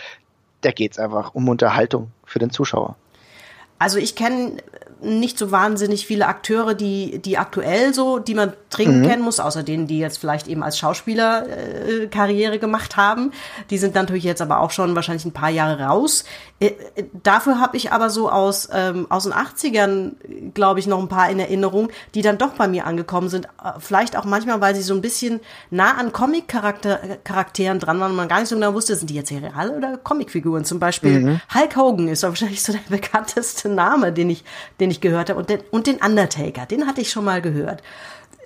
da 0.61 0.71
geht 0.71 0.91
es 0.91 0.99
einfach 0.99 1.33
um 1.33 1.49
Unterhaltung 1.49 2.11
für 2.25 2.37
den 2.39 2.51
Zuschauer. 2.51 2.95
Also 3.79 3.97
ich 3.97 4.15
kenne 4.15 4.57
nicht 5.01 5.37
so 5.37 5.51
wahnsinnig 5.51 6.07
viele 6.07 6.27
Akteure, 6.27 6.73
die, 6.73 7.19
die 7.19 7.37
aktuell 7.37 7.93
so, 7.93 8.19
die 8.19 8.33
man 8.33 8.53
dringend 8.69 9.03
mhm. 9.03 9.07
kennen 9.07 9.21
muss, 9.21 9.39
außer 9.39 9.63
denen, 9.63 9.87
die 9.87 9.99
jetzt 9.99 10.17
vielleicht 10.17 10.47
eben 10.47 10.63
als 10.63 10.77
Schauspieler 10.77 11.45
äh, 11.47 12.07
Karriere 12.07 12.59
gemacht 12.59 12.97
haben. 12.97 13.31
Die 13.69 13.77
sind 13.77 13.95
natürlich 13.95 14.23
jetzt 14.23 14.41
aber 14.41 14.59
auch 14.59 14.71
schon 14.71 14.95
wahrscheinlich 14.95 15.25
ein 15.25 15.33
paar 15.33 15.49
Jahre 15.49 15.83
raus. 15.83 16.23
Äh, 16.59 16.71
äh 16.95 17.03
dafür 17.23 17.59
habe 17.59 17.77
ich 17.77 17.91
aber 17.91 18.09
so 18.09 18.29
aus, 18.29 18.69
ähm, 18.73 19.05
aus 19.09 19.23
den 19.23 19.33
80ern, 19.33 20.53
glaube 20.53 20.79
ich, 20.79 20.87
noch 20.87 20.99
ein 20.99 21.09
paar 21.09 21.29
in 21.29 21.39
Erinnerung, 21.39 21.89
die 22.15 22.21
dann 22.21 22.37
doch 22.37 22.53
bei 22.53 22.67
mir 22.67 22.85
angekommen 22.87 23.29
sind. 23.29 23.45
Äh, 23.63 23.73
vielleicht 23.79 24.17
auch 24.17 24.25
manchmal, 24.25 24.61
weil 24.61 24.75
sie 24.75 24.81
so 24.81 24.93
ein 24.93 25.01
bisschen 25.01 25.39
nah 25.69 25.95
an 25.97 26.11
Comic-Charakteren 26.11 27.79
dran 27.79 27.99
waren 27.99 28.11
und 28.11 28.17
man 28.17 28.27
gar 28.27 28.39
nicht 28.39 28.49
so 28.49 28.55
genau 28.55 28.73
wusste, 28.73 28.95
sind 28.95 29.09
die 29.09 29.15
jetzt 29.15 29.31
real 29.31 29.69
oder 29.69 29.97
Comicfiguren? 29.97 30.65
Zum 30.65 30.79
Beispiel 30.79 31.19
mhm. 31.19 31.41
Hulk 31.53 31.75
Hogan 31.75 32.07
ist 32.07 32.23
wahrscheinlich 32.23 32.63
so 32.63 32.73
der 32.73 32.81
bekannteste 32.89 33.66
Name, 33.75 34.13
den 34.13 34.29
ich, 34.29 34.43
den 34.79 34.91
ich 34.91 35.01
gehört 35.01 35.29
habe, 35.29 35.39
und 35.39 35.49
den, 35.49 35.59
und 35.71 35.87
den 35.87 35.97
Undertaker, 35.97 36.65
den 36.65 36.87
hatte 36.87 37.01
ich 37.01 37.11
schon 37.11 37.25
mal 37.25 37.41
gehört. 37.41 37.81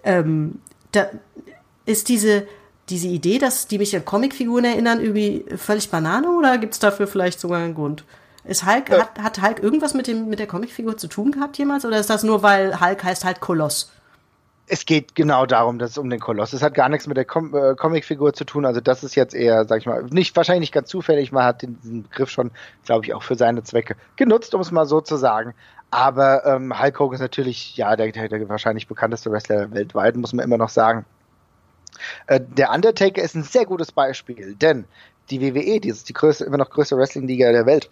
Ähm, 0.04 0.60
da 0.92 1.08
ist 1.86 2.10
diese, 2.10 2.48
diese 2.90 3.08
Idee, 3.08 3.38
dass 3.38 3.68
die 3.68 3.78
mich 3.78 3.96
an 3.96 4.06
Comicfiguren 4.06 4.66
erinnern, 4.66 5.00
irgendwie 5.00 5.46
völlig 5.58 5.90
Banane 5.90 6.30
oder 6.30 6.58
gibt 6.58 6.74
es 6.74 6.80
dafür 6.80 7.08
vielleicht 7.08 7.40
sogar 7.40 7.60
einen 7.60 7.76
Grund? 7.76 8.04
Ist 8.44 8.66
Hulk, 8.66 8.90
äh. 8.90 9.00
hat, 9.00 9.20
hat 9.20 9.42
Hulk 9.42 9.62
irgendwas 9.62 9.94
mit, 9.94 10.08
dem, 10.08 10.28
mit 10.28 10.40
der 10.40 10.48
Comicfigur 10.48 10.98
zu 10.98 11.08
tun 11.08 11.32
gehabt 11.32 11.58
jemals 11.58 11.86
oder 11.86 12.00
ist 12.00 12.10
das 12.10 12.24
nur, 12.24 12.44
weil 12.44 12.80
Hulk 12.82 13.04
heißt 13.04 13.24
halt 13.24 13.40
Koloss? 13.40 13.92
Es 14.68 14.86
geht 14.86 15.16
genau 15.16 15.46
darum, 15.46 15.80
dass 15.80 15.92
es 15.92 15.98
um 15.98 16.10
den 16.10 16.20
Koloss. 16.20 16.54
Es 16.54 16.62
hat 16.62 16.74
gar 16.74 16.88
nichts 16.88 17.08
mit 17.08 17.18
der 17.18 17.26
Com 17.26 17.54
äh, 17.54 17.76
Comicfigur 17.76 18.34
zu 18.34 18.46
tun. 18.46 18.66
Also 18.66 18.80
das 18.80 19.04
ist 19.04 19.16
jetzt 19.16 19.34
eher, 19.34 19.66
sag 19.66 19.80
ich 19.80 19.86
mal, 19.86 20.04
nicht 20.04 20.36
wahrscheinlich 20.36 20.62
nicht 20.62 20.74
ganz 20.74 20.90
zufällig. 20.90 21.32
Man 21.32 21.44
hat 21.44 21.62
den, 21.62 21.80
diesen 21.82 22.04
Begriff 22.04 22.30
schon, 22.30 22.52
glaube 22.86 23.06
ich, 23.06 23.14
auch 23.14 23.24
für 23.24 23.36
seine 23.36 23.64
Zwecke 23.64 23.96
genutzt, 24.16 24.56
um 24.56 24.62
es 24.62 24.72
mal 24.72 24.86
so 24.86 25.02
zu 25.02 25.18
sagen. 25.18 25.54
Aber 25.90 26.46
ähm, 26.46 26.80
Hulk 26.80 27.00
Hogan 27.00 27.16
ist 27.16 27.22
natürlich, 27.22 27.76
ja, 27.76 27.96
der, 27.98 28.12
der, 28.12 28.30
der 28.30 28.48
wahrscheinlich 28.48 28.88
bekannteste 28.88 29.30
Wrestler 29.30 29.72
weltweit, 29.72 30.16
muss 30.16 30.32
man 30.32 30.46
immer 30.46 30.58
noch 30.58 30.70
sagen. 30.70 31.06
Äh, 32.28 32.40
der 32.42 32.72
Undertaker 32.72 33.22
ist 33.22 33.36
ein 33.36 33.44
sehr 33.44 33.66
gutes 33.66 33.92
Beispiel, 33.92 34.56
denn 34.56 34.86
die 35.30 35.42
WWE, 35.42 35.80
die 35.80 35.90
ist 35.90 36.08
die 36.08 36.14
größte, 36.14 36.46
immer 36.46 36.58
noch 36.58 36.70
größte 36.70 36.98
Wrestling-Liga 36.98 37.52
der 37.52 37.66
Welt, 37.66 37.90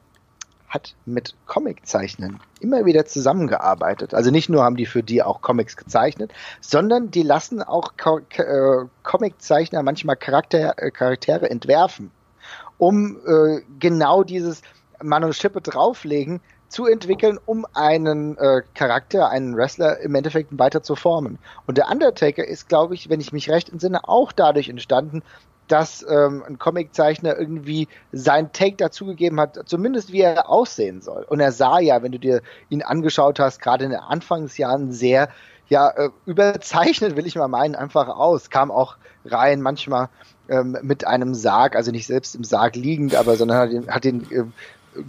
hat 0.69 0.95
mit 1.05 1.35
Comiczeichnen 1.47 2.39
immer 2.59 2.85
wieder 2.85 3.05
zusammengearbeitet. 3.05 4.13
Also 4.13 4.31
nicht 4.31 4.49
nur 4.49 4.63
haben 4.63 4.75
die 4.75 4.85
für 4.85 5.03
die 5.03 5.23
auch 5.23 5.41
Comics 5.41 5.75
gezeichnet, 5.75 6.31
sondern 6.61 7.11
die 7.11 7.23
lassen 7.23 7.61
auch 7.61 7.93
äh, 8.37 8.85
Comiczeichner 9.03 9.83
manchmal 9.83 10.15
Charakter, 10.15 10.75
äh, 10.77 10.91
Charaktere 10.91 11.49
entwerfen, 11.49 12.11
um 12.77 13.17
äh, 13.25 13.61
genau 13.79 14.23
dieses 14.23 14.61
Mann 15.01 15.23
und 15.23 15.35
Schippe 15.35 15.61
drauflegen 15.61 16.41
zu 16.67 16.85
entwickeln, 16.85 17.39
um 17.45 17.65
einen 17.73 18.37
äh, 18.37 18.61
Charakter, 18.75 19.29
einen 19.29 19.57
Wrestler 19.57 19.99
im 19.99 20.13
Endeffekt 20.13 20.57
weiter 20.57 20.83
zu 20.83 20.95
formen. 20.95 21.39
Und 21.65 21.77
der 21.77 21.89
Undertaker 21.89 22.45
ist, 22.45 22.69
glaube 22.69 22.93
ich, 22.93 23.09
wenn 23.09 23.19
ich 23.19 23.33
mich 23.33 23.49
recht 23.49 23.69
entsinne, 23.69 24.07
auch 24.07 24.31
dadurch 24.31 24.69
entstanden, 24.69 25.23
dass 25.71 26.05
ähm, 26.09 26.43
ein 26.47 26.59
Comiczeichner 26.59 27.37
irgendwie 27.37 27.87
sein 28.11 28.51
Take 28.51 28.75
dazugegeben 28.75 29.39
hat, 29.39 29.59
zumindest 29.65 30.11
wie 30.11 30.21
er 30.21 30.49
aussehen 30.49 31.01
soll. 31.01 31.23
Und 31.23 31.39
er 31.39 31.51
sah 31.51 31.79
ja, 31.79 32.01
wenn 32.03 32.11
du 32.11 32.19
dir 32.19 32.41
ihn 32.69 32.81
angeschaut 32.81 33.39
hast, 33.39 33.61
gerade 33.61 33.85
in 33.85 33.91
den 33.91 33.99
Anfangsjahren 33.99 34.91
sehr 34.91 35.29
ja 35.69 35.89
äh, 35.89 36.09
überzeichnet, 36.25 37.15
will 37.15 37.27
ich 37.27 37.35
mal 37.35 37.47
meinen, 37.47 37.75
einfach 37.75 38.07
aus. 38.07 38.49
Kam 38.49 38.71
auch 38.71 38.97
rein 39.25 39.61
manchmal 39.61 40.09
ähm, 40.49 40.77
mit 40.81 41.05
einem 41.05 41.35
Sarg, 41.35 41.75
also 41.75 41.91
nicht 41.91 42.07
selbst 42.07 42.35
im 42.35 42.43
Sarg 42.43 42.75
liegend, 42.75 43.15
aber 43.15 43.35
sondern 43.35 43.57
hat 43.57 43.71
den, 43.71 43.87
hat 43.87 44.03
den 44.03 44.31
äh, 44.31 44.45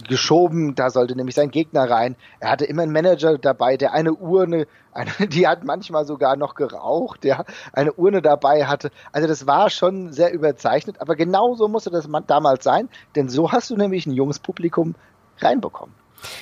geschoben, 0.07 0.75
da 0.75 0.89
sollte 0.89 1.15
nämlich 1.15 1.35
sein 1.35 1.51
Gegner 1.51 1.89
rein. 1.89 2.15
Er 2.39 2.51
hatte 2.51 2.65
immer 2.65 2.83
einen 2.83 2.91
Manager 2.91 3.37
dabei, 3.37 3.77
der 3.77 3.93
eine 3.93 4.13
Urne, 4.13 4.67
eine, 4.93 5.11
die 5.27 5.47
hat 5.47 5.63
manchmal 5.63 6.05
sogar 6.05 6.35
noch 6.35 6.55
geraucht, 6.55 7.23
der 7.23 7.45
eine 7.73 7.93
Urne 7.93 8.21
dabei 8.21 8.65
hatte. 8.65 8.91
Also 9.11 9.27
das 9.27 9.47
war 9.47 9.69
schon 9.69 10.13
sehr 10.13 10.33
überzeichnet, 10.33 11.01
aber 11.01 11.15
genauso 11.15 11.67
musste 11.67 11.89
das 11.89 12.07
damals 12.27 12.63
sein, 12.63 12.89
denn 13.15 13.29
so 13.29 13.51
hast 13.51 13.69
du 13.69 13.75
nämlich 13.75 14.05
ein 14.05 14.13
junges 14.13 14.39
Publikum 14.39 14.95
reinbekommen. 15.39 16.00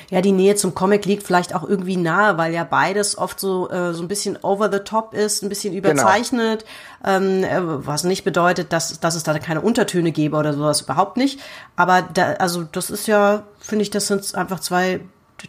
Ja, 0.10 0.22
die 0.22 0.32
Nähe 0.32 0.56
zum 0.56 0.76
Comic 0.76 1.06
liegt 1.06 1.24
vielleicht 1.24 1.56
auch 1.56 1.64
irgendwie 1.64 1.98
nahe, 1.98 2.38
weil 2.38 2.54
ja 2.54 2.64
beides 2.64 3.18
oft 3.18 3.40
so 3.40 3.70
äh, 3.70 3.94
so 3.94 4.02
ein 4.02 4.08
bisschen 4.08 4.38
over 4.42 4.72
the 4.72 4.80
top 4.80 5.14
ist, 5.14 5.44
ein 5.44 5.50
bisschen 5.50 5.74
genau. 5.74 5.90
überzeichnet, 5.92 6.66
genau. 7.04 7.18
ähm, 7.18 7.44
äh, 7.44 7.86
was 7.86 8.04
nicht 8.04 8.24
bedeutet, 8.24 8.74
dass, 8.74 9.00
dass 9.00 9.16
es 9.16 9.24
da 9.24 9.38
keine 9.40 9.62
Untertöne 9.62 10.12
gäbe 10.12 10.38
oder 10.38 10.54
sowas 10.54 10.82
überhaupt 10.82 11.18
nicht. 11.18 11.40
Aber 11.76 12.02
da, 12.02 12.34
also 12.34 12.64
das 12.64 12.90
ist 12.90 13.08
ja, 13.08 13.44
finde 13.60 13.84
ich, 13.84 13.90
das 13.90 14.08
sind 14.08 14.36
einfach 14.36 14.60
zwei 14.60 15.02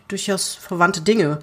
durchaus 0.08 0.54
verwandte 0.54 1.00
Dinge. 1.00 1.40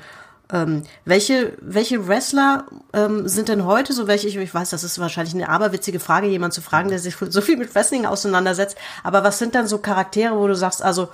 Ähm, 0.49 0.83
welche, 1.03 1.57
welche 1.59 2.07
Wrestler 2.07 2.65
ähm, 2.93 3.27
sind 3.27 3.49
denn 3.49 3.65
heute 3.65 3.91
so 3.91 4.07
welche? 4.07 4.27
Ich, 4.29 4.37
ich 4.37 4.53
weiß, 4.53 4.69
das 4.69 4.85
ist 4.85 4.97
wahrscheinlich 4.97 5.35
eine 5.35 5.49
aberwitzige 5.49 5.99
Frage, 5.99 6.27
jemand 6.27 6.53
zu 6.53 6.61
fragen, 6.61 6.89
der 6.89 6.99
sich 6.99 7.15
so 7.29 7.41
viel 7.41 7.57
mit 7.57 7.75
Wrestling 7.75 8.05
auseinandersetzt. 8.05 8.77
Aber 9.03 9.23
was 9.23 9.39
sind 9.39 9.55
dann 9.55 9.67
so 9.67 9.79
Charaktere, 9.79 10.37
wo 10.37 10.47
du 10.47 10.55
sagst, 10.55 10.81
also 10.81 11.09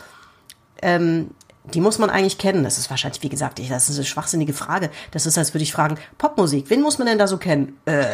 ähm, 0.82 1.32
die 1.66 1.82
muss 1.82 1.98
man 1.98 2.10
eigentlich 2.10 2.38
kennen. 2.38 2.64
Das 2.64 2.78
ist 2.78 2.90
wahrscheinlich, 2.90 3.24
wie 3.24 3.30
gesagt, 3.30 3.60
ich, 3.60 3.70
das 3.70 3.90
ist 3.90 3.98
eine 3.98 4.06
schwachsinnige 4.06 4.54
Frage. 4.54 4.90
Das 5.12 5.26
ist, 5.26 5.38
als 5.38 5.54
würde 5.54 5.64
ich 5.64 5.72
fragen, 5.72 5.98
Popmusik, 6.18 6.70
wen 6.70 6.82
muss 6.82 6.98
man 6.98 7.08
denn 7.08 7.18
da 7.18 7.28
so 7.28 7.38
kennen? 7.38 7.80
Äh. 7.86 8.12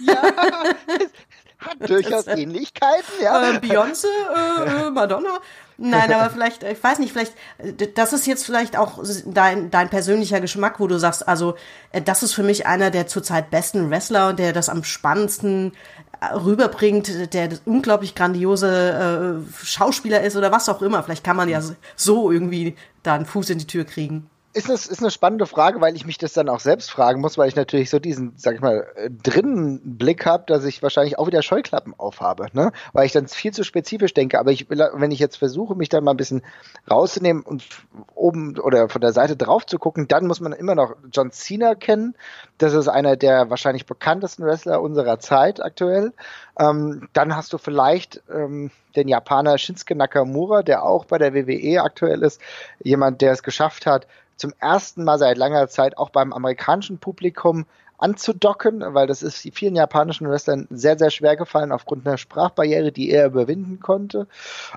ja, 0.00 0.22
hat 1.60 1.88
durchaus 1.88 2.24
das, 2.24 2.38
Ähnlichkeiten, 2.38 3.12
ja. 3.22 3.50
Äh, 3.50 3.58
Beyoncé, 3.58 4.06
äh, 4.06 4.86
äh, 4.86 4.90
Madonna. 4.90 5.38
Nein, 5.82 6.12
aber 6.12 6.28
vielleicht, 6.28 6.62
ich 6.62 6.82
weiß 6.82 6.98
nicht, 6.98 7.12
vielleicht, 7.12 7.32
das 7.94 8.12
ist 8.12 8.26
jetzt 8.26 8.44
vielleicht 8.44 8.76
auch 8.76 9.02
dein, 9.24 9.70
dein 9.70 9.88
persönlicher 9.88 10.40
Geschmack, 10.40 10.78
wo 10.78 10.86
du 10.86 10.98
sagst, 10.98 11.26
also, 11.26 11.54
äh, 11.92 12.02
das 12.02 12.22
ist 12.22 12.34
für 12.34 12.42
mich 12.42 12.66
einer 12.66 12.90
der 12.90 13.06
zurzeit 13.06 13.50
besten 13.50 13.90
Wrestler, 13.90 14.34
der 14.34 14.52
das 14.52 14.68
am 14.68 14.84
spannendsten 14.84 15.72
rüberbringt, 16.22 17.32
der 17.34 17.48
unglaublich 17.64 18.14
grandiose 18.14 19.42
äh, 19.42 19.64
Schauspieler 19.64 20.22
ist 20.22 20.36
oder 20.36 20.52
was 20.52 20.68
auch 20.68 20.82
immer. 20.82 21.02
Vielleicht 21.02 21.24
kann 21.24 21.36
man 21.36 21.48
ja 21.48 21.62
so 21.96 22.30
irgendwie 22.30 22.76
da 23.02 23.14
einen 23.14 23.26
Fuß 23.26 23.50
in 23.50 23.58
die 23.58 23.66
Tür 23.66 23.84
kriegen 23.84 24.28
ist 24.52 24.66
eine, 24.66 24.74
ist 24.74 25.00
eine 25.00 25.12
spannende 25.12 25.46
Frage, 25.46 25.80
weil 25.80 25.94
ich 25.94 26.06
mich 26.06 26.18
das 26.18 26.32
dann 26.32 26.48
auch 26.48 26.58
selbst 26.58 26.90
fragen 26.90 27.20
muss, 27.20 27.38
weil 27.38 27.48
ich 27.48 27.54
natürlich 27.54 27.88
so 27.88 28.00
diesen, 28.00 28.32
sag 28.36 28.56
ich 28.56 28.60
mal, 28.60 28.86
äh, 28.96 29.08
drinnen 29.08 29.96
Blick 29.96 30.26
habe, 30.26 30.44
dass 30.46 30.64
ich 30.64 30.82
wahrscheinlich 30.82 31.18
auch 31.18 31.28
wieder 31.28 31.42
Scheuklappen 31.42 31.94
aufhabe, 31.96 32.48
ne? 32.52 32.72
Weil 32.92 33.06
ich 33.06 33.12
dann 33.12 33.28
viel 33.28 33.52
zu 33.52 33.62
spezifisch 33.62 34.12
denke. 34.12 34.40
Aber 34.40 34.50
ich 34.50 34.68
wenn 34.68 35.12
ich 35.12 35.20
jetzt 35.20 35.36
versuche, 35.36 35.76
mich 35.76 35.88
da 35.88 36.00
mal 36.00 36.12
ein 36.12 36.16
bisschen 36.16 36.42
rauszunehmen 36.90 37.44
und 37.44 37.64
oben 38.14 38.58
oder 38.58 38.88
von 38.88 39.00
der 39.00 39.12
Seite 39.12 39.36
drauf 39.36 39.66
zu 39.66 39.78
gucken, 39.78 40.08
dann 40.08 40.26
muss 40.26 40.40
man 40.40 40.52
immer 40.52 40.74
noch 40.74 40.96
John 41.12 41.30
Cena 41.30 41.76
kennen. 41.76 42.16
Das 42.58 42.74
ist 42.74 42.88
einer 42.88 43.16
der 43.16 43.50
wahrscheinlich 43.50 43.86
bekanntesten 43.86 44.44
Wrestler 44.44 44.82
unserer 44.82 45.20
Zeit 45.20 45.62
aktuell. 45.62 46.12
Ähm, 46.58 47.08
dann 47.12 47.36
hast 47.36 47.52
du 47.52 47.58
vielleicht 47.58 48.20
ähm, 48.32 48.72
den 48.96 49.06
Japaner 49.06 49.58
Shinsuke 49.58 49.94
Nakamura, 49.94 50.62
der 50.62 50.82
auch 50.82 51.04
bei 51.04 51.18
der 51.18 51.34
WWE 51.34 51.82
aktuell 51.82 52.22
ist. 52.22 52.40
Jemand, 52.82 53.20
der 53.20 53.32
es 53.32 53.44
geschafft 53.44 53.86
hat, 53.86 54.06
zum 54.40 54.52
ersten 54.58 55.04
Mal 55.04 55.18
seit 55.18 55.36
langer 55.36 55.68
Zeit 55.68 55.98
auch 55.98 56.10
beim 56.10 56.32
amerikanischen 56.32 56.98
Publikum 56.98 57.66
anzudocken, 57.98 58.82
weil 58.94 59.06
das 59.06 59.22
ist 59.22 59.46
vielen 59.52 59.76
japanischen 59.76 60.26
Wrestlern 60.28 60.66
sehr, 60.70 60.98
sehr 60.98 61.10
schwer 61.10 61.36
gefallen 61.36 61.70
aufgrund 61.70 62.06
einer 62.06 62.16
Sprachbarriere, 62.16 62.92
die 62.92 63.10
er 63.10 63.26
überwinden 63.26 63.78
konnte. 63.80 64.26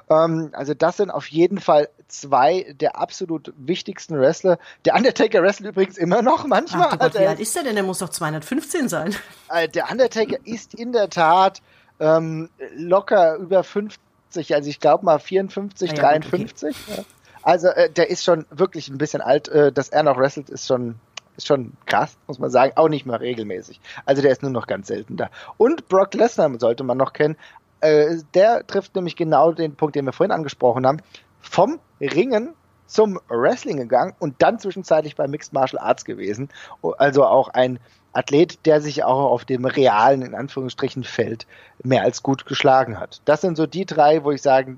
Ähm, 0.09 0.49
also 0.51 0.73
das 0.73 0.97
sind 0.97 1.09
auf 1.09 1.27
jeden 1.27 1.59
Fall 1.59 1.88
zwei 2.09 2.75
der 2.79 2.97
absolut 2.97 3.53
wichtigsten 3.55 4.19
Wrestler. 4.19 4.59
Der 4.83 4.95
Undertaker 4.95 5.41
wrestelt 5.41 5.69
übrigens 5.69 5.97
immer 5.97 6.21
noch 6.21 6.45
manchmal. 6.45 6.89
Ach, 6.91 6.99
Gott, 6.99 7.13
wie 7.13 7.25
alt 7.25 7.39
ist 7.39 7.55
der 7.55 7.63
denn? 7.63 7.75
Der 7.75 7.83
muss 7.83 7.99
doch 7.99 8.09
215 8.09 8.89
sein. 8.89 9.15
Äh, 9.49 9.69
der 9.69 9.89
Undertaker 9.89 10.38
ist 10.43 10.73
in 10.73 10.91
der 10.91 11.09
Tat 11.09 11.61
ähm, 12.01 12.49
locker 12.75 13.35
über 13.38 13.63
50, 13.63 14.53
also 14.53 14.69
ich 14.69 14.81
glaube 14.81 15.05
mal 15.05 15.19
54, 15.19 15.91
ah, 15.91 15.95
ja, 15.95 16.01
53. 16.01 16.75
Okay. 16.89 17.05
Also 17.43 17.67
äh, 17.67 17.89
der 17.89 18.09
ist 18.09 18.23
schon 18.23 18.45
wirklich 18.49 18.89
ein 18.89 18.97
bisschen 18.97 19.21
alt. 19.21 19.47
Äh, 19.49 19.71
dass 19.71 19.89
er 19.89 20.03
noch 20.03 20.17
wrestelt, 20.17 20.49
ist 20.49 20.67
schon 20.67 20.95
ist 21.35 21.47
schon 21.47 21.73
krass, 21.85 22.15
muss 22.27 22.39
man 22.39 22.51
sagen, 22.51 22.73
auch 22.75 22.89
nicht 22.89 23.05
mehr 23.05 23.19
regelmäßig. 23.19 23.81
Also 24.05 24.21
der 24.21 24.31
ist 24.31 24.43
nur 24.43 24.51
noch 24.51 24.67
ganz 24.67 24.87
selten 24.87 25.17
da. 25.17 25.29
Und 25.57 25.87
Brock 25.89 26.13
Lesnar 26.13 26.51
sollte 26.59 26.83
man 26.83 26.97
noch 26.97 27.13
kennen. 27.13 27.37
Äh, 27.81 28.17
der 28.33 28.65
trifft 28.67 28.95
nämlich 28.95 29.15
genau 29.15 29.51
den 29.51 29.75
Punkt, 29.75 29.95
den 29.95 30.05
wir 30.05 30.13
vorhin 30.13 30.31
angesprochen 30.31 30.85
haben. 30.85 31.01
Vom 31.39 31.79
Ringen 31.99 32.53
zum 32.85 33.19
Wrestling 33.27 33.77
gegangen 33.77 34.13
und 34.19 34.35
dann 34.41 34.59
zwischenzeitlich 34.59 35.15
bei 35.15 35.27
Mixed 35.27 35.53
Martial 35.53 35.81
Arts 35.81 36.05
gewesen. 36.05 36.49
Also 36.97 37.25
auch 37.25 37.49
ein 37.49 37.79
Athlet, 38.13 38.65
der 38.67 38.81
sich 38.81 39.03
auch 39.03 39.31
auf 39.31 39.45
dem 39.45 39.65
realen, 39.65 40.21
in 40.21 40.35
Anführungsstrichen, 40.35 41.03
Feld 41.03 41.47
mehr 41.83 42.03
als 42.03 42.21
gut 42.21 42.45
geschlagen 42.45 42.99
hat. 42.99 43.21
Das 43.25 43.41
sind 43.41 43.57
so 43.57 43.65
die 43.65 43.85
drei, 43.85 44.23
wo 44.23 44.31
ich 44.31 44.41
sagen 44.41 44.77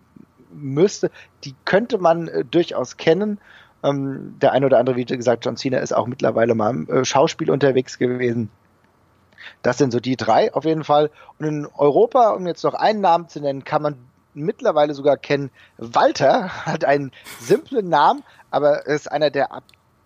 müsste, 0.52 1.12
die 1.44 1.56
könnte 1.66 1.98
man 1.98 2.28
äh, 2.28 2.46
durchaus 2.46 2.98
kennen. 2.98 3.40
Ähm, 3.84 4.36
der 4.42 4.52
eine 4.52 4.66
oder 4.66 4.80
andere, 4.80 4.96
wie 4.96 5.06
gesagt, 5.06 5.46
John 5.46 5.58
Cena 5.58 5.78
ist 5.80 5.94
auch 5.94 6.08
mittlerweile 6.08 6.56
mal 6.56 6.72
im 6.72 6.90
äh, 6.90 7.06
Schauspiel 7.06 7.52
unterwegs 7.52 7.98
gewesen. 7.98 8.50
Das 9.62 9.78
sind 9.78 9.92
so 9.92 10.00
die 10.00 10.16
drei 10.16 10.54
auf 10.54 10.66
jeden 10.66 10.84
Fall. 10.84 11.12
Und 11.40 11.46
in 11.46 11.68
Europa, 11.78 12.32
um 12.32 12.48
jetzt 12.48 12.64
noch 12.64 12.74
einen 12.74 13.02
Namen 13.02 13.30
zu 13.30 13.40
nennen, 13.40 13.64
kann 13.64 13.82
man 13.82 13.98
mittlerweile 14.34 14.94
sogar 14.94 15.18
kennen. 15.18 15.52
Walter 15.78 16.50
hat 16.66 16.86
einen 16.86 17.12
simplen 17.40 17.90
Namen, 17.90 18.24
aber 18.52 18.86
ist 18.86 19.12
einer 19.12 19.30
der 19.30 19.52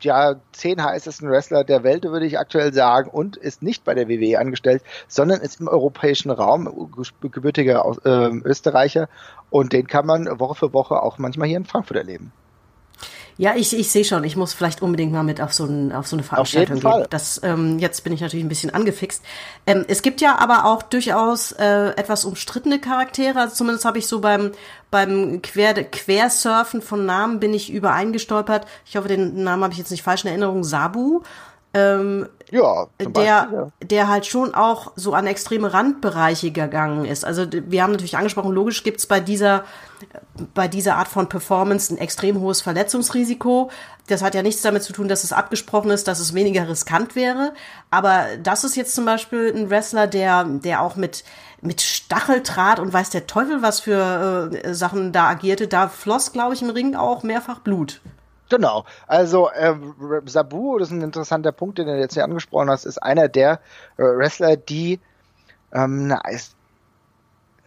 ja, 0.04 0.36
zehn 0.52 0.84
heißesten 0.84 1.30
Wrestler 1.30 1.64
der 1.64 1.84
Welt, 1.84 2.04
würde 2.04 2.26
ich 2.26 2.40
aktuell 2.40 2.74
sagen, 2.74 3.10
und 3.10 3.38
ist 3.38 3.62
nicht 3.62 3.84
bei 3.84 3.94
der 3.94 4.08
WWE 4.08 4.40
angestellt, 4.40 4.84
sondern 5.08 5.42
ist 5.42 5.60
im 5.60 5.68
europäischen 5.68 6.32
Raum 6.32 6.92
gebürtiger 7.22 7.86
äh, 8.06 8.30
Österreicher 8.44 9.10
und 9.50 9.74
den 9.74 9.88
kann 9.88 10.06
man 10.06 10.40
Woche 10.40 10.56
für 10.56 10.74
Woche 10.74 11.02
auch 11.02 11.18
manchmal 11.18 11.48
hier 11.48 11.58
in 11.58 11.66
Frankfurt 11.66 11.98
erleben. 11.98 12.32
Ja, 13.40 13.56
ich, 13.56 13.74
ich 13.74 13.90
sehe 13.90 14.04
schon, 14.04 14.26
ich 14.26 14.36
muss 14.36 14.54
vielleicht 14.54 14.82
unbedingt 14.82 15.14
mal 15.14 15.24
mit 15.24 15.40
auf 15.40 15.54
so, 15.54 15.64
ein, 15.64 15.94
auf 15.94 16.08
so 16.08 16.18
eine 16.18 16.24
Veranstaltung 16.24 16.76
auf 16.76 16.84
jeden 16.84 16.98
gehen. 16.98 17.08
Das, 17.10 17.40
ähm, 17.42 17.80
jetzt 17.80 18.04
bin 18.04 18.12
ich 18.12 18.20
natürlich 18.20 18.46
ein 18.46 18.50
bisschen 18.50 18.70
angefixt. 18.70 19.24
Ähm, 19.66 19.86
es 19.88 20.02
gibt 20.02 20.20
ja 20.20 20.40
aber 20.40 20.66
auch 20.66 20.84
durchaus 20.84 21.54
äh, 21.54 21.92
etwas 21.92 22.26
umstrittene 22.26 22.82
Charaktere. 22.82 23.40
Also 23.40 23.56
zumindest 23.56 23.86
habe 23.86 23.98
ich 23.98 24.08
so 24.08 24.20
beim, 24.20 24.52
beim 24.92 25.42
Quer, 25.42 25.86
Quersurfen 25.86 26.82
von 26.82 27.06
Namen 27.06 27.40
bin 27.40 27.54
ich 27.54 27.72
übereingestolpert. 27.72 28.68
Ich 28.86 28.98
hoffe, 28.98 29.08
den 29.08 29.42
Namen 29.42 29.64
habe 29.64 29.72
ich 29.72 29.80
jetzt 29.80 29.92
nicht 29.92 30.04
falsch 30.04 30.26
in 30.26 30.32
Erinnerung. 30.32 30.66
Sabu. 30.66 31.22
Ähm, 31.74 32.28
ja, 32.52 32.88
der, 33.00 33.10
Beispiel, 33.10 33.58
ja. 33.58 33.72
der 33.82 34.08
halt 34.08 34.26
schon 34.26 34.56
auch 34.56 34.92
so 34.96 35.14
an 35.14 35.28
extreme 35.28 35.74
Randbereiche 35.74 36.52
gegangen 36.52 37.06
ist. 37.06 37.24
Also 37.24 37.46
wir 37.52 37.84
haben 37.84 37.92
natürlich 37.92 38.18
angesprochen, 38.18 38.52
logisch 38.52 38.84
gibt's 38.84 39.06
bei 39.06 39.20
dieser, 39.20 39.64
bei 40.54 40.68
dieser 40.68 40.96
Art 40.96 41.08
von 41.08 41.30
Performance 41.30 41.94
ein 41.94 41.98
extrem 41.98 42.40
hohes 42.40 42.62
Verletzungsrisiko. 42.62 43.70
Das 44.08 44.24
hat 44.24 44.34
ja 44.34 44.42
nichts 44.42 44.64
damit 44.64 44.82
zu 44.82 44.94
tun, 44.94 45.08
dass 45.08 45.24
es 45.24 45.32
abgesprochen 45.32 45.92
ist, 45.92 46.08
dass 46.08 46.20
es 46.20 46.34
weniger 46.34 46.68
riskant 46.68 47.16
wäre. 47.16 47.54
Aber 47.92 48.26
das 48.42 48.64
ist 48.64 48.76
jetzt 48.76 48.96
zum 48.96 49.06
Beispiel 49.06 49.54
ein 49.56 49.70
Wrestler, 49.70 50.08
der, 50.08 50.44
der 50.46 50.82
auch 50.82 50.96
mit, 50.96 51.24
mit 51.62 51.82
Stacheldraht 51.82 52.80
und 52.80 52.92
weiß 52.92 53.12
der 53.12 53.28
Teufel 53.28 53.62
was 53.62 53.80
für 53.80 54.52
äh, 54.52 54.74
Sachen 54.74 55.12
da 55.12 55.28
agierte. 55.28 55.68
Da 55.68 55.88
floss, 55.88 56.32
glaube 56.32 56.56
ich, 56.56 56.64
im 56.64 56.72
Ring 56.72 56.96
auch 56.96 57.22
mehrfach 57.22 57.60
Blut. 57.60 58.02
Genau. 58.50 58.86
Also 59.08 59.50
äh, 59.50 59.76
Sabu, 60.26 60.80
das 60.80 60.90
ist 60.90 60.94
ein 60.94 61.02
interessanter 61.02 61.52
Punkt, 61.52 61.78
den 61.78 61.88
du 61.88 61.98
jetzt 61.98 62.16
hier 62.16 62.24
angesprochen 62.24 62.70
hast, 62.70 62.86
ist 62.86 62.98
einer 62.98 63.28
der 63.28 63.60
äh, 63.98 64.04
Wrestler, 64.04 64.58
die 64.58 65.00
ähm, 65.72 66.08
na, 66.08 66.20
es, 66.30 66.56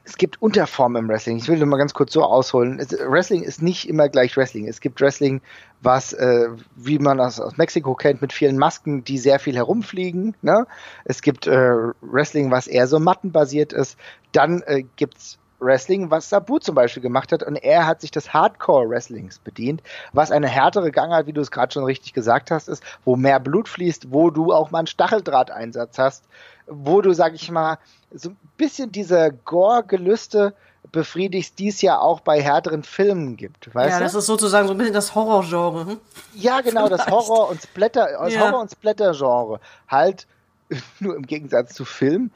es 0.05 0.17
gibt 0.17 0.43
Unterformen 0.43 1.05
im 1.05 1.09
Wrestling. 1.09 1.37
Ich 1.37 1.49
will 1.49 1.59
nur 1.59 1.69
mal 1.69 1.77
ganz 1.77 1.95
kurz 1.95 2.13
so 2.13 2.25
ausholen. 2.25 2.81
Es, 2.81 2.91
Wrestling 2.91 3.43
ist 3.45 3.63
nicht 3.63 3.89
immer 3.89 4.09
gleich 4.09 4.37
Wrestling. 4.37 4.67
Es 4.67 4.81
gibt 4.81 5.01
Wrestling, 5.01 5.41
was, 5.81 6.13
äh, 6.13 6.49
wie 6.75 6.99
man 6.99 7.19
das 7.19 7.41
aus 7.41 7.57
Mexiko 7.57 7.95
kennt, 7.95 8.21
mit 8.21 8.33
vielen 8.33 8.59
Masken, 8.59 9.05
die 9.05 9.19
sehr 9.19 9.39
viel 9.39 9.55
herumfliegen. 9.55 10.35
Ne? 10.43 10.67
Es 11.05 11.23
gibt 11.23 11.47
äh, 11.47 11.75
Wrestling, 12.01 12.51
was 12.51 12.67
eher 12.67 12.89
so 12.89 12.99
mattenbasiert 12.99 13.73
ist. 13.73 13.97
Dann 14.33 14.63
äh, 14.63 14.83
gibt's 14.97 15.39
Wrestling, 15.63 16.11
was 16.11 16.29
Sabu 16.29 16.59
zum 16.59 16.75
Beispiel 16.75 17.03
gemacht 17.03 17.33
hat. 17.33 17.43
Und 17.43 17.57
er 17.57 17.87
hat 17.87 18.01
sich 18.01 18.11
des 18.11 18.33
Hardcore-Wrestlings 18.33 19.39
bedient, 19.39 19.83
was 20.13 20.31
eine 20.31 20.49
härtere 20.49 20.91
Gangart, 20.91 21.27
wie 21.27 21.33
du 21.33 21.41
es 21.41 21.51
gerade 21.51 21.73
schon 21.73 21.85
richtig 21.85 22.13
gesagt 22.13 22.51
hast, 22.51 22.69
ist, 22.69 22.83
wo 23.05 23.17
mehr 23.17 23.41
Blut 23.41 23.69
fließt, 23.69 24.13
wo 24.13 24.31
du 24.31 24.53
auch 24.53 24.71
mal 24.71 24.81
einen 24.81 24.87
Stacheldrahteinsatz 24.87 25.99
hast, 25.99 26.25
wo 26.67 27.01
du, 27.01 27.13
sag 27.13 27.35
ich 27.35 27.51
mal, 27.51 27.79
so 28.13 28.31
ein 28.31 28.37
bisschen 28.57 28.93
diese 28.93 29.33
Gore-Gelüste 29.45 30.55
befriedigst, 30.91 31.59
die 31.59 31.69
es 31.69 31.81
ja 31.81 31.99
auch 31.99 32.21
bei 32.21 32.43
härteren 32.43 32.83
Filmen 32.83 33.37
gibt. 33.37 33.75
Weißt 33.75 33.91
ja, 33.91 33.99
du? 33.99 34.05
das 34.05 34.15
ist 34.15 34.27
sozusagen 34.27 34.67
so 34.67 34.75
ein 34.75 34.79
bisschen 34.79 34.93
das 34.93 35.15
Horrorgenre. 35.15 35.87
Hm? 35.87 36.01
Ja, 36.35 36.61
genau, 36.61 36.89
das 36.89 37.07
Horror- 37.07 37.49
und 37.49 37.63
Splatter, 37.63 38.09
das 38.19 38.35
ja. 38.35 38.41
Horror- 38.41 38.61
und 38.61 38.71
Splatter-Genre. 38.71 39.61
Halt 39.89 40.27
nur 41.01 41.17
im 41.17 41.27
Gegensatz 41.27 41.75
zu 41.75 41.85
Film 41.85 42.31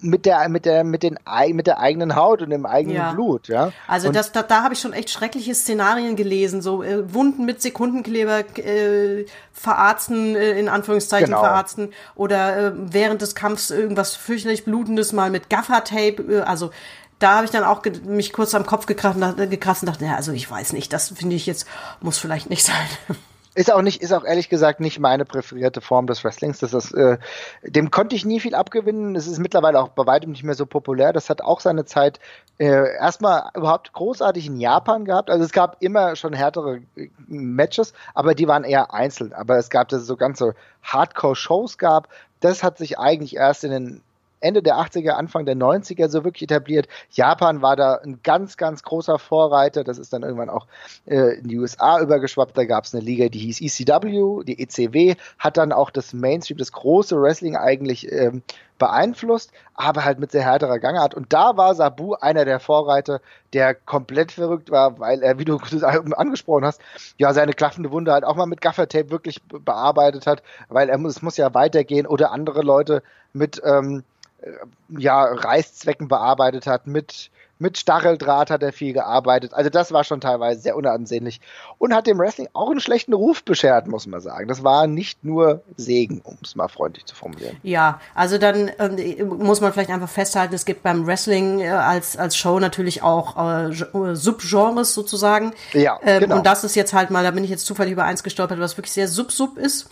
mit 0.00 0.26
der 0.26 0.48
mit 0.48 0.64
der 0.64 0.84
mit 0.84 1.02
den 1.02 1.18
mit 1.52 1.66
der 1.66 1.80
eigenen 1.80 2.14
Haut 2.14 2.42
und 2.42 2.50
dem 2.50 2.66
eigenen 2.66 2.96
ja. 2.96 3.12
Blut, 3.12 3.48
ja. 3.48 3.72
Also 3.86 4.08
und 4.08 4.16
das 4.16 4.32
da, 4.32 4.42
da 4.42 4.62
habe 4.62 4.74
ich 4.74 4.80
schon 4.80 4.92
echt 4.92 5.10
schreckliche 5.10 5.54
Szenarien 5.54 6.16
gelesen, 6.16 6.62
so 6.62 6.82
äh, 6.82 7.12
Wunden 7.12 7.44
mit 7.44 7.60
Sekundenkleber 7.60 8.40
äh, 8.58 9.26
verarzten 9.52 10.36
äh, 10.36 10.58
in 10.58 10.68
Anführungszeichen 10.68 11.26
genau. 11.26 11.40
verarzten 11.40 11.90
oder 12.14 12.56
äh, 12.56 12.72
während 12.74 13.22
des 13.22 13.34
Kampfs 13.34 13.70
irgendwas 13.70 14.14
fürchterlich 14.14 14.64
blutendes 14.64 15.12
mal 15.12 15.30
mit 15.30 15.50
Gaffertape, 15.50 16.22
äh, 16.28 16.40
also 16.40 16.70
da 17.18 17.36
habe 17.36 17.46
ich 17.46 17.50
dann 17.50 17.64
auch 17.64 17.82
mich 18.04 18.32
kurz 18.32 18.54
am 18.54 18.64
Kopf 18.64 18.86
gekratzt 18.86 19.20
und, 19.20 19.50
gekratzt 19.50 19.82
und 19.82 19.88
dachte, 19.88 20.04
ja, 20.04 20.14
also 20.14 20.32
ich 20.32 20.48
weiß 20.48 20.72
nicht, 20.72 20.92
das 20.92 21.08
finde 21.08 21.34
ich 21.34 21.46
jetzt 21.46 21.66
muss 22.00 22.18
vielleicht 22.18 22.48
nicht 22.48 22.64
sein. 22.64 22.86
Ist 23.58 23.72
auch 23.72 23.82
nicht, 23.82 24.02
ist 24.02 24.12
auch 24.12 24.24
ehrlich 24.24 24.48
gesagt 24.48 24.78
nicht 24.78 25.00
meine 25.00 25.24
präferierte 25.24 25.80
Form 25.80 26.06
des 26.06 26.22
Wrestlings. 26.22 26.60
Das 26.60 26.72
ist, 26.72 26.94
äh, 26.94 27.18
dem 27.64 27.90
konnte 27.90 28.14
ich 28.14 28.24
nie 28.24 28.38
viel 28.38 28.54
abgewinnen. 28.54 29.16
Es 29.16 29.26
ist 29.26 29.40
mittlerweile 29.40 29.80
auch 29.80 29.88
bei 29.88 30.06
weitem 30.06 30.30
nicht 30.30 30.44
mehr 30.44 30.54
so 30.54 30.64
populär. 30.64 31.12
Das 31.12 31.28
hat 31.28 31.40
auch 31.40 31.58
seine 31.58 31.84
Zeit 31.84 32.20
äh, 32.58 32.94
erstmal 32.94 33.50
überhaupt 33.56 33.92
großartig 33.92 34.46
in 34.46 34.60
Japan 34.60 35.04
gehabt. 35.04 35.28
Also 35.28 35.44
es 35.44 35.50
gab 35.50 35.82
immer 35.82 36.14
schon 36.14 36.34
härtere 36.34 36.82
äh, 36.94 37.08
Matches, 37.26 37.94
aber 38.14 38.36
die 38.36 38.46
waren 38.46 38.62
eher 38.62 38.94
einzeln. 38.94 39.32
Aber 39.32 39.58
es 39.58 39.70
gab, 39.70 39.88
dass 39.88 40.02
es 40.02 40.06
so 40.06 40.16
ganze 40.16 40.54
Hardcore-Shows 40.84 41.78
gab. 41.78 42.10
Das 42.38 42.62
hat 42.62 42.78
sich 42.78 43.00
eigentlich 43.00 43.34
erst 43.34 43.64
in 43.64 43.72
den 43.72 44.02
Ende 44.40 44.62
der 44.62 44.76
80er, 44.76 45.10
Anfang 45.10 45.46
der 45.46 45.56
90er 45.56 46.08
so 46.08 46.24
wirklich 46.24 46.42
etabliert. 46.42 46.88
Japan 47.10 47.62
war 47.62 47.76
da 47.76 47.94
ein 47.96 48.20
ganz, 48.22 48.56
ganz 48.56 48.82
großer 48.82 49.18
Vorreiter. 49.18 49.84
Das 49.84 49.98
ist 49.98 50.12
dann 50.12 50.22
irgendwann 50.22 50.50
auch 50.50 50.66
äh, 51.06 51.38
in 51.38 51.48
die 51.48 51.58
USA 51.58 52.00
übergeschwappt. 52.00 52.56
Da 52.56 52.64
gab 52.64 52.84
es 52.84 52.94
eine 52.94 53.04
Liga, 53.04 53.28
die 53.28 53.38
hieß 53.38 53.60
ECW, 53.60 54.44
die 54.44 54.60
ECW, 54.62 55.16
hat 55.38 55.56
dann 55.56 55.72
auch 55.72 55.90
das 55.90 56.12
Mainstream, 56.12 56.58
das 56.58 56.72
große 56.72 57.20
Wrestling 57.20 57.56
eigentlich 57.56 58.10
ähm, 58.10 58.42
beeinflusst, 58.78 59.52
aber 59.74 60.04
halt 60.04 60.18
mit 60.18 60.32
sehr 60.32 60.42
härterer 60.42 60.78
Gangart. 60.78 61.14
Und 61.14 61.32
da 61.32 61.56
war 61.56 61.74
Sabu 61.74 62.14
einer 62.14 62.44
der 62.44 62.60
Vorreiter, 62.60 63.20
der 63.52 63.74
komplett 63.74 64.32
verrückt 64.32 64.70
war, 64.70 64.98
weil 64.98 65.22
er, 65.22 65.38
wie 65.38 65.44
du 65.44 65.58
angesprochen 66.16 66.64
hast, 66.64 66.80
ja, 67.16 67.32
seine 67.34 67.52
klaffende 67.52 67.90
Wunde 67.90 68.12
halt 68.12 68.24
auch 68.24 68.36
mal 68.36 68.46
mit 68.46 68.60
Gaffertape 68.60 69.10
wirklich 69.10 69.42
bearbeitet 69.42 70.26
hat, 70.26 70.42
weil 70.68 70.88
er 70.88 70.98
muss, 70.98 71.16
es 71.16 71.22
muss 71.22 71.36
ja 71.36 71.52
weitergehen 71.54 72.06
oder 72.06 72.30
andere 72.30 72.62
Leute 72.62 73.02
mit, 73.32 73.60
ähm, 73.64 73.98
äh, 73.98 74.02
ja, 74.88 75.24
Reißzwecken 75.24 76.08
bearbeitet 76.08 76.66
hat, 76.66 76.86
mit, 76.86 77.30
mit 77.58 77.76
Stacheldraht 77.76 78.50
hat 78.50 78.62
er 78.62 78.72
viel 78.72 78.92
gearbeitet. 78.92 79.52
Also 79.52 79.68
das 79.68 79.90
war 79.92 80.04
schon 80.04 80.20
teilweise 80.20 80.60
sehr 80.60 80.76
unansehnlich 80.76 81.40
und 81.78 81.92
hat 81.92 82.06
dem 82.06 82.18
Wrestling 82.18 82.48
auch 82.52 82.70
einen 82.70 82.80
schlechten 82.80 83.12
Ruf 83.12 83.42
beschert, 83.42 83.88
muss 83.88 84.06
man 84.06 84.20
sagen. 84.20 84.46
Das 84.46 84.62
war 84.62 84.86
nicht 84.86 85.24
nur 85.24 85.62
Segen, 85.76 86.20
um 86.22 86.38
es 86.42 86.54
mal 86.54 86.68
freundlich 86.68 87.04
zu 87.06 87.16
formulieren. 87.16 87.56
Ja, 87.62 88.00
also 88.14 88.38
dann 88.38 88.68
äh, 88.68 89.24
muss 89.24 89.60
man 89.60 89.72
vielleicht 89.72 89.90
einfach 89.90 90.08
festhalten, 90.08 90.54
es 90.54 90.64
gibt 90.64 90.82
beim 90.84 91.06
Wrestling 91.06 91.60
äh, 91.60 91.68
als, 91.68 92.16
als 92.16 92.36
Show 92.36 92.60
natürlich 92.60 93.02
auch 93.02 93.36
äh, 93.36 93.72
Subgenres 94.14 94.94
sozusagen. 94.94 95.52
Ja, 95.72 95.98
ähm, 96.02 96.20
genau. 96.20 96.36
Und 96.36 96.46
das 96.46 96.62
ist 96.62 96.76
jetzt 96.76 96.92
halt 96.92 97.10
mal, 97.10 97.24
da 97.24 97.32
bin 97.32 97.42
ich 97.42 97.50
jetzt 97.50 97.66
zufällig 97.66 97.92
über 97.92 98.04
eins 98.04 98.22
gestolpert, 98.22 98.60
was 98.60 98.76
wirklich 98.76 98.92
sehr 98.92 99.08
sub-sub 99.08 99.58
ist. 99.58 99.88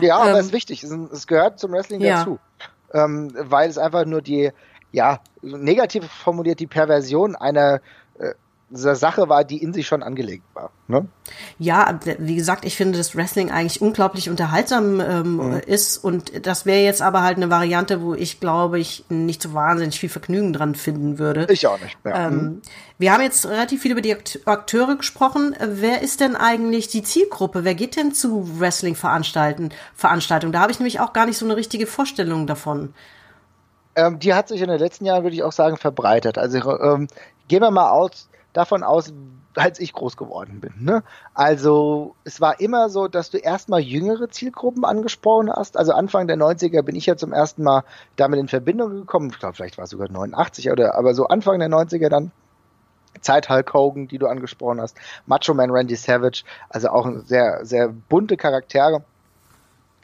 Ja, 0.00 0.18
aber 0.18 0.30
ähm, 0.30 0.36
es 0.36 0.46
ist 0.46 0.52
wichtig. 0.52 0.84
Es, 0.84 1.26
gehört 1.26 1.58
zum 1.58 1.72
Wrestling 1.72 2.00
ja. 2.00 2.18
dazu 2.18 2.38
ähm, 2.92 3.32
weil 3.34 3.68
es 3.68 3.78
einfach 3.78 4.04
nur 4.04 4.22
die, 4.22 4.50
ja, 4.92 5.20
negativ 5.42 6.06
formuliert, 6.06 6.60
die 6.60 6.66
Perversion 6.66 7.36
einer 7.36 7.80
äh, 8.18 8.34
Sache 8.70 9.28
war, 9.28 9.44
die 9.44 9.62
in 9.62 9.72
sich 9.72 9.86
schon 9.86 10.02
angelegt 10.02 10.44
war. 10.52 10.70
Ne? 10.88 11.06
Ja, 11.58 11.98
wie 12.18 12.36
gesagt, 12.36 12.64
ich 12.64 12.76
finde, 12.76 12.98
dass 12.98 13.16
Wrestling 13.16 13.50
eigentlich 13.50 13.80
unglaublich 13.80 14.28
unterhaltsam 14.28 15.00
ähm, 15.00 15.36
mhm. 15.36 15.60
ist 15.66 15.96
und 15.98 16.46
das 16.46 16.66
wäre 16.66 16.82
jetzt 16.82 17.00
aber 17.00 17.22
halt 17.22 17.38
eine 17.38 17.50
Variante, 17.50 18.02
wo 18.02 18.14
ich 18.14 18.40
glaube, 18.40 18.78
ich 18.78 19.04
nicht 19.08 19.42
so 19.42 19.54
wahnsinnig 19.54 19.98
viel 19.98 20.10
Vergnügen 20.10 20.52
dran 20.52 20.74
finden 20.74 21.18
würde. 21.18 21.46
Ich 21.50 21.66
auch 21.66 21.80
nicht. 21.80 21.96
Ja. 22.04 22.26
Ähm, 22.26 22.34
mhm. 22.34 22.62
Wir 22.98 23.12
haben 23.12 23.22
jetzt 23.22 23.46
relativ 23.46 23.82
viel 23.82 23.92
über 23.92 24.02
die 24.02 24.16
Akteure 24.44 24.96
gesprochen. 24.96 25.54
Wer 25.60 26.02
ist 26.02 26.20
denn 26.20 26.36
eigentlich 26.36 26.88
die 26.88 27.02
Zielgruppe? 27.02 27.64
Wer 27.64 27.74
geht 27.74 27.96
denn 27.96 28.12
zu 28.12 28.60
Wrestling-Veranstaltungen? 28.60 29.72
Veranstaltungen? 29.94 30.52
Da 30.52 30.60
habe 30.60 30.72
ich 30.72 30.78
nämlich 30.78 31.00
auch 31.00 31.12
gar 31.12 31.24
nicht 31.24 31.38
so 31.38 31.46
eine 31.46 31.56
richtige 31.56 31.86
Vorstellung 31.86 32.46
davon. 32.46 32.92
Ähm, 33.94 34.18
die 34.18 34.34
hat 34.34 34.48
sich 34.48 34.60
in 34.60 34.68
den 34.68 34.78
letzten 34.78 35.06
Jahren, 35.06 35.22
würde 35.22 35.36
ich 35.36 35.42
auch 35.42 35.52
sagen, 35.52 35.76
verbreitet. 35.76 36.38
Also 36.38 36.78
ähm, 36.80 37.08
gehen 37.48 37.62
wir 37.62 37.70
mal 37.70 37.90
aus, 37.90 38.28
davon 38.52 38.82
aus, 38.82 39.12
als 39.54 39.80
ich 39.80 39.92
groß 39.92 40.16
geworden 40.16 40.60
bin. 40.60 40.72
Ne? 40.80 41.02
Also 41.34 42.14
es 42.24 42.40
war 42.40 42.60
immer 42.60 42.88
so, 42.88 43.08
dass 43.08 43.30
du 43.30 43.38
erstmal 43.38 43.80
jüngere 43.80 44.28
Zielgruppen 44.28 44.84
angesprochen 44.84 45.50
hast. 45.50 45.76
Also 45.76 45.92
Anfang 45.92 46.26
der 46.26 46.36
90er 46.36 46.82
bin 46.82 46.96
ich 46.96 47.06
ja 47.06 47.16
zum 47.16 47.32
ersten 47.32 47.62
Mal 47.62 47.84
damit 48.16 48.40
in 48.40 48.48
Verbindung 48.48 48.90
gekommen. 48.90 49.30
Ich 49.30 49.38
glaube, 49.38 49.54
vielleicht 49.54 49.78
war 49.78 49.84
es 49.84 49.90
sogar 49.90 50.10
89 50.10 50.70
oder 50.70 50.96
aber 50.96 51.14
so 51.14 51.26
Anfang 51.26 51.58
der 51.58 51.68
90er 51.68 52.08
dann. 52.08 52.30
Zeit 53.20 53.48
Hulk 53.48 53.72
Hogan, 53.74 54.06
die 54.06 54.18
du 54.18 54.26
angesprochen 54.26 54.80
hast, 54.80 54.96
Macho 55.26 55.52
Man 55.52 55.70
Randy 55.70 55.96
Savage, 55.96 56.44
also 56.68 56.88
auch 56.88 57.10
sehr, 57.24 57.64
sehr 57.64 57.88
bunte 57.88 58.36
Charaktere. 58.36 59.02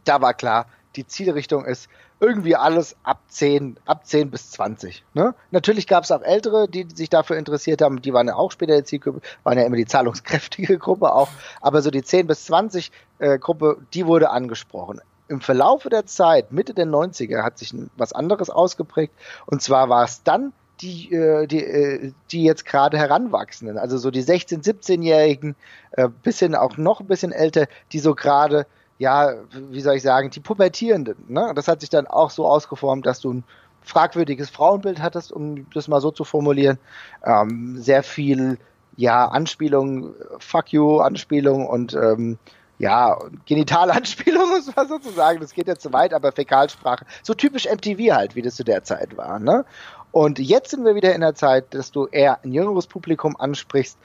Da 0.04 0.20
war 0.20 0.34
klar, 0.34 0.66
die 0.96 1.06
Zielrichtung 1.06 1.64
ist 1.64 1.88
irgendwie 2.24 2.56
alles 2.56 2.96
ab 3.02 3.20
10, 3.28 3.76
ab 3.84 4.06
10 4.06 4.30
bis 4.30 4.50
20. 4.52 5.04
Ne? 5.12 5.34
Natürlich 5.50 5.86
gab 5.86 6.04
es 6.04 6.10
auch 6.10 6.22
Ältere, 6.22 6.68
die 6.68 6.86
sich 6.92 7.10
dafür 7.10 7.36
interessiert 7.36 7.82
haben, 7.82 8.00
die 8.00 8.14
waren 8.14 8.28
ja 8.28 8.36
auch 8.36 8.50
später 8.50 8.76
die 8.76 8.84
Zielgruppe, 8.84 9.20
waren 9.42 9.58
ja 9.58 9.64
immer 9.64 9.76
die 9.76 9.84
zahlungskräftige 9.84 10.78
Gruppe 10.84 11.12
auch, 11.12 11.28
aber 11.60 11.82
so 11.82 11.90
die 11.90 12.02
10 12.02 12.26
bis 12.26 12.46
20 12.46 12.90
äh, 13.18 13.38
Gruppe, 13.38 13.76
die 13.92 14.06
wurde 14.06 14.30
angesprochen. 14.30 15.00
Im 15.28 15.40
Verlaufe 15.40 15.90
der 15.90 16.06
Zeit, 16.06 16.50
Mitte 16.50 16.72
der 16.72 16.86
90er, 16.86 17.42
hat 17.42 17.58
sich 17.58 17.74
was 17.96 18.12
anderes 18.12 18.48
ausgeprägt 18.48 19.14
und 19.46 19.60
zwar 19.60 19.88
war 19.90 20.04
es 20.04 20.22
dann 20.22 20.52
die, 20.80 21.12
äh, 21.12 21.46
die, 21.46 21.62
äh, 21.62 22.12
die 22.30 22.42
jetzt 22.42 22.64
gerade 22.64 22.96
heranwachsenden, 22.96 23.76
also 23.76 23.98
so 23.98 24.10
die 24.10 24.24
16-, 24.24 24.64
17-Jährigen, 24.64 25.56
äh, 25.92 26.08
bisschen 26.22 26.54
auch 26.54 26.78
noch 26.78 27.00
ein 27.00 27.06
bisschen 27.06 27.32
älter, 27.32 27.66
die 27.92 27.98
so 27.98 28.14
gerade 28.14 28.66
ja, 28.98 29.34
wie 29.52 29.80
soll 29.80 29.96
ich 29.96 30.02
sagen, 30.02 30.30
die 30.30 30.40
Pubertierenden. 30.40 31.16
Ne? 31.28 31.52
Das 31.54 31.68
hat 31.68 31.80
sich 31.80 31.90
dann 31.90 32.06
auch 32.06 32.30
so 32.30 32.46
ausgeformt, 32.46 33.06
dass 33.06 33.20
du 33.20 33.32
ein 33.32 33.44
fragwürdiges 33.82 34.50
Frauenbild 34.50 35.02
hattest, 35.02 35.32
um 35.32 35.66
das 35.72 35.88
mal 35.88 36.00
so 36.00 36.10
zu 36.10 36.24
formulieren. 36.24 36.78
Ähm, 37.24 37.76
sehr 37.78 38.02
viel, 38.02 38.58
ja, 38.96 39.26
Anspielung, 39.26 40.14
Fuck 40.38 40.72
you, 40.72 40.98
Anspielung 40.98 41.66
und 41.66 41.94
ähm, 41.94 42.38
ja, 42.78 43.18
Genitalanspielung, 43.46 44.48
muss 44.48 44.74
man 44.74 44.88
sozusagen, 44.88 45.40
das 45.40 45.52
geht 45.52 45.68
ja 45.68 45.76
zu 45.76 45.92
weit, 45.92 46.14
aber 46.14 46.32
Fäkalsprache. 46.32 47.04
So 47.22 47.34
typisch 47.34 47.66
MTV 47.66 48.14
halt, 48.14 48.36
wie 48.36 48.42
das 48.42 48.56
zu 48.56 48.64
der 48.64 48.84
Zeit 48.84 49.16
war. 49.16 49.38
Ne? 49.38 49.64
Und 50.12 50.38
jetzt 50.38 50.70
sind 50.70 50.84
wir 50.84 50.94
wieder 50.94 51.14
in 51.14 51.20
der 51.20 51.34
Zeit, 51.34 51.74
dass 51.74 51.90
du 51.90 52.06
eher 52.06 52.42
ein 52.44 52.52
jüngeres 52.52 52.86
Publikum 52.86 53.36
ansprichst, 53.36 53.98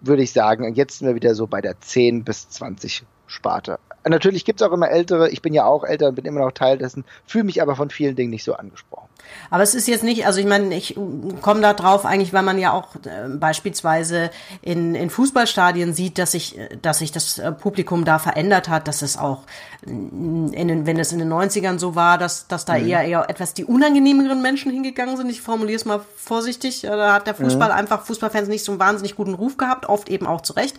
würde 0.00 0.22
ich 0.22 0.32
sagen. 0.32 0.64
Und 0.64 0.76
jetzt 0.76 0.98
sind 0.98 1.08
wir 1.08 1.14
wieder 1.14 1.34
so 1.34 1.46
bei 1.46 1.60
der 1.60 1.80
10 1.80 2.24
bis 2.24 2.48
20 2.48 3.04
Sparte. 3.26 3.78
Natürlich 4.08 4.44
gibt 4.44 4.60
es 4.60 4.66
auch 4.66 4.72
immer 4.72 4.88
Ältere, 4.88 5.30
ich 5.30 5.42
bin 5.42 5.52
ja 5.52 5.64
auch 5.66 5.84
älter 5.84 6.08
und 6.08 6.14
bin 6.14 6.24
immer 6.24 6.40
noch 6.40 6.52
Teil 6.52 6.78
dessen, 6.78 7.04
fühle 7.26 7.44
mich 7.44 7.60
aber 7.60 7.76
von 7.76 7.90
vielen 7.90 8.16
Dingen 8.16 8.30
nicht 8.30 8.44
so 8.44 8.54
angesprochen. 8.54 9.08
Aber 9.50 9.62
es 9.62 9.74
ist 9.74 9.88
jetzt 9.88 10.04
nicht, 10.04 10.26
also 10.26 10.40
ich 10.40 10.46
meine, 10.46 10.74
ich 10.74 10.96
komme 11.42 11.60
da 11.60 11.74
drauf 11.74 12.04
eigentlich, 12.04 12.32
weil 12.32 12.42
man 12.42 12.58
ja 12.58 12.72
auch 12.72 12.94
äh, 12.96 13.28
beispielsweise 13.28 14.30
in, 14.62 14.94
in 14.94 15.10
Fußballstadien 15.10 15.92
sieht, 15.92 16.18
dass 16.18 16.32
sich, 16.32 16.58
dass 16.82 16.98
sich 16.98 17.12
das 17.12 17.38
äh, 17.38 17.52
Publikum 17.52 18.04
da 18.04 18.18
verändert 18.18 18.68
hat, 18.68 18.88
dass 18.88 19.02
es 19.02 19.16
auch, 19.16 19.42
in 19.82 20.52
den, 20.52 20.86
wenn 20.86 20.98
es 20.98 21.12
in 21.12 21.18
den 21.18 21.32
90ern 21.32 21.78
so 21.78 21.94
war, 21.94 22.18
dass, 22.18 22.48
dass 22.48 22.64
da 22.64 22.78
mhm. 22.78 22.88
eher, 22.88 23.02
eher 23.02 23.30
etwas 23.30 23.54
die 23.54 23.64
unangenehmeren 23.64 24.42
Menschen 24.42 24.70
hingegangen 24.70 25.16
sind. 25.16 25.30
Ich 25.30 25.40
formuliere 25.40 25.76
es 25.76 25.84
mal 25.84 26.00
vorsichtig. 26.16 26.82
Da 26.82 27.14
hat 27.14 27.26
der 27.26 27.34
Fußball 27.34 27.68
mhm. 27.68 27.74
einfach 27.74 28.02
Fußballfans 28.02 28.48
nicht 28.48 28.64
so 28.64 28.72
einen 28.72 28.80
wahnsinnig 28.80 29.16
guten 29.16 29.34
Ruf 29.34 29.56
gehabt, 29.56 29.86
oft 29.88 30.08
eben 30.08 30.26
auch 30.26 30.42
zu 30.42 30.52
Recht. 30.52 30.76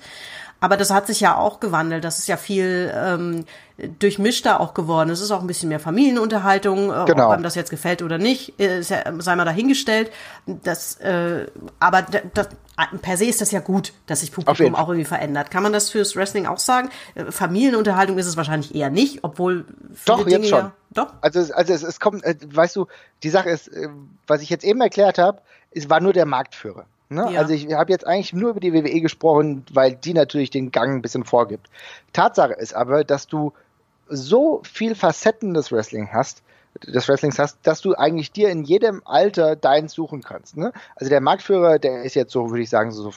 Aber 0.64 0.78
das 0.78 0.92
hat 0.92 1.08
sich 1.08 1.20
ja 1.20 1.38
auch 1.38 1.60
gewandelt. 1.60 2.04
Das 2.04 2.20
ist 2.20 2.28
ja 2.28 2.38
viel 2.38 2.94
ähm, 2.96 3.46
durchmischter 3.98 4.60
auch 4.60 4.76
geworden. 4.76 5.10
Es 5.10 5.20
ist 5.20 5.32
auch 5.32 5.42
ein 5.42 5.48
bisschen 5.48 5.70
mehr 5.70 5.80
Familienunterhaltung, 5.80 6.92
äh, 6.92 7.06
genau. 7.06 7.26
ob 7.26 7.32
einem 7.32 7.42
das 7.42 7.56
jetzt 7.56 7.72
gefällt 7.72 8.04
oder 8.04 8.20
nicht, 8.20 8.60
ist 8.60 8.92
ja, 8.92 9.12
sei 9.18 9.36
mal 9.36 9.44
dahingestellt. 9.44 10.12
Das, 10.46 10.98
äh, 10.98 11.48
aber 11.80 12.04
das, 12.04 12.50
per 13.02 13.18
se 13.18 13.26
ist 13.26 13.42
das 13.42 13.50
ja 13.50 13.60
gut, 13.60 13.94
dass 14.06 14.20
sich 14.20 14.32
Publikum 14.32 14.76
auch 14.76 14.88
irgendwie 14.88 15.06
verändert. 15.06 15.50
Kann 15.50 15.64
man 15.64 15.74
das 15.74 15.90
fürs 15.90 16.16
Wrestling 16.16 16.46
auch 16.46 16.60
sagen? 16.60 16.90
Äh, 17.16 17.32
Familienunterhaltung 17.32 18.20
ist 18.20 18.28
es 18.28 18.38
wahrscheinlich 18.38 18.76
eher 18.76 18.92
nicht, 18.92 19.24
obwohl 19.24 19.66
viele 19.96 20.18
Doch, 20.18 20.26
Dinge 20.26 20.38
jetzt 20.38 20.50
schon. 20.50 20.60
Ja, 20.60 20.74
doch. 20.92 21.14
Also, 21.22 21.40
also 21.56 21.74
es, 21.74 21.82
es 21.82 22.00
kommt, 22.00 22.24
äh, 22.24 22.36
weißt 22.40 22.76
du, 22.76 22.86
die 23.24 23.30
Sache 23.30 23.50
ist, 23.50 23.68
äh, 23.68 23.90
was 24.28 24.44
ich 24.44 24.52
jetzt 24.52 24.64
eben 24.64 24.80
erklärt 24.80 25.18
habe, 25.18 25.42
es 25.72 25.90
war 25.90 26.02
nur 26.02 26.14
der 26.14 26.28
Marktführer. 26.28 26.86
Ne? 27.12 27.28
Ja. 27.34 27.40
Also 27.40 27.54
ich 27.54 27.72
habe 27.74 27.92
jetzt 27.92 28.08
eigentlich 28.08 28.32
nur 28.32 28.52
über 28.52 28.62
die 28.62 28.74
WWE 28.74 29.02
gesprochen, 29.02 29.66
weil 29.72 29.96
die 29.96 30.14
natürlich 30.14 30.50
den 30.50 30.72
Gang 30.72 30.96
ein 30.96 31.02
bisschen 31.02 31.26
vorgibt. 31.26 31.68
Tatsache 32.14 32.54
ist 32.54 32.74
aber, 32.74 33.04
dass 33.04 33.28
du 33.28 33.52
so 34.08 34.62
viel 34.64 34.96
Facetten 34.96 35.54
des 35.54 35.74
Wrestling 35.74 36.10
hast, 36.14 36.42
des 36.88 37.10
Wrestlings 37.10 37.38
hast, 37.38 37.58
dass 37.64 37.82
du 37.82 37.96
eigentlich 37.96 38.32
dir 38.32 38.50
in 38.50 38.64
jedem 38.64 39.02
Alter 39.04 39.58
deins 39.58 39.92
suchen 39.92 40.24
kannst. 40.24 40.56
Ne? 40.56 40.72
Also 40.96 41.10
der 41.10 41.20
Marktführer, 41.20 41.80
der 41.80 42.04
ist 42.04 42.16
jetzt 42.16 42.32
so, 42.32 42.50
würde 42.50 42.64
ich 42.64 42.70
sagen, 42.70 42.92
so 42.92 43.12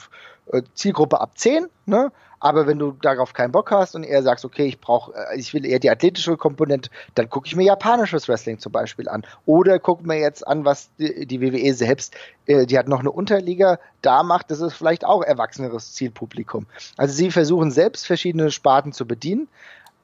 äh, 0.51 0.61
Zielgruppe 0.73 1.21
ab 1.21 1.37
10, 1.37 1.67
ne? 1.85 2.11
Aber 2.45 2.67
wenn 2.67 2.77
du 2.77 2.91
darauf 3.01 3.33
keinen 3.33 3.51
Bock 3.51 3.71
hast 3.71 3.95
und 3.95 4.03
eher 4.03 4.21
sagst, 4.21 4.45
okay, 4.45 4.65
ich 4.65 4.79
brauche, 4.79 5.11
äh, 5.15 5.35
ich 5.35 5.55
will 5.55 5.65
eher 5.65 5.79
die 5.79 5.89
athletische 5.89 6.37
Komponente, 6.37 6.91
dann 7.15 7.27
gucke 7.27 7.47
ich 7.47 7.55
mir 7.55 7.63
japanisches 7.63 8.29
Wrestling 8.29 8.59
zum 8.59 8.71
Beispiel 8.71 9.09
an. 9.09 9.23
Oder 9.47 9.79
gucke 9.79 10.05
mir 10.05 10.19
jetzt 10.19 10.47
an, 10.47 10.63
was 10.63 10.91
die, 10.99 11.25
die 11.25 11.41
WWE 11.41 11.73
selbst, 11.73 12.13
äh, 12.45 12.67
die 12.67 12.77
hat 12.77 12.87
noch 12.87 12.99
eine 12.99 13.09
Unterliga 13.09 13.79
da 14.03 14.21
macht, 14.21 14.51
das 14.51 14.61
ist 14.61 14.75
vielleicht 14.75 15.05
auch 15.05 15.23
erwachseneres 15.23 15.95
Zielpublikum. 15.95 16.67
Also 16.97 17.15
sie 17.15 17.31
versuchen 17.31 17.71
selbst 17.71 18.05
verschiedene 18.05 18.51
Sparten 18.51 18.93
zu 18.93 19.07
bedienen. 19.07 19.47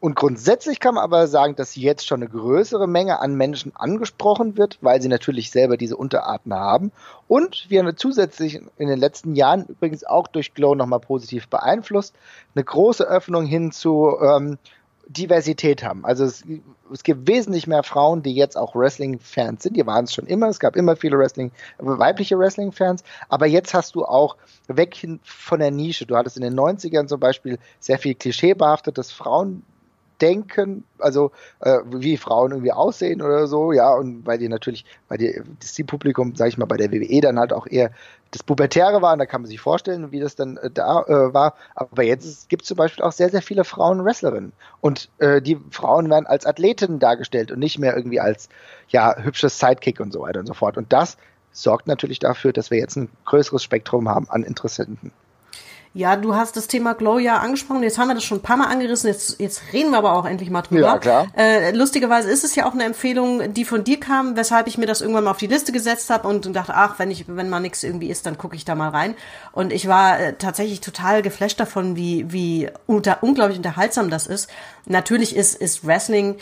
Und 0.01 0.15
grundsätzlich 0.15 0.79
kann 0.79 0.95
man 0.95 1.03
aber 1.03 1.27
sagen, 1.27 1.55
dass 1.55 1.75
jetzt 1.75 2.07
schon 2.07 2.23
eine 2.23 2.29
größere 2.29 2.87
Menge 2.87 3.19
an 3.19 3.35
Menschen 3.35 3.75
angesprochen 3.75 4.57
wird, 4.57 4.79
weil 4.81 4.99
sie 4.99 5.07
natürlich 5.07 5.51
selber 5.51 5.77
diese 5.77 5.95
Unterarten 5.95 6.55
haben. 6.55 6.91
Und 7.27 7.67
wir 7.69 7.83
haben 7.83 7.95
zusätzlich 7.95 8.59
in 8.79 8.87
den 8.87 8.97
letzten 8.97 9.35
Jahren 9.35 9.67
übrigens 9.67 10.03
auch 10.03 10.25
durch 10.25 10.55
Glow 10.55 10.73
nochmal 10.73 11.01
positiv 11.01 11.47
beeinflusst, 11.49 12.15
eine 12.55 12.63
große 12.63 13.03
Öffnung 13.03 13.45
hin 13.45 13.71
zu 13.71 14.17
ähm, 14.19 14.57
Diversität 15.07 15.83
haben. 15.83 16.03
Also 16.03 16.25
es, 16.25 16.45
es, 16.91 17.03
gibt 17.03 17.27
wesentlich 17.27 17.67
mehr 17.67 17.83
Frauen, 17.83 18.23
die 18.23 18.33
jetzt 18.33 18.57
auch 18.57 18.73
Wrestling-Fans 18.73 19.61
sind. 19.61 19.77
Die 19.77 19.85
waren 19.85 20.05
es 20.05 20.15
schon 20.15 20.25
immer. 20.25 20.47
Es 20.47 20.59
gab 20.59 20.75
immer 20.75 20.95
viele 20.95 21.19
Wrestling, 21.19 21.51
weibliche 21.77 22.39
Wrestling-Fans. 22.39 23.03
Aber 23.29 23.45
jetzt 23.45 23.75
hast 23.75 23.93
du 23.93 24.03
auch 24.03 24.35
weg 24.67 24.95
hin 24.95 25.19
von 25.23 25.59
der 25.59 25.69
Nische. 25.69 26.07
Du 26.07 26.15
hattest 26.15 26.37
in 26.37 26.43
den 26.43 26.59
90ern 26.59 27.05
zum 27.05 27.19
Beispiel 27.19 27.59
sehr 27.79 27.99
viel 27.99 28.15
klischeebehaftetes 28.15 29.11
Frauen 29.11 29.61
denken, 30.21 30.83
also 30.99 31.31
äh, 31.59 31.79
wie 31.85 32.17
Frauen 32.17 32.51
irgendwie 32.51 32.71
aussehen 32.71 33.21
oder 33.21 33.47
so, 33.47 33.71
ja, 33.71 33.93
und 33.93 34.25
weil 34.25 34.37
die 34.37 34.49
natürlich, 34.49 34.85
weil 35.07 35.17
die, 35.17 35.41
das 35.59 35.73
Zielpublikum, 35.73 36.35
sag 36.35 36.49
ich 36.49 36.57
mal, 36.57 36.65
bei 36.65 36.77
der 36.77 36.91
WWE 36.91 37.21
dann 37.21 37.39
halt 37.39 37.53
auch 37.53 37.67
eher 37.67 37.91
das 38.31 38.43
Pubertäre 38.43 39.01
war, 39.01 39.13
und 39.13 39.19
da 39.19 39.25
kann 39.25 39.41
man 39.41 39.49
sich 39.49 39.59
vorstellen, 39.59 40.11
wie 40.11 40.19
das 40.19 40.35
dann 40.35 40.57
äh, 40.57 40.71
da 40.71 41.03
äh, 41.03 41.33
war. 41.33 41.55
Aber 41.75 42.03
jetzt 42.03 42.49
gibt 42.49 42.63
es 42.63 42.69
zum 42.69 42.77
Beispiel 42.77 43.03
auch 43.03 43.11
sehr, 43.11 43.29
sehr 43.29 43.41
viele 43.41 43.63
Frauen-Wrestlerinnen. 43.63 44.53
Und 44.79 45.09
äh, 45.19 45.41
die 45.41 45.57
Frauen 45.69 46.09
werden 46.09 46.25
als 46.25 46.45
Athletinnen 46.45 46.99
dargestellt 46.99 47.51
und 47.51 47.59
nicht 47.59 47.77
mehr 47.77 47.95
irgendwie 47.95 48.21
als 48.21 48.47
ja, 48.87 49.15
hübsches 49.17 49.59
Sidekick 49.59 49.99
und 49.99 50.13
so 50.13 50.21
weiter 50.21 50.39
und 50.39 50.45
so 50.45 50.53
fort. 50.53 50.77
Und 50.77 50.93
das 50.93 51.17
sorgt 51.51 51.87
natürlich 51.87 52.19
dafür, 52.19 52.53
dass 52.53 52.71
wir 52.71 52.77
jetzt 52.77 52.95
ein 52.95 53.09
größeres 53.25 53.63
Spektrum 53.63 54.07
haben 54.07 54.29
an 54.29 54.43
Interessenten. 54.43 55.11
Ja, 55.93 56.15
du 56.15 56.35
hast 56.35 56.55
das 56.55 56.67
Thema 56.67 56.93
Glow 56.93 57.19
ja 57.19 57.39
angesprochen. 57.39 57.83
Jetzt 57.83 57.97
haben 57.97 58.07
wir 58.07 58.15
das 58.15 58.23
schon 58.23 58.37
ein 58.37 58.41
paar 58.41 58.55
Mal 58.55 58.67
angerissen. 58.67 59.09
Jetzt, 59.09 59.41
jetzt 59.41 59.61
reden 59.73 59.91
wir 59.91 59.97
aber 59.97 60.13
auch 60.13 60.25
endlich 60.25 60.49
mal 60.49 60.61
drüber. 60.61 60.81
Ja, 60.81 60.97
klar. 60.97 61.27
Äh, 61.35 61.71
lustigerweise 61.71 62.29
ist 62.29 62.45
es 62.45 62.55
ja 62.55 62.65
auch 62.65 62.73
eine 62.73 62.85
Empfehlung, 62.85 63.53
die 63.53 63.65
von 63.65 63.83
dir 63.83 63.99
kam, 63.99 64.37
weshalb 64.37 64.67
ich 64.67 64.77
mir 64.77 64.85
das 64.85 65.01
irgendwann 65.01 65.25
mal 65.25 65.31
auf 65.31 65.37
die 65.37 65.47
Liste 65.47 65.73
gesetzt 65.73 66.09
habe 66.09 66.29
und 66.29 66.45
dachte, 66.55 66.73
ach, 66.75 66.97
wenn 66.97 67.11
ich, 67.11 67.25
wenn 67.27 67.49
mal 67.49 67.59
nichts 67.59 67.83
irgendwie 67.83 68.09
ist, 68.09 68.25
dann 68.25 68.37
gucke 68.37 68.55
ich 68.55 68.63
da 68.63 68.73
mal 68.73 68.89
rein. 68.89 69.15
Und 69.51 69.73
ich 69.73 69.89
war 69.89 70.17
äh, 70.17 70.33
tatsächlich 70.37 70.79
total 70.79 71.21
geflasht 71.21 71.59
davon, 71.59 71.97
wie, 71.97 72.31
wie 72.31 72.69
unter, 72.87 73.21
unglaublich 73.21 73.57
unterhaltsam 73.57 74.09
das 74.09 74.27
ist. 74.27 74.49
Natürlich 74.85 75.35
ist, 75.35 75.55
ist 75.55 75.85
Wrestling 75.85 76.37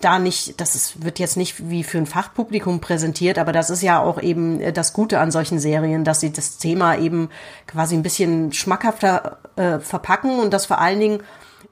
da 0.00 0.18
nicht, 0.18 0.60
das 0.60 0.74
ist, 0.74 1.02
wird 1.02 1.18
jetzt 1.18 1.36
nicht 1.36 1.70
wie 1.70 1.84
für 1.84 1.96
ein 1.96 2.06
Fachpublikum 2.06 2.80
präsentiert, 2.80 3.38
aber 3.38 3.52
das 3.52 3.70
ist 3.70 3.82
ja 3.82 4.00
auch 4.00 4.20
eben 4.20 4.60
äh, 4.60 4.72
das 4.72 4.92
Gute 4.92 5.20
an 5.20 5.30
solchen 5.30 5.58
Serien, 5.58 6.04
dass 6.04 6.20
sie 6.20 6.32
das 6.32 6.58
Thema 6.58 6.98
eben 6.98 7.30
quasi 7.66 7.94
ein 7.94 8.02
bisschen 8.02 8.52
schmackhafter 8.52 9.38
äh, 9.56 9.78
verpacken 9.78 10.38
und 10.38 10.52
dass 10.52 10.66
vor 10.66 10.80
allen 10.80 11.00
Dingen 11.00 11.22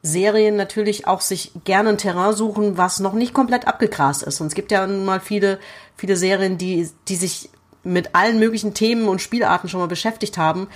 Serien 0.03 0.57
natürlich 0.57 1.07
auch 1.07 1.21
sich 1.21 1.53
gerne 1.65 1.91
ein 1.91 1.99
Terrain 1.99 2.35
suchen, 2.35 2.77
was 2.79 2.99
noch 2.99 3.13
nicht 3.13 3.35
komplett 3.35 3.69
abgegrast 3.69 4.23
ist. 4.23 4.41
Und 4.41 4.49
es 4.49 4.55
gibt 4.55 4.73
ja 4.73 4.87
nun 4.87 5.05
mal 5.05 5.21
viele, 5.21 5.61
viele 5.97 6.17
Serien, 6.17 6.59
die, 6.59 6.89
die 7.09 7.17
sich 7.17 7.51
mit 7.85 8.15
allen 8.15 8.39
möglichen 8.39 8.75
Themen 8.75 9.07
und 9.07 9.21
Spielarten 9.21 9.69
schon 9.69 9.81
mal 9.81 9.87
beschäftigt 9.87 10.39
haben. 10.39 10.69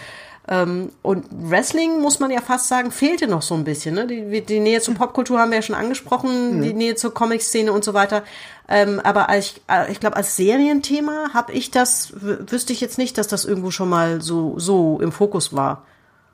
Ähm, 0.48 0.90
und 1.02 1.26
Wrestling, 1.30 2.00
muss 2.00 2.20
man 2.20 2.30
ja 2.30 2.40
fast 2.40 2.68
sagen, 2.68 2.90
fehlte 2.90 3.26
noch 3.26 3.42
so 3.42 3.54
ein 3.54 3.64
bisschen. 3.64 3.94
Ne? 3.94 4.06
Die, 4.06 4.42
die 4.42 4.60
Nähe 4.60 4.80
zur 4.80 4.94
Popkultur 4.94 5.40
haben 5.40 5.50
wir 5.50 5.56
ja 5.56 5.62
schon 5.62 5.74
angesprochen, 5.74 6.58
mhm. 6.58 6.62
die 6.62 6.72
Nähe 6.72 6.94
zur 6.94 7.12
Comic-Szene 7.12 7.72
und 7.72 7.84
so 7.84 7.94
weiter. 7.94 8.22
Ähm, 8.68 9.00
aber 9.00 9.28
als, 9.28 9.54
äh, 9.68 9.90
ich 9.90 9.98
glaube, 9.98 10.16
als 10.16 10.36
Serienthema 10.36 11.30
habe 11.34 11.52
ich 11.52 11.70
das, 11.70 12.12
wüsste 12.14 12.72
ich 12.72 12.80
jetzt 12.80 12.98
nicht, 12.98 13.18
dass 13.18 13.26
das 13.26 13.44
irgendwo 13.44 13.70
schon 13.70 13.88
mal 13.88 14.20
so, 14.20 14.58
so 14.58 15.00
im 15.00 15.10
Fokus 15.10 15.54
war. 15.54 15.84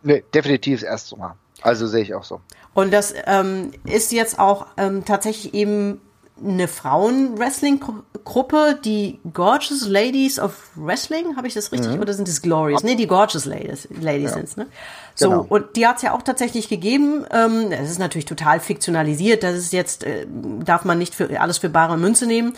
Nee, 0.02 0.24
definitiv 0.34 0.80
das 0.80 0.88
erste 0.88 1.16
Mal. 1.16 1.34
Also 1.62 1.86
sehe 1.86 2.02
ich 2.02 2.14
auch 2.14 2.24
so. 2.24 2.40
Und 2.74 2.92
das 2.92 3.14
ähm, 3.26 3.72
ist 3.84 4.12
jetzt 4.12 4.38
auch 4.38 4.66
ähm, 4.76 5.04
tatsächlich 5.04 5.54
eben 5.54 6.00
eine 6.44 6.68
Frauen-Wrestling-Gruppe, 6.68 8.78
die 8.84 9.20
Gorgeous 9.32 9.88
Ladies 9.88 10.38
of 10.38 10.70
Wrestling, 10.74 11.36
habe 11.36 11.46
ich 11.46 11.54
das 11.54 11.72
richtig? 11.72 11.92
Mhm. 11.92 12.00
Oder 12.00 12.12
sind 12.14 12.28
es 12.28 12.42
Glorious? 12.42 12.82
Nee, 12.82 12.96
die 12.96 13.06
Gorgeous 13.06 13.44
Ladies, 13.44 13.88
Ladies 14.00 14.30
ja. 14.30 14.36
sind's, 14.36 14.56
ne? 14.56 14.66
So, 15.14 15.28
genau. 15.28 15.46
und 15.48 15.76
die 15.76 15.86
hat's 15.86 16.02
ja 16.02 16.14
auch 16.14 16.22
tatsächlich 16.22 16.68
gegeben. 16.68 17.24
Ähm, 17.30 17.70
das 17.70 17.90
ist 17.90 17.98
natürlich 17.98 18.24
total 18.24 18.60
fiktionalisiert. 18.60 19.42
Das 19.42 19.56
ist 19.56 19.72
jetzt, 19.72 20.04
äh, 20.04 20.26
darf 20.64 20.84
man 20.84 20.98
nicht 20.98 21.14
für 21.14 21.40
alles 21.40 21.58
für 21.58 21.68
bare 21.68 21.98
Münze 21.98 22.26
nehmen. 22.26 22.54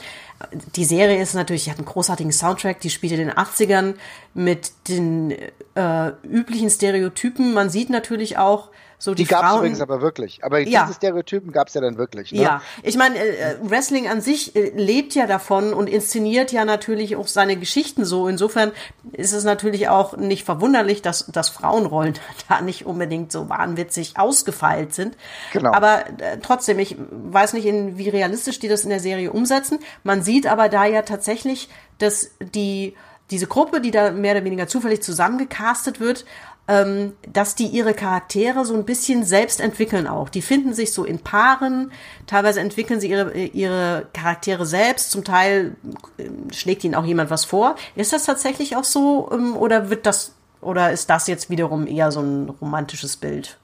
Die 0.76 0.85
Serie 0.85 1.20
ist 1.20 1.35
natürlich, 1.35 1.64
die 1.64 1.70
hat 1.70 1.78
einen 1.78 1.87
großartigen 1.87 2.32
Soundtrack, 2.32 2.80
die 2.80 2.91
spielt 2.91 3.12
in 3.12 3.18
den 3.18 3.32
80ern 3.32 3.95
mit 4.35 4.72
den 4.89 5.35
äh, 5.74 6.12
üblichen 6.22 6.70
Stereotypen. 6.70 7.55
Man 7.55 7.70
sieht 7.70 7.91
natürlich 7.91 8.39
auch, 8.39 8.70
so 9.05 9.12
die, 9.12 9.24
die 9.24 9.28
gab 9.28 9.44
es 9.44 9.57
übrigens 9.59 9.80
aber 9.82 10.00
wirklich. 10.00 10.42
Aber 10.42 10.61
ja. 10.61 10.84
diese 10.84 10.94
Stereotypen 10.94 11.52
gab 11.52 11.68
es 11.68 11.74
ja 11.74 11.82
dann 11.82 11.98
wirklich. 11.98 12.32
Ne? 12.32 12.40
Ja, 12.40 12.62
ich 12.82 12.96
meine, 12.96 13.18
äh, 13.18 13.57
Wrestling 13.61 14.09
an 14.09 14.22
sich 14.22 14.57
äh, 14.57 14.70
lebt 14.74 15.14
ja 15.14 15.26
davon 15.26 15.74
und 15.74 15.88
inszeniert 15.88 16.52
ja 16.52 16.64
natürlich 16.64 17.14
auch 17.16 17.28
seine 17.28 17.59
Geschichten 17.59 18.07
so. 18.07 18.28
Insofern 18.28 18.72
ist 19.12 19.34
es 19.34 19.44
natürlich 19.44 19.90
auch 19.90 20.16
nicht 20.16 20.46
verwunderlich, 20.46 21.02
dass, 21.02 21.26
dass 21.26 21.50
Frauenrollen 21.50 22.14
da 22.48 22.62
nicht 22.62 22.86
unbedingt 22.86 23.30
so 23.30 23.50
wahnwitzig 23.50 24.14
ausgefeilt 24.16 24.94
sind. 24.94 25.18
Genau. 25.52 25.74
Aber 25.74 26.07
äh, 26.18 26.38
trotzdem, 26.42 26.78
ich 26.78 26.96
weiß 27.11 27.52
nicht, 27.52 27.66
in, 27.66 27.98
wie 27.98 28.09
realistisch 28.09 28.59
die 28.59 28.68
das 28.68 28.84
in 28.84 28.88
der 28.88 29.00
Serie 29.00 29.32
umsetzen. 29.32 29.80
Man 30.02 30.22
sieht 30.22 30.46
aber 30.46 30.70
da 30.70 30.86
ja 30.86 31.02
tatsächlich, 31.02 31.68
dass 31.98 32.30
die 32.40 32.94
diese 33.30 33.46
Gruppe, 33.46 33.80
die 33.80 33.90
da 33.90 34.11
mehr 34.12 34.36
oder 34.36 34.44
weniger 34.44 34.68
zufällig 34.68 35.02
zusammengecastet 35.02 35.98
wird, 35.98 36.26
ähm, 36.66 37.12
dass 37.30 37.54
die 37.54 37.66
ihre 37.66 37.94
Charaktere 37.94 38.64
so 38.64 38.74
ein 38.74 38.84
bisschen 38.84 39.24
selbst 39.24 39.60
entwickeln 39.60 40.06
auch. 40.06 40.28
Die 40.28 40.42
finden 40.42 40.72
sich 40.72 40.92
so 40.92 41.04
in 41.04 41.18
Paaren, 41.18 41.92
teilweise 42.26 42.60
entwickeln 42.60 43.00
sie 43.00 43.10
ihre, 43.10 43.32
ihre 43.34 44.06
Charaktere 44.12 44.64
selbst, 44.64 45.10
zum 45.10 45.24
Teil 45.24 45.76
äh, 46.16 46.28
schlägt 46.52 46.84
ihnen 46.84 46.94
auch 46.94 47.04
jemand 47.04 47.30
was 47.30 47.44
vor. 47.44 47.76
Ist 47.96 48.12
das 48.12 48.24
tatsächlich 48.24 48.76
auch 48.76 48.84
so 48.84 49.30
ähm, 49.32 49.56
oder 49.56 49.90
wird 49.90 50.06
das 50.06 50.32
oder 50.60 50.92
ist 50.92 51.10
das 51.10 51.26
jetzt 51.26 51.50
wiederum 51.50 51.86
eher 51.86 52.10
so 52.10 52.20
ein 52.20 52.48
romantisches 52.48 53.16
Bild? 53.16 53.58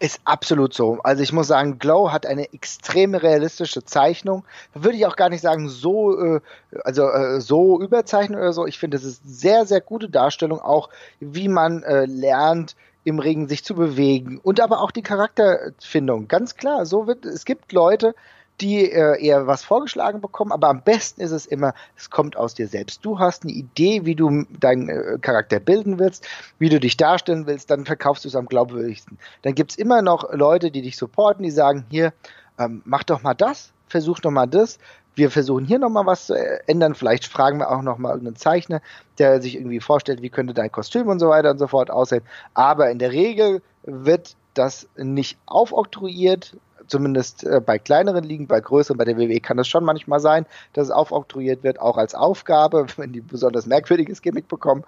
Ist 0.00 0.20
absolut 0.24 0.74
so. 0.74 0.98
Also 1.04 1.22
ich 1.22 1.32
muss 1.32 1.46
sagen, 1.46 1.78
Glow 1.78 2.10
hat 2.10 2.26
eine 2.26 2.52
extrem 2.52 3.14
realistische 3.14 3.84
Zeichnung. 3.84 4.44
Würde 4.74 4.96
ich 4.96 5.06
auch 5.06 5.16
gar 5.16 5.28
nicht 5.28 5.40
sagen, 5.40 5.68
so, 5.68 6.36
äh, 6.36 6.40
also 6.84 7.08
äh, 7.08 7.40
so 7.40 7.80
überzeichnet 7.80 8.38
oder 8.38 8.52
so. 8.52 8.66
Ich 8.66 8.78
finde, 8.78 8.96
es 8.96 9.04
ist 9.04 9.22
sehr, 9.24 9.66
sehr 9.66 9.80
gute 9.80 10.08
Darstellung, 10.08 10.60
auch 10.60 10.88
wie 11.20 11.48
man 11.48 11.84
äh, 11.84 12.06
lernt, 12.06 12.74
im 13.04 13.18
Ring 13.18 13.48
sich 13.48 13.64
zu 13.64 13.74
bewegen 13.74 14.40
und 14.42 14.60
aber 14.60 14.80
auch 14.80 14.90
die 14.90 15.02
Charakterfindung. 15.02 16.26
Ganz 16.26 16.56
klar, 16.56 16.86
so 16.86 17.06
wird, 17.06 17.24
es 17.24 17.44
gibt 17.44 17.72
Leute, 17.72 18.14
die 18.60 18.90
äh, 18.90 19.20
eher 19.20 19.46
was 19.46 19.64
vorgeschlagen 19.64 20.20
bekommen, 20.20 20.52
aber 20.52 20.68
am 20.68 20.82
besten 20.82 21.20
ist 21.20 21.32
es 21.32 21.46
immer, 21.46 21.74
es 21.96 22.10
kommt 22.10 22.36
aus 22.36 22.54
dir 22.54 22.68
selbst. 22.68 23.04
Du 23.04 23.18
hast 23.18 23.42
eine 23.42 23.52
Idee, 23.52 24.04
wie 24.04 24.14
du 24.14 24.44
deinen 24.60 24.88
äh, 24.88 25.18
Charakter 25.20 25.58
bilden 25.58 25.98
willst, 25.98 26.26
wie 26.58 26.68
du 26.68 26.78
dich 26.78 26.96
darstellen 26.96 27.46
willst, 27.46 27.70
dann 27.70 27.84
verkaufst 27.84 28.24
du 28.24 28.28
es 28.28 28.36
am 28.36 28.46
glaubwürdigsten. 28.46 29.18
Dann 29.42 29.54
gibt's 29.54 29.76
immer 29.76 30.02
noch 30.02 30.32
Leute, 30.32 30.70
die 30.70 30.82
dich 30.82 30.96
supporten, 30.96 31.42
die 31.42 31.50
sagen, 31.50 31.84
hier, 31.90 32.12
ähm, 32.58 32.82
mach 32.84 33.02
doch 33.02 33.22
mal 33.22 33.34
das, 33.34 33.72
versuch 33.88 34.20
doch 34.20 34.30
mal 34.30 34.46
das, 34.46 34.78
wir 35.16 35.30
versuchen 35.30 35.64
hier 35.64 35.78
nochmal 35.78 36.06
was 36.06 36.26
zu 36.26 36.34
äh, 36.34 36.60
ändern. 36.66 36.94
Vielleicht 36.94 37.26
fragen 37.26 37.58
wir 37.58 37.70
auch 37.70 37.82
nochmal 37.82 38.12
irgendeinen 38.12 38.36
Zeichner, 38.36 38.80
der 39.18 39.40
sich 39.40 39.56
irgendwie 39.56 39.80
vorstellt, 39.80 40.22
wie 40.22 40.30
könnte 40.30 40.54
dein 40.54 40.72
Kostüm 40.72 41.08
und 41.08 41.20
so 41.20 41.28
weiter 41.28 41.50
und 41.50 41.58
so 41.58 41.66
fort 41.68 41.90
aussehen. 41.90 42.22
Aber 42.54 42.90
in 42.90 42.98
der 42.98 43.12
Regel 43.12 43.62
wird 43.84 44.36
das 44.54 44.88
nicht 44.96 45.38
aufoktroyiert, 45.46 46.56
zumindest 46.86 47.44
äh, 47.44 47.60
bei 47.64 47.78
kleineren 47.78 48.24
Ligen, 48.24 48.46
bei 48.46 48.60
größeren, 48.60 48.96
bei 48.96 49.04
der 49.04 49.16
WWE 49.16 49.40
kann 49.40 49.58
es 49.58 49.68
schon 49.68 49.84
manchmal 49.84 50.20
sein, 50.20 50.46
dass 50.72 50.86
es 50.86 50.90
aufoktroyiert 50.90 51.62
wird, 51.62 51.80
auch 51.80 51.96
als 51.96 52.14
Aufgabe, 52.14 52.86
wenn 52.96 53.12
die 53.12 53.20
besonders 53.20 53.66
merkwürdiges 53.66 54.22
Gimmick 54.22 54.48
bekommen. 54.48 54.84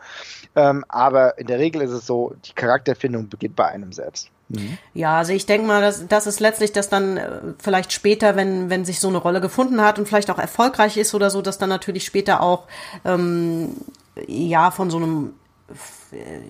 Ähm, 0.54 0.84
aber 0.88 1.38
in 1.38 1.46
der 1.46 1.58
Regel 1.58 1.82
ist 1.82 1.92
es 1.92 2.06
so, 2.06 2.34
die 2.44 2.52
Charakterfindung 2.52 3.28
beginnt 3.28 3.56
bei 3.56 3.66
einem 3.66 3.92
selbst. 3.92 4.30
Mhm. 4.48 4.78
Ja, 4.94 5.18
also 5.18 5.32
ich 5.32 5.46
denke 5.46 5.66
mal, 5.66 5.80
dass 5.80 6.06
das 6.06 6.26
ist 6.26 6.40
letztlich, 6.40 6.72
dass 6.72 6.88
dann 6.88 7.16
äh, 7.16 7.40
vielleicht 7.58 7.92
später, 7.92 8.36
wenn 8.36 8.70
wenn 8.70 8.84
sich 8.84 9.00
so 9.00 9.08
eine 9.08 9.18
Rolle 9.18 9.40
gefunden 9.40 9.80
hat 9.80 9.98
und 9.98 10.06
vielleicht 10.06 10.30
auch 10.30 10.38
erfolgreich 10.38 10.96
ist 10.96 11.14
oder 11.14 11.30
so, 11.30 11.42
dass 11.42 11.58
dann 11.58 11.68
natürlich 11.68 12.04
später 12.04 12.40
auch 12.42 12.64
ähm, 13.04 13.72
ja 14.26 14.70
von 14.70 14.90
so 14.90 14.98
einem 14.98 15.34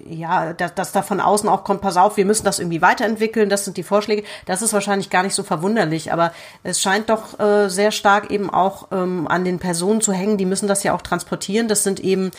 ja, 0.09 0.53
dass, 0.53 0.75
dass 0.75 0.93
da 0.93 1.03
von 1.03 1.21
außen 1.21 1.49
auch 1.49 1.65
kommt, 1.65 1.81
pass 1.81 1.97
auf, 1.97 2.17
wir 2.17 2.27
müssen 2.27 2.45
das 2.45 2.59
irgendwie 2.59 2.83
weiterentwickeln, 2.83 3.49
das 3.49 3.65
sind 3.65 3.77
die 3.77 3.83
Vorschläge. 3.83 4.25
Das 4.45 4.63
ist 4.63 4.73
wahrscheinlich 4.73 5.11
gar 5.11 5.23
nicht 5.23 5.35
so 5.35 5.43
verwunderlich, 5.43 6.13
aber 6.13 6.33
es 6.63 6.83
scheint 6.83 7.09
doch 7.09 7.41
äh, 7.41 7.69
sehr 7.69 7.93
stark 7.93 8.31
eben 8.31 8.51
auch 8.51 8.89
ähm, 8.93 9.27
an 9.27 9.45
den 9.45 9.59
Personen 9.59 10.01
zu 10.01 10.13
hängen, 10.13 10.37
die 10.37 10.45
müssen 10.45 10.69
das 10.69 10.83
ja 10.83 10.95
auch 10.95 11.03
transportieren. 11.03 11.69
Das 11.69 11.83
sind 11.83 12.01
eben 12.01 12.31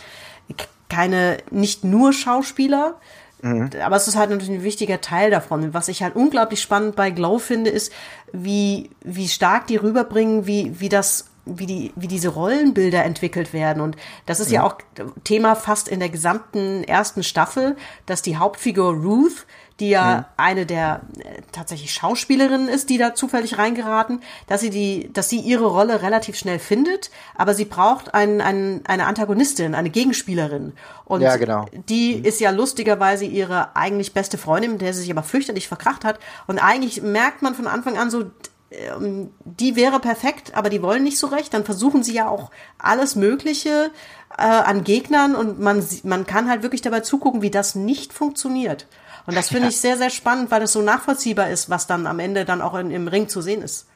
keine, 0.88 1.38
nicht 1.50 1.84
nur 1.84 2.12
Schauspieler, 2.12 2.94
Mhm. 3.40 3.70
Aber 3.84 3.96
es 3.96 4.08
ist 4.08 4.16
halt 4.16 4.30
natürlich 4.30 4.52
ein 4.52 4.64
wichtiger 4.64 5.00
Teil 5.00 5.30
davon. 5.30 5.72
Was 5.72 5.88
ich 5.88 6.02
halt 6.02 6.16
unglaublich 6.16 6.60
spannend 6.60 6.96
bei 6.96 7.10
Glow 7.10 7.38
finde, 7.38 7.70
ist, 7.70 7.92
wie, 8.32 8.90
wie 9.02 9.28
stark 9.28 9.66
die 9.68 9.76
rüberbringen, 9.76 10.46
wie, 10.46 10.80
wie 10.80 10.88
das 10.88 11.26
wie 11.48 11.66
die, 11.66 11.92
wie 11.96 12.08
diese 12.08 12.28
Rollenbilder 12.28 13.04
entwickelt 13.04 13.52
werden. 13.52 13.82
Und 13.82 13.96
das 14.26 14.40
ist 14.40 14.50
ja, 14.50 14.60
ja 14.60 14.66
auch 14.66 14.78
Thema 15.24 15.54
fast 15.54 15.88
in 15.88 16.00
der 16.00 16.08
gesamten 16.08 16.84
ersten 16.84 17.22
Staffel, 17.22 17.76
dass 18.06 18.22
die 18.22 18.36
Hauptfigur 18.36 18.92
Ruth, 18.92 19.46
die 19.80 19.90
ja, 19.90 20.10
ja. 20.10 20.28
eine 20.36 20.66
der 20.66 21.02
äh, 21.18 21.42
tatsächlich 21.52 21.92
Schauspielerinnen 21.92 22.68
ist, 22.68 22.90
die 22.90 22.98
da 22.98 23.14
zufällig 23.14 23.58
reingeraten, 23.58 24.22
dass 24.48 24.60
sie 24.60 24.70
die, 24.70 25.10
dass 25.12 25.28
sie 25.28 25.38
ihre 25.38 25.66
Rolle 25.66 26.02
relativ 26.02 26.36
schnell 26.36 26.58
findet, 26.58 27.10
aber 27.36 27.54
sie 27.54 27.64
braucht 27.64 28.12
einen, 28.12 28.40
einen, 28.40 28.84
eine 28.86 29.06
Antagonistin, 29.06 29.74
eine 29.74 29.90
Gegenspielerin. 29.90 30.72
Und 31.04 31.20
ja, 31.20 31.36
genau. 31.36 31.66
die 31.88 32.16
mhm. 32.16 32.24
ist 32.24 32.40
ja 32.40 32.50
lustigerweise 32.50 33.24
ihre 33.24 33.76
eigentlich 33.76 34.14
beste 34.14 34.36
Freundin, 34.36 34.72
mit 34.72 34.80
der 34.80 34.92
sie 34.94 35.02
sich 35.02 35.10
aber 35.10 35.22
fürchterlich 35.22 35.68
verkracht 35.68 36.04
hat. 36.04 36.18
Und 36.46 36.58
eigentlich 36.58 37.02
merkt 37.02 37.42
man 37.42 37.54
von 37.54 37.68
Anfang 37.68 37.96
an 37.96 38.10
so, 38.10 38.26
die 38.70 39.76
wäre 39.76 39.98
perfekt, 39.98 40.52
aber 40.54 40.68
die 40.68 40.82
wollen 40.82 41.02
nicht 41.02 41.18
so 41.18 41.28
recht. 41.28 41.54
Dann 41.54 41.64
versuchen 41.64 42.02
sie 42.02 42.12
ja 42.12 42.28
auch 42.28 42.50
alles 42.78 43.16
Mögliche 43.16 43.90
äh, 44.36 44.42
an 44.42 44.84
Gegnern 44.84 45.34
und 45.34 45.58
man, 45.58 45.82
man 46.02 46.26
kann 46.26 46.50
halt 46.50 46.62
wirklich 46.62 46.82
dabei 46.82 47.00
zugucken, 47.00 47.40
wie 47.40 47.50
das 47.50 47.74
nicht 47.74 48.12
funktioniert. 48.12 48.86
Und 49.26 49.36
das 49.36 49.48
finde 49.48 49.64
ja. 49.64 49.68
ich 49.68 49.80
sehr, 49.80 49.96
sehr 49.96 50.10
spannend, 50.10 50.50
weil 50.50 50.60
das 50.60 50.72
so 50.72 50.82
nachvollziehbar 50.82 51.50
ist, 51.50 51.70
was 51.70 51.86
dann 51.86 52.06
am 52.06 52.18
Ende 52.18 52.44
dann 52.44 52.62
auch 52.62 52.74
in, 52.74 52.90
im 52.90 53.08
Ring 53.08 53.28
zu 53.28 53.40
sehen 53.40 53.62
ist. 53.62 53.86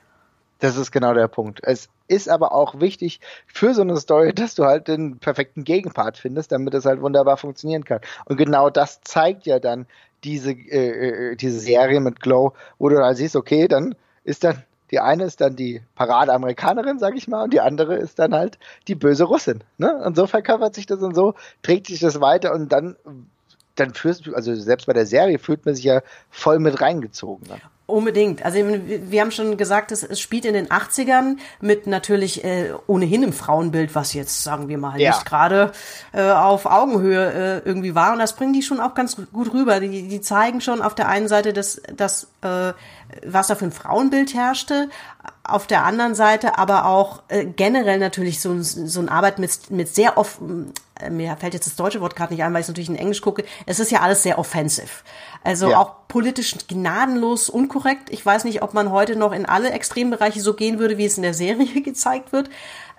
Das 0.59 0.77
ist 0.77 0.93
genau 0.93 1.13
der 1.13 1.29
Punkt. 1.29 1.61
Es 1.63 1.89
ist 2.07 2.29
aber 2.29 2.53
auch 2.53 2.81
wichtig 2.81 3.21
für 3.47 3.75
so 3.75 3.83
eine 3.83 3.97
Story, 3.97 4.33
dass 4.35 4.55
du 4.55 4.65
halt 4.65 4.89
den 4.89 5.19
perfekten 5.19 5.65
Gegenpart 5.65 6.17
findest, 6.17 6.53
damit 6.53 6.73
es 6.75 6.87
halt 6.87 7.03
wunderbar 7.03 7.37
funktionieren 7.37 7.85
kann. 7.85 8.01
Und 8.27 8.37
genau 8.37 8.71
das 8.71 9.01
zeigt 9.03 9.47
ja 9.47 9.59
dann 9.59 9.87
diese, 10.23 10.53
äh, 10.53 11.33
äh 11.33 11.37
diese 11.37 11.59
Serie 11.59 12.01
mit 12.01 12.21
Glow, 12.21 12.53
wo 12.79 12.89
du 12.89 13.03
halt 13.03 13.17
siehst, 13.17 13.35
okay, 13.35 13.69
dann 13.69 13.97
ist 14.25 14.45
dann, 14.45 14.63
die 14.91 15.01
eine 15.01 15.25
ist 15.25 15.41
dann 15.41 15.57
die 15.57 15.83
Parade-Amerikanerin, 15.95 16.99
sag 16.99 17.17
ich 17.17 17.29
mal, 17.29 17.45
und 17.45 17.53
die 17.53 17.61
andere 17.61 17.97
ist 17.97 18.19
dann 18.19 18.35
halt 18.35 18.59
die 18.89 18.95
böse 18.95 19.25
Russin. 19.25 19.65
Ne? 19.79 19.95
Und 20.05 20.17
so 20.17 20.27
verkörpert 20.27 20.75
sich 20.75 20.87
das 20.87 21.03
und 21.03 21.15
so 21.15 21.35
trägt 21.63 21.87
sich 21.87 22.01
das 22.01 22.21
weiter 22.21 22.53
und 22.53 22.73
dann 22.73 22.97
dann 23.77 23.95
führst 23.95 24.27
du, 24.27 24.35
also 24.35 24.55
selbst 24.55 24.87
bei 24.87 24.93
der 24.93 25.07
Serie 25.07 25.39
fühlt 25.39 25.65
man 25.65 25.75
sich 25.75 25.85
ja 25.85 26.03
voll 26.31 26.59
mit 26.59 26.81
reingezogen. 26.81 27.49
Ne? 27.49 27.57
Unbedingt. 27.93 28.45
Also 28.45 28.59
wir 28.59 29.21
haben 29.21 29.33
schon 29.33 29.57
gesagt, 29.59 29.93
es, 29.93 30.03
es 30.03 30.19
spielt 30.19 30.47
in 30.47 30.55
den 30.55 30.69
80ern 30.69 31.37
mit 31.61 31.87
natürlich 31.87 32.43
äh, 32.43 32.73
ohnehin 32.87 33.23
im 33.23 33.33
Frauenbild, 33.35 33.95
was 33.95 34.15
jetzt, 34.15 34.43
sagen 34.43 34.69
wir 34.69 34.79
mal, 34.79 34.99
ja. 34.99 35.11
nicht 35.11 35.27
gerade 35.27 35.73
äh, 36.13 36.31
auf 36.31 36.65
Augenhöhe 36.65 37.33
äh, 37.33 37.69
irgendwie 37.69 37.95
war. 37.95 38.15
Und 38.15 38.21
das 38.21 38.35
bringen 38.35 38.55
die 38.55 38.63
schon 38.63 38.81
auch 38.81 38.95
ganz 38.95 39.17
gut 39.33 39.53
rüber. 39.53 39.81
Die, 39.81 40.09
die 40.09 40.21
zeigen 40.23 40.61
schon 40.61 40.81
auf 40.81 40.95
der 40.95 41.09
einen 41.09 41.29
Seite, 41.29 41.53
dass, 41.53 41.83
dass 41.95 42.29
äh, 42.43 42.73
was 43.27 43.49
da 43.49 43.57
für 43.57 43.67
ein 43.67 43.73
Frauenbild 43.73 44.33
herrschte, 44.33 44.89
auf 45.45 45.67
der 45.67 45.85
anderen 45.85 46.15
Seite 46.15 46.59
aber 46.59 46.87
auch 46.87 47.23
äh, 47.29 47.45
generell 47.45 47.99
natürlich 47.99 48.41
so, 48.41 48.63
so 48.63 49.01
eine 49.01 49.11
Arbeit 49.11 49.39
mit, 49.39 49.71
mit 49.71 49.95
sehr 49.95 50.17
äh, 50.17 50.92
mir 51.11 51.37
fällt 51.37 51.55
jetzt 51.55 51.67
das 51.67 51.77
deutsche 51.77 52.01
Wort 52.01 52.17
gerade 52.17 52.33
nicht 52.33 52.43
ein, 52.43 52.53
weil 52.53 52.61
ich 52.61 52.65
es 52.65 52.69
natürlich 52.69 52.91
in 52.91 52.97
Englisch 52.97 53.21
gucke, 53.21 53.45
es 53.67 53.81
ist 53.81 53.91
ja 53.91 54.01
alles 54.01 54.23
sehr 54.23 54.39
offensiv. 54.39 55.05
Also 55.45 55.71
ja. 55.71 55.79
auch 55.79 56.07
politisch 56.09 56.55
gnadenlos 56.69 57.49
unkorrekt. 57.49 58.11
Ich 58.11 58.25
weiß 58.25 58.45
nicht, 58.45 58.63
ob 58.63 58.75
man 58.75 58.91
heute 58.91 59.17
noch 59.17 59.33
in 59.33 59.47
alle 59.47 59.71
Extrembereiche 59.71 60.41
so 60.41 60.55
gehen 60.55 60.79
würde, 60.79 60.99
wie 60.99 61.07
es 61.07 61.17
in 61.17 61.23
der 61.23 61.35
Serie 61.35 61.81
gezeigt 61.83 62.33
wird. 62.33 62.51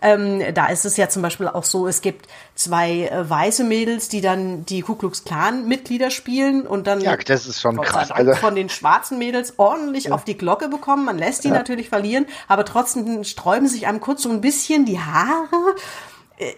Ähm, 0.01 0.41
da 0.53 0.67
ist 0.67 0.83
es 0.83 0.97
ja 0.97 1.07
zum 1.07 1.21
Beispiel 1.21 1.47
auch 1.47 1.63
so, 1.63 1.87
es 1.87 2.01
gibt 2.01 2.27
zwei 2.55 3.07
äh, 3.07 3.29
weiße 3.29 3.63
Mädels, 3.63 4.09
die 4.09 4.19
dann 4.19 4.65
die 4.65 4.81
Ku 4.81 4.95
Klux 4.95 5.23
Klan 5.23 5.65
Mitglieder 5.65 6.09
spielen 6.09 6.67
und 6.67 6.87
dann 6.87 6.99
ja, 6.99 7.15
das 7.15 7.47
ist 7.47 7.61
schon 7.61 7.79
krass. 7.79 8.11
Also 8.11 8.33
von 8.33 8.53
den 8.53 8.67
schwarzen 8.67 9.17
Mädels 9.17 9.53
ordentlich 9.57 10.05
ja. 10.05 10.11
auf 10.11 10.25
die 10.25 10.37
Glocke 10.37 10.67
bekommen. 10.67 11.05
Man 11.05 11.17
lässt 11.17 11.45
die 11.45 11.47
ja. 11.47 11.53
natürlich 11.53 11.87
verlieren, 11.87 12.25
aber 12.49 12.65
trotzdem 12.65 13.23
sträuben 13.23 13.69
sich 13.69 13.87
einem 13.87 14.01
kurz 14.01 14.23
so 14.23 14.29
ein 14.29 14.41
bisschen 14.41 14.83
die 14.85 14.99
Haare 14.99 15.75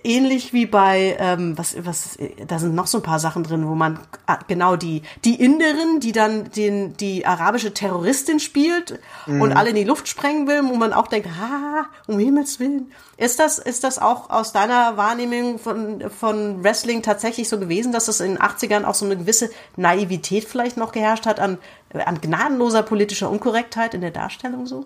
ähnlich 0.03 0.53
wie 0.53 0.65
bei, 0.65 1.15
ähm, 1.19 1.57
was, 1.57 1.75
was, 1.85 2.17
da 2.47 2.59
sind 2.59 2.75
noch 2.75 2.87
so 2.87 2.99
ein 2.99 3.03
paar 3.03 3.19
Sachen 3.19 3.43
drin, 3.43 3.67
wo 3.67 3.75
man 3.75 3.99
ah, 4.25 4.39
genau 4.47 4.75
die, 4.75 5.01
die 5.23 5.35
Inderin, 5.35 5.99
die 5.99 6.11
dann 6.11 6.51
den, 6.51 6.95
die 6.97 7.25
arabische 7.25 7.73
Terroristin 7.73 8.39
spielt 8.39 8.99
mhm. 9.25 9.41
und 9.41 9.53
alle 9.53 9.69
in 9.69 9.75
die 9.75 9.83
Luft 9.83 10.07
sprengen 10.07 10.47
will, 10.47 10.61
wo 10.63 10.75
man 10.75 10.93
auch 10.93 11.07
denkt, 11.07 11.29
ha, 11.39 11.85
um 12.07 12.19
Himmels 12.19 12.59
Willen. 12.59 12.91
Ist 13.17 13.39
das, 13.39 13.59
ist 13.59 13.83
das 13.83 13.99
auch 13.99 14.29
aus 14.29 14.51
deiner 14.51 14.97
Wahrnehmung 14.97 15.59
von, 15.59 16.09
von 16.09 16.63
Wrestling 16.63 17.01
tatsächlich 17.01 17.47
so 17.47 17.59
gewesen, 17.59 17.91
dass 17.91 18.07
es 18.07 18.19
in 18.19 18.33
den 18.33 18.39
80ern 18.39 18.83
auch 18.83 18.95
so 18.95 19.05
eine 19.05 19.17
gewisse 19.17 19.49
Naivität 19.77 20.45
vielleicht 20.45 20.77
noch 20.77 20.91
geherrscht 20.91 21.25
hat 21.25 21.39
an, 21.39 21.57
an 21.93 22.19
gnadenloser 22.19 22.83
politischer 22.83 23.29
Unkorrektheit 23.29 23.93
in 23.93 24.01
der 24.01 24.11
Darstellung 24.11 24.65
so? 24.65 24.85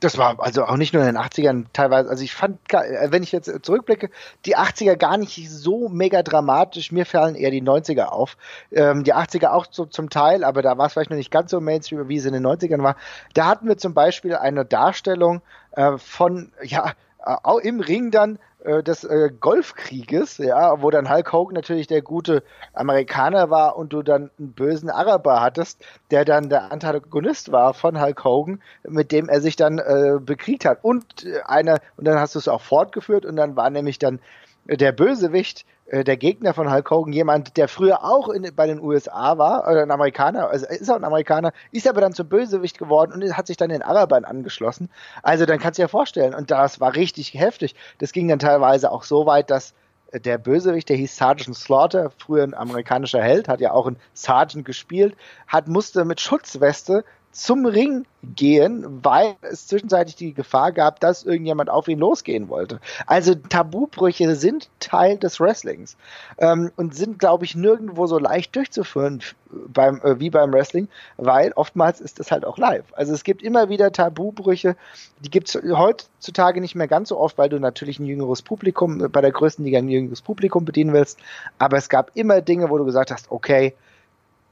Das 0.00 0.16
war 0.16 0.40
also 0.40 0.64
auch 0.64 0.76
nicht 0.76 0.94
nur 0.94 1.02
in 1.02 1.14
den 1.14 1.22
80ern 1.22 1.66
teilweise, 1.74 2.08
also 2.08 2.24
ich 2.24 2.34
fand, 2.34 2.58
wenn 2.72 3.22
ich 3.22 3.32
jetzt 3.32 3.52
zurückblicke, 3.62 4.10
die 4.46 4.56
80er 4.56 4.96
gar 4.96 5.18
nicht 5.18 5.50
so 5.50 5.90
mega 5.90 6.22
dramatisch, 6.22 6.90
mir 6.90 7.04
fallen 7.04 7.34
eher 7.34 7.50
die 7.50 7.62
90er 7.62 8.06
auf. 8.06 8.38
Ähm, 8.72 9.04
die 9.04 9.14
80er 9.14 9.50
auch 9.50 9.66
so 9.70 9.84
zum 9.84 10.08
Teil, 10.08 10.42
aber 10.42 10.62
da 10.62 10.78
war 10.78 10.86
es 10.86 10.94
vielleicht 10.94 11.10
noch 11.10 11.18
nicht 11.18 11.30
ganz 11.30 11.50
so 11.50 11.60
Mainstream, 11.60 12.08
wie 12.08 12.16
es 12.16 12.24
in 12.24 12.32
den 12.32 12.46
90ern 12.46 12.82
war. 12.82 12.96
Da 13.34 13.46
hatten 13.46 13.68
wir 13.68 13.76
zum 13.76 13.92
Beispiel 13.92 14.34
eine 14.34 14.64
Darstellung 14.64 15.42
äh, 15.72 15.98
von, 15.98 16.50
ja, 16.62 16.94
auch 17.22 17.58
im 17.58 17.80
Ring 17.80 18.10
dann 18.10 18.38
äh, 18.64 18.82
des 18.82 19.04
äh, 19.04 19.30
Golfkrieges, 19.40 20.38
ja, 20.38 20.82
wo 20.82 20.90
dann 20.90 21.10
Hulk 21.10 21.32
Hogan 21.32 21.54
natürlich 21.54 21.86
der 21.86 22.02
gute 22.02 22.42
Amerikaner 22.72 23.50
war 23.50 23.76
und 23.76 23.92
du 23.92 24.02
dann 24.02 24.30
einen 24.38 24.52
bösen 24.52 24.90
Araber 24.90 25.40
hattest, 25.40 25.84
der 26.10 26.24
dann 26.24 26.48
der 26.48 26.70
Antagonist 26.72 27.52
war 27.52 27.74
von 27.74 28.00
Hulk 28.00 28.24
Hogan, 28.24 28.62
mit 28.86 29.12
dem 29.12 29.28
er 29.28 29.40
sich 29.40 29.56
dann 29.56 29.78
äh, 29.78 30.18
bekriegt 30.20 30.64
hat. 30.64 30.78
Und 30.82 31.24
äh, 31.24 31.40
einer, 31.44 31.78
und 31.96 32.06
dann 32.06 32.18
hast 32.18 32.34
du 32.34 32.38
es 32.38 32.48
auch 32.48 32.62
fortgeführt 32.62 33.24
und 33.24 33.36
dann 33.36 33.56
war 33.56 33.70
nämlich 33.70 33.98
dann 33.98 34.20
der 34.66 34.92
Bösewicht 34.92 35.64
äh, 35.90 36.04
der 36.04 36.16
Gegner 36.16 36.54
von 36.54 36.72
Hulk 36.72 36.90
Hogan 36.90 37.12
jemand, 37.12 37.56
der 37.56 37.68
früher 37.68 38.04
auch 38.04 38.28
in, 38.28 38.48
bei 38.54 38.66
den 38.66 38.80
USA 38.80 39.38
war, 39.38 39.66
oder 39.68 39.82
ein 39.82 39.90
Amerikaner, 39.90 40.48
also 40.48 40.66
ist 40.66 40.90
auch 40.90 40.96
ein 40.96 41.04
Amerikaner, 41.04 41.52
ist 41.72 41.88
aber 41.88 42.00
dann 42.00 42.12
zum 42.12 42.28
Bösewicht 42.28 42.78
geworden 42.78 43.12
und 43.12 43.36
hat 43.36 43.48
sich 43.48 43.56
dann 43.56 43.70
den 43.70 43.82
Arabern 43.82 44.24
angeschlossen. 44.24 44.88
Also 45.22 45.46
dann 45.46 45.58
kannst 45.58 45.78
du 45.78 45.82
dir 45.82 45.88
vorstellen, 45.88 46.34
und 46.34 46.50
das 46.50 46.80
war 46.80 46.94
richtig 46.94 47.34
heftig. 47.34 47.74
Das 47.98 48.12
ging 48.12 48.28
dann 48.28 48.38
teilweise 48.38 48.92
auch 48.92 49.02
so 49.02 49.26
weit, 49.26 49.50
dass 49.50 49.74
äh, 50.12 50.20
der 50.20 50.38
Bösewicht, 50.38 50.88
der 50.88 50.96
hieß 50.96 51.16
Sergeant 51.16 51.56
Slaughter, 51.56 52.10
früher 52.16 52.44
ein 52.44 52.54
amerikanischer 52.54 53.22
Held, 53.22 53.48
hat 53.48 53.60
ja 53.60 53.72
auch 53.72 53.86
ein 53.86 53.96
Sergeant 54.14 54.64
gespielt, 54.64 55.16
hat 55.48 55.66
musste 55.66 56.04
mit 56.04 56.20
Schutzweste 56.20 57.04
zum 57.32 57.64
Ring 57.64 58.06
gehen, 58.22 59.00
weil 59.02 59.36
es 59.42 59.68
zwischenzeitlich 59.68 60.16
die 60.16 60.34
Gefahr 60.34 60.72
gab, 60.72 61.00
dass 61.00 61.24
irgendjemand 61.24 61.70
auf 61.70 61.86
ihn 61.88 61.98
losgehen 61.98 62.48
wollte. 62.48 62.80
Also 63.06 63.34
Tabubrüche 63.34 64.34
sind 64.34 64.68
Teil 64.80 65.16
des 65.16 65.40
Wrestlings 65.40 65.96
ähm, 66.38 66.72
und 66.76 66.94
sind, 66.94 67.18
glaube 67.18 67.44
ich, 67.44 67.54
nirgendwo 67.54 68.06
so 68.06 68.18
leicht 68.18 68.56
durchzuführen 68.56 69.22
beim, 69.68 70.00
äh, 70.02 70.18
wie 70.18 70.30
beim 70.30 70.52
Wrestling, 70.52 70.88
weil 71.16 71.52
oftmals 71.52 72.00
ist 72.00 72.18
das 72.18 72.32
halt 72.32 72.44
auch 72.44 72.58
live. 72.58 72.84
Also 72.92 73.14
es 73.14 73.22
gibt 73.24 73.42
immer 73.42 73.68
wieder 73.68 73.92
Tabubrüche, 73.92 74.76
die 75.20 75.30
gibt 75.30 75.48
es 75.48 75.62
heutzutage 75.62 76.60
nicht 76.60 76.74
mehr 76.74 76.88
ganz 76.88 77.10
so 77.10 77.18
oft, 77.18 77.38
weil 77.38 77.48
du 77.48 77.58
natürlich 77.60 78.00
ein 78.00 78.06
jüngeres 78.06 78.42
Publikum, 78.42 79.04
äh, 79.04 79.08
bei 79.08 79.20
der 79.20 79.32
größten 79.32 79.64
Liga 79.64 79.78
ein 79.78 79.88
jüngeres 79.88 80.20
Publikum 80.20 80.64
bedienen 80.64 80.92
willst, 80.92 81.18
aber 81.58 81.76
es 81.76 81.88
gab 81.88 82.10
immer 82.14 82.40
Dinge, 82.40 82.70
wo 82.70 82.76
du 82.76 82.84
gesagt 82.84 83.12
hast, 83.12 83.30
okay, 83.30 83.74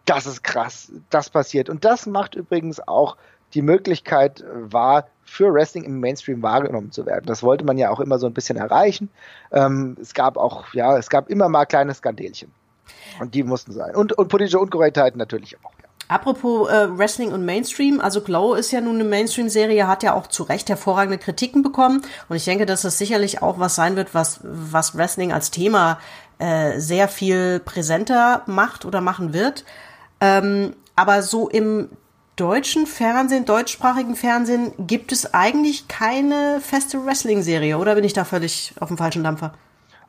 das 0.08 0.26
ist 0.26 0.42
krass, 0.42 0.90
das 1.10 1.30
passiert. 1.30 1.68
Und 1.68 1.84
das 1.84 2.06
macht 2.06 2.34
übrigens 2.34 2.80
auch 2.86 3.16
die 3.54 3.62
Möglichkeit 3.62 4.40
äh, 4.40 4.72
wahr, 4.72 5.08
für 5.24 5.52
Wrestling 5.52 5.84
im 5.84 6.00
Mainstream 6.00 6.42
wahrgenommen 6.42 6.90
zu 6.90 7.04
werden. 7.04 7.26
Das 7.26 7.42
wollte 7.42 7.64
man 7.64 7.76
ja 7.76 7.90
auch 7.90 8.00
immer 8.00 8.18
so 8.18 8.26
ein 8.26 8.32
bisschen 8.32 8.56
erreichen. 8.56 9.10
Ähm, 9.52 9.96
es 10.00 10.14
gab 10.14 10.38
auch, 10.38 10.72
ja, 10.72 10.96
es 10.96 11.10
gab 11.10 11.28
immer 11.28 11.50
mal 11.50 11.66
kleine 11.66 11.92
Skandelchen. 11.92 12.50
Und 13.20 13.34
die 13.34 13.42
mussten 13.42 13.72
sein. 13.72 13.94
Und, 13.94 14.12
und 14.14 14.28
politische 14.28 14.58
Unkorrektheiten 14.58 15.18
natürlich 15.18 15.56
auch. 15.62 15.72
Apropos 16.08 16.70
äh, 16.70 16.98
Wrestling 16.98 17.32
und 17.32 17.44
Mainstream, 17.44 18.00
also 18.00 18.22
Glow 18.22 18.54
ist 18.54 18.70
ja 18.70 18.80
nun 18.80 18.94
eine 18.94 19.04
Mainstream-Serie, 19.04 19.86
hat 19.86 20.02
ja 20.02 20.14
auch 20.14 20.26
zu 20.26 20.44
Recht 20.44 20.70
hervorragende 20.70 21.18
Kritiken 21.18 21.62
bekommen. 21.62 22.00
Und 22.30 22.36
ich 22.36 22.46
denke, 22.46 22.64
dass 22.64 22.82
das 22.82 22.96
sicherlich 22.96 23.42
auch 23.42 23.58
was 23.58 23.74
sein 23.74 23.96
wird, 23.96 24.14
was, 24.14 24.40
was 24.42 24.96
Wrestling 24.96 25.32
als 25.32 25.50
Thema 25.50 25.98
äh, 26.38 26.78
sehr 26.80 27.08
viel 27.08 27.60
präsenter 27.60 28.42
macht 28.46 28.86
oder 28.86 29.02
machen 29.02 29.34
wird. 29.34 29.64
Ähm, 30.20 30.74
aber 30.96 31.22
so 31.22 31.48
im 31.48 31.88
deutschen 32.36 32.86
Fernsehen, 32.86 33.44
deutschsprachigen 33.44 34.14
Fernsehen, 34.14 34.72
gibt 34.78 35.12
es 35.12 35.34
eigentlich 35.34 35.88
keine 35.88 36.60
feste 36.60 37.04
Wrestling-Serie, 37.04 37.78
oder 37.78 37.94
bin 37.94 38.04
ich 38.04 38.12
da 38.12 38.24
völlig 38.24 38.74
auf 38.80 38.88
dem 38.88 38.96
falschen 38.96 39.24
Dampfer? 39.24 39.52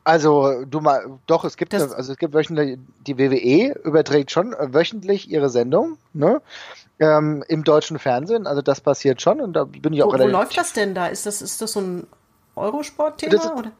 Also, 0.04 0.64
du 0.66 0.80
mal, 0.80 1.20
doch, 1.28 1.44
es 1.44 1.58
gibt, 1.58 1.74
das, 1.74 1.92
also 1.92 2.14
es 2.14 2.18
gibt 2.18 2.34
wöchentlich, 2.34 2.80
die 3.06 3.18
WWE 3.18 3.78
überträgt 3.84 4.32
schon 4.32 4.56
wöchentlich 4.60 5.30
ihre 5.30 5.50
Sendung, 5.50 5.98
ne? 6.14 6.42
Ähm, 7.00 7.44
Im 7.48 7.64
deutschen 7.64 7.98
Fernsehen, 7.98 8.46
also 8.46 8.62
das 8.62 8.82
passiert 8.82 9.22
schon 9.22 9.40
und 9.40 9.54
da 9.54 9.64
bin 9.64 9.94
ich 9.94 10.04
auch 10.04 10.14
wo, 10.14 10.20
Wo 10.20 10.28
läuft 10.28 10.58
das 10.58 10.74
denn 10.74 10.94
da? 10.94 11.08
Ist 11.08 11.26
das, 11.26 11.42
ist 11.42 11.62
das 11.62 11.72
so 11.74 11.80
ein 11.80 12.08
Eurosport-Thema? 12.56 13.56
oder? 13.56 13.72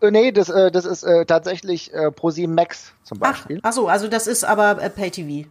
Äh, 0.00 0.10
nee, 0.10 0.32
das, 0.32 0.48
äh, 0.48 0.70
das 0.70 0.84
ist 0.84 1.02
äh, 1.02 1.24
tatsächlich 1.24 1.92
äh, 1.92 2.10
ProSieben 2.10 2.54
Max 2.54 2.92
zum 3.02 3.18
Beispiel. 3.18 3.60
Ach, 3.62 3.68
ach 3.70 3.72
so, 3.72 3.88
also 3.88 4.08
das 4.08 4.26
ist 4.26 4.44
aber 4.44 4.82
äh, 4.82 4.90
Pay-TV. 4.90 5.48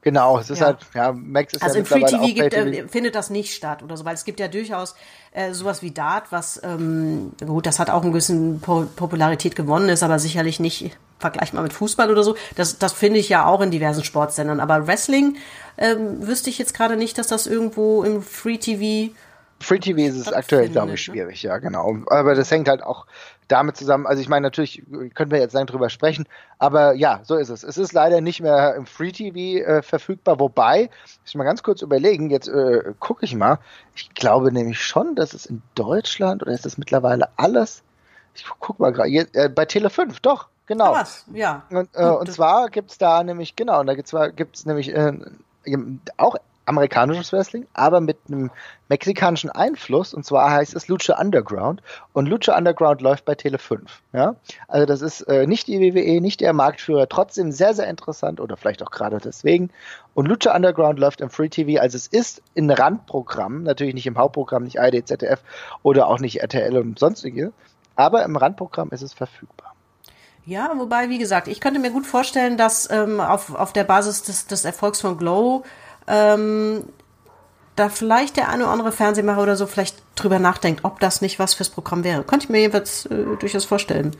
Genau, 0.00 0.38
es 0.38 0.48
ist 0.48 0.60
ja. 0.60 0.66
halt, 0.66 0.78
ja, 0.94 1.12
Max 1.12 1.52
ist 1.52 1.62
also 1.62 1.74
ja 1.74 1.80
im 1.80 1.86
Free 1.86 2.04
TV 2.04 2.26
gibt, 2.28 2.54
äh, 2.54 2.88
findet 2.88 3.14
das 3.14 3.28
nicht 3.28 3.54
statt 3.54 3.82
oder 3.82 3.96
so, 3.96 4.04
weil 4.04 4.14
es 4.14 4.24
gibt 4.24 4.40
ja 4.40 4.48
durchaus 4.48 4.94
äh, 5.32 5.52
sowas 5.52 5.82
wie 5.82 5.90
Dart, 5.90 6.32
was 6.32 6.60
ähm, 6.64 7.32
gut, 7.44 7.66
das 7.66 7.78
hat 7.78 7.90
auch 7.90 8.02
ein 8.02 8.12
bisschen 8.12 8.60
po 8.60 8.86
Popularität 8.96 9.54
gewonnen, 9.54 9.90
ist 9.90 10.02
aber 10.02 10.18
sicherlich 10.18 10.60
nicht 10.60 10.96
vergleichbar 11.18 11.62
mit 11.62 11.72
Fußball 11.72 12.10
oder 12.10 12.22
so. 12.22 12.36
Das, 12.54 12.78
das 12.78 12.92
finde 12.92 13.18
ich 13.18 13.28
ja 13.28 13.46
auch 13.46 13.60
in 13.60 13.70
diversen 13.70 14.04
Sportsendern. 14.04 14.60
Aber 14.60 14.86
Wrestling 14.86 15.36
ähm, 15.78 16.26
wüsste 16.26 16.50
ich 16.50 16.58
jetzt 16.58 16.74
gerade 16.74 16.96
nicht, 16.96 17.18
dass 17.18 17.26
das 17.26 17.46
irgendwo 17.46 18.02
im 18.02 18.22
Free 18.22 18.58
TV 18.58 19.12
Free 19.60 19.78
TV 19.78 20.00
ist 20.00 20.16
es 20.16 20.32
aktuell, 20.32 20.68
glaube 20.68 20.94
ich, 20.94 21.02
schwierig, 21.02 21.42
ja, 21.42 21.58
genau. 21.58 21.98
Aber 22.08 22.34
das 22.34 22.50
hängt 22.50 22.68
halt 22.68 22.82
auch 22.82 23.06
damit 23.48 23.76
zusammen, 23.76 24.06
also 24.06 24.20
ich 24.20 24.28
meine, 24.28 24.42
natürlich 24.42 24.82
können 25.14 25.30
wir 25.30 25.38
jetzt 25.38 25.54
lang 25.54 25.66
drüber 25.66 25.88
sprechen, 25.88 26.26
aber 26.58 26.94
ja, 26.94 27.20
so 27.22 27.36
ist 27.36 27.48
es. 27.48 27.62
Es 27.62 27.78
ist 27.78 27.92
leider 27.92 28.20
nicht 28.20 28.40
mehr 28.40 28.74
im 28.74 28.86
Free 28.86 29.12
TV 29.12 29.64
äh, 29.64 29.82
verfügbar, 29.82 30.40
wobei, 30.40 30.90
ich 31.24 31.34
mal 31.34 31.44
ganz 31.44 31.62
kurz 31.62 31.82
überlegen, 31.82 32.30
jetzt 32.30 32.48
äh, 32.48 32.92
gucke 32.98 33.24
ich 33.24 33.34
mal, 33.34 33.58
ich 33.94 34.12
glaube 34.14 34.52
nämlich 34.52 34.84
schon, 34.84 35.14
dass 35.14 35.32
es 35.32 35.46
in 35.46 35.62
Deutschland 35.74 36.42
oder 36.42 36.52
ist 36.52 36.66
das 36.66 36.76
mittlerweile 36.76 37.28
alles, 37.36 37.82
ich 38.34 38.44
gucke 38.58 38.82
mal 38.82 38.92
gerade, 38.92 39.10
äh, 39.32 39.48
bei 39.48 39.64
Tele 39.64 39.90
5, 39.90 40.20
doch, 40.20 40.48
genau. 40.66 40.92
Was? 40.92 41.24
Ja. 41.32 41.62
Und, 41.70 41.88
äh, 41.94 42.04
und 42.04 42.30
zwar 42.30 42.68
gibt's 42.68 42.98
da 42.98 43.22
nämlich, 43.22 43.56
genau, 43.56 43.80
und 43.80 43.86
da 43.86 43.94
gibt's 43.94 44.10
zwar, 44.10 44.30
gibt's 44.32 44.66
nämlich 44.66 44.92
äh, 44.92 45.12
auch 46.16 46.36
amerikanisches 46.66 47.32
Wrestling, 47.32 47.66
aber 47.72 48.00
mit 48.00 48.18
einem 48.28 48.50
mexikanischen 48.88 49.50
Einfluss. 49.50 50.12
Und 50.12 50.24
zwar 50.24 50.50
heißt 50.50 50.74
es 50.74 50.88
Lucha 50.88 51.18
Underground. 51.20 51.82
Und 52.12 52.26
Lucha 52.26 52.56
Underground 52.56 53.00
läuft 53.00 53.24
bei 53.24 53.34
Tele 53.34 53.58
5. 53.58 54.02
Ja? 54.12 54.36
Also 54.68 54.86
das 54.86 55.00
ist 55.00 55.22
äh, 55.22 55.46
nicht 55.46 55.68
die 55.68 55.80
WWE, 55.80 56.20
nicht 56.20 56.40
der 56.40 56.52
Marktführer, 56.52 57.08
trotzdem 57.08 57.52
sehr, 57.52 57.74
sehr 57.74 57.88
interessant 57.88 58.40
oder 58.40 58.56
vielleicht 58.56 58.82
auch 58.82 58.90
gerade 58.90 59.18
deswegen. 59.18 59.70
Und 60.14 60.26
Lucha 60.26 60.54
Underground 60.54 60.98
läuft 60.98 61.20
im 61.20 61.30
Free 61.30 61.48
TV. 61.48 61.80
Also 61.80 61.96
es 61.96 62.06
ist 62.06 62.42
in 62.54 62.70
Randprogramm, 62.70 63.62
natürlich 63.62 63.94
nicht 63.94 64.06
im 64.06 64.18
Hauptprogramm, 64.18 64.64
nicht 64.64 64.80
ARD, 64.80 65.06
ZDF 65.06 65.42
oder 65.82 66.08
auch 66.08 66.18
nicht 66.18 66.40
RTL 66.42 66.76
und 66.78 66.98
sonstige. 66.98 67.52
Aber 67.94 68.24
im 68.24 68.36
Randprogramm 68.36 68.90
ist 68.90 69.02
es 69.02 69.14
verfügbar. 69.14 69.72
Ja, 70.46 70.72
wobei, 70.76 71.10
wie 71.10 71.18
gesagt, 71.18 71.48
ich 71.48 71.60
könnte 71.60 71.80
mir 71.80 71.90
gut 71.90 72.06
vorstellen, 72.06 72.56
dass 72.56 72.88
ähm, 72.88 73.18
auf, 73.18 73.52
auf 73.52 73.72
der 73.72 73.82
Basis 73.82 74.22
des, 74.22 74.46
des 74.46 74.64
Erfolgs 74.64 75.00
von 75.00 75.18
Glow 75.18 75.64
ähm, 76.06 76.84
da 77.76 77.90
vielleicht 77.90 78.36
der 78.36 78.48
eine 78.48 78.64
oder 78.64 78.72
andere 78.72 78.92
Fernsehmacher 78.92 79.42
oder 79.42 79.56
so 79.56 79.66
vielleicht 79.66 80.02
drüber 80.14 80.38
nachdenkt, 80.38 80.84
ob 80.84 80.98
das 81.00 81.20
nicht 81.20 81.38
was 81.38 81.54
fürs 81.54 81.68
Programm 81.68 82.04
wäre. 82.04 82.24
Könnte 82.24 82.44
ich 82.44 82.50
mir 82.50 82.60
jedenfalls 82.60 83.06
äh, 83.06 83.24
durchaus 83.38 83.66
vorstellen. 83.66 84.16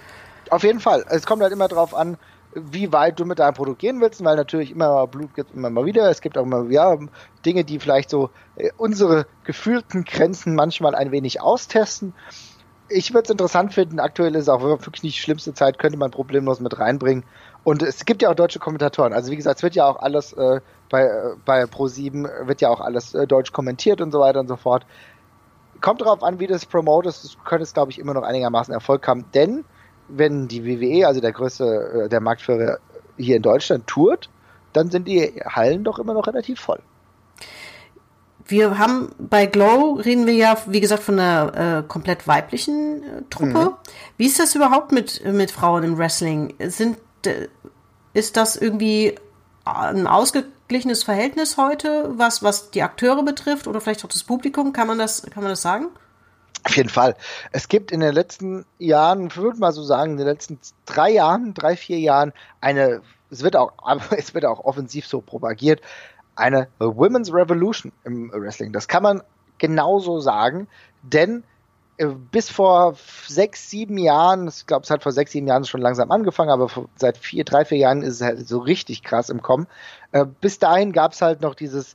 Auf 0.50 0.62
jeden 0.62 0.80
Fall. 0.80 1.04
Es 1.08 1.26
kommt 1.26 1.42
halt 1.42 1.52
immer 1.52 1.68
darauf 1.68 1.94
an, 1.94 2.18
wie 2.54 2.92
weit 2.92 3.20
du 3.20 3.24
mit 3.24 3.38
deinem 3.38 3.54
Produkt 3.54 3.80
gehen 3.80 4.00
willst, 4.00 4.24
weil 4.24 4.36
natürlich 4.36 4.70
immer 4.70 5.06
Blut 5.06 5.34
gibt 5.34 5.54
immer 5.54 5.70
mal 5.70 5.84
wieder. 5.84 6.10
Es 6.10 6.20
gibt 6.20 6.38
auch 6.38 6.44
immer 6.44 6.70
ja, 6.70 6.96
Dinge, 7.44 7.64
die 7.64 7.78
vielleicht 7.78 8.10
so 8.10 8.30
äh, 8.56 8.70
unsere 8.76 9.26
gefühlten 9.44 10.04
Grenzen 10.04 10.54
manchmal 10.54 10.94
ein 10.94 11.10
wenig 11.10 11.40
austesten. 11.40 12.14
Ich 12.88 13.12
würde 13.12 13.24
es 13.24 13.30
interessant 13.30 13.74
finden. 13.74 14.00
Aktuell 14.00 14.34
ist 14.36 14.48
auch 14.48 14.62
wirklich 14.62 15.02
nicht 15.02 15.16
die 15.16 15.22
schlimmste 15.22 15.54
Zeit, 15.54 15.78
könnte 15.78 15.98
man 15.98 16.10
problemlos 16.10 16.60
mit 16.60 16.78
reinbringen. 16.78 17.24
Und 17.64 17.82
es 17.82 18.04
gibt 18.04 18.22
ja 18.22 18.30
auch 18.30 18.34
deutsche 18.34 18.60
Kommentatoren. 18.60 19.12
Also 19.12 19.32
wie 19.32 19.36
gesagt, 19.36 19.58
es 19.58 19.62
wird 19.62 19.74
ja 19.74 19.86
auch 19.86 19.98
alles 19.98 20.32
äh, 20.34 20.60
bei, 20.88 21.34
bei 21.44 21.64
Pro7 21.64 22.46
wird 22.46 22.60
ja 22.60 22.68
auch 22.68 22.80
alles 22.80 23.14
äh, 23.14 23.26
deutsch 23.26 23.52
kommentiert 23.52 24.00
und 24.00 24.12
so 24.12 24.20
weiter 24.20 24.40
und 24.40 24.48
so 24.48 24.56
fort. 24.56 24.86
Kommt 25.80 26.00
darauf 26.00 26.22
an, 26.22 26.40
wie 26.40 26.46
du 26.46 26.54
es 26.54 26.64
promotest. 26.64 27.34
Du 27.34 27.38
könntest, 27.44 27.74
glaube 27.74 27.90
ich, 27.90 27.98
immer 27.98 28.14
noch 28.14 28.22
einigermaßen 28.22 28.72
Erfolg 28.72 29.06
haben. 29.06 29.24
Denn 29.34 29.64
wenn 30.08 30.48
die 30.48 30.64
WWE, 30.64 31.06
also 31.06 31.20
der 31.20 31.32
größte, 31.32 32.04
äh, 32.04 32.08
der 32.08 32.20
Marktführer 32.20 32.78
hier 33.16 33.36
in 33.36 33.42
Deutschland, 33.42 33.86
tourt, 33.86 34.30
dann 34.72 34.90
sind 34.90 35.08
die 35.08 35.42
Hallen 35.44 35.84
doch 35.84 35.98
immer 35.98 36.14
noch 36.14 36.26
relativ 36.26 36.60
voll. 36.60 36.80
wir 38.46 38.78
haben 38.78 39.10
bei 39.18 39.46
Glow 39.46 39.94
reden 39.94 40.26
wir 40.26 40.34
ja, 40.34 40.56
wie 40.66 40.80
gesagt, 40.80 41.02
von 41.02 41.18
einer 41.18 41.78
äh, 41.78 41.82
komplett 41.88 42.28
weiblichen 42.28 43.02
äh, 43.02 43.22
Truppe. 43.30 43.70
Mhm. 43.70 43.74
Wie 44.18 44.26
ist 44.26 44.38
das 44.38 44.54
überhaupt 44.54 44.92
mit, 44.92 45.24
mit 45.24 45.50
Frauen 45.50 45.82
im 45.82 45.98
Wrestling? 45.98 46.54
Sind, 46.60 46.98
äh, 47.26 47.48
ist 48.12 48.36
das 48.36 48.56
irgendwie 48.56 49.16
ein 49.64 50.06
ausgeglichenes 50.66 51.04
Verhältnis 51.04 51.56
heute, 51.58 52.18
was, 52.18 52.42
was 52.42 52.72
die 52.72 52.82
Akteure 52.82 53.22
betrifft 53.22 53.68
oder 53.68 53.80
vielleicht 53.80 54.04
auch 54.04 54.08
das 54.08 54.24
Publikum? 54.24 54.72
Kann 54.72 54.88
man 54.88 54.98
das, 54.98 55.22
kann 55.22 55.44
man 55.44 55.52
das 55.52 55.62
sagen? 55.62 55.90
Auf 56.64 56.76
jeden 56.76 56.88
Fall. 56.88 57.14
Es 57.52 57.68
gibt 57.68 57.92
in 57.92 58.00
den 58.00 58.12
letzten 58.12 58.66
Jahren, 58.80 59.28
ich 59.28 59.36
würde 59.36 59.60
mal 59.60 59.70
so 59.70 59.84
sagen, 59.84 60.12
in 60.12 60.16
den 60.16 60.26
letzten 60.26 60.58
drei 60.84 61.10
Jahren, 61.10 61.54
drei, 61.54 61.76
vier 61.76 62.00
Jahren 62.00 62.32
eine, 62.60 63.02
es 63.30 63.44
wird 63.44 63.54
auch, 63.54 63.74
es 64.16 64.34
wird 64.34 64.44
auch 64.44 64.64
offensiv 64.64 65.06
so 65.06 65.20
propagiert, 65.20 65.82
eine 66.34 66.66
Women's 66.80 67.32
Revolution 67.32 67.92
im 68.02 68.32
Wrestling. 68.32 68.72
Das 68.72 68.88
kann 68.88 69.04
man 69.04 69.22
genauso 69.58 70.18
sagen, 70.18 70.66
denn 71.02 71.44
bis 71.98 72.50
vor 72.50 72.94
sechs, 73.26 73.70
sieben 73.70 73.96
Jahren, 73.96 74.48
ich 74.48 74.66
glaube, 74.66 74.84
es 74.84 74.90
hat 74.90 75.02
vor 75.02 75.12
sechs, 75.12 75.32
sieben 75.32 75.46
Jahren 75.46 75.64
schon 75.64 75.80
langsam 75.80 76.10
angefangen, 76.10 76.50
aber 76.50 76.68
seit 76.96 77.16
vier, 77.16 77.44
drei, 77.44 77.64
vier 77.64 77.78
Jahren 77.78 78.02
ist 78.02 78.16
es 78.16 78.20
halt 78.20 78.46
so 78.46 78.58
richtig 78.58 79.02
krass 79.02 79.30
im 79.30 79.40
Kommen. 79.40 79.66
Äh, 80.12 80.26
bis 80.40 80.58
dahin 80.58 80.92
gab 80.92 81.12
es 81.12 81.22
halt 81.22 81.40
noch 81.40 81.54
dieses 81.54 81.94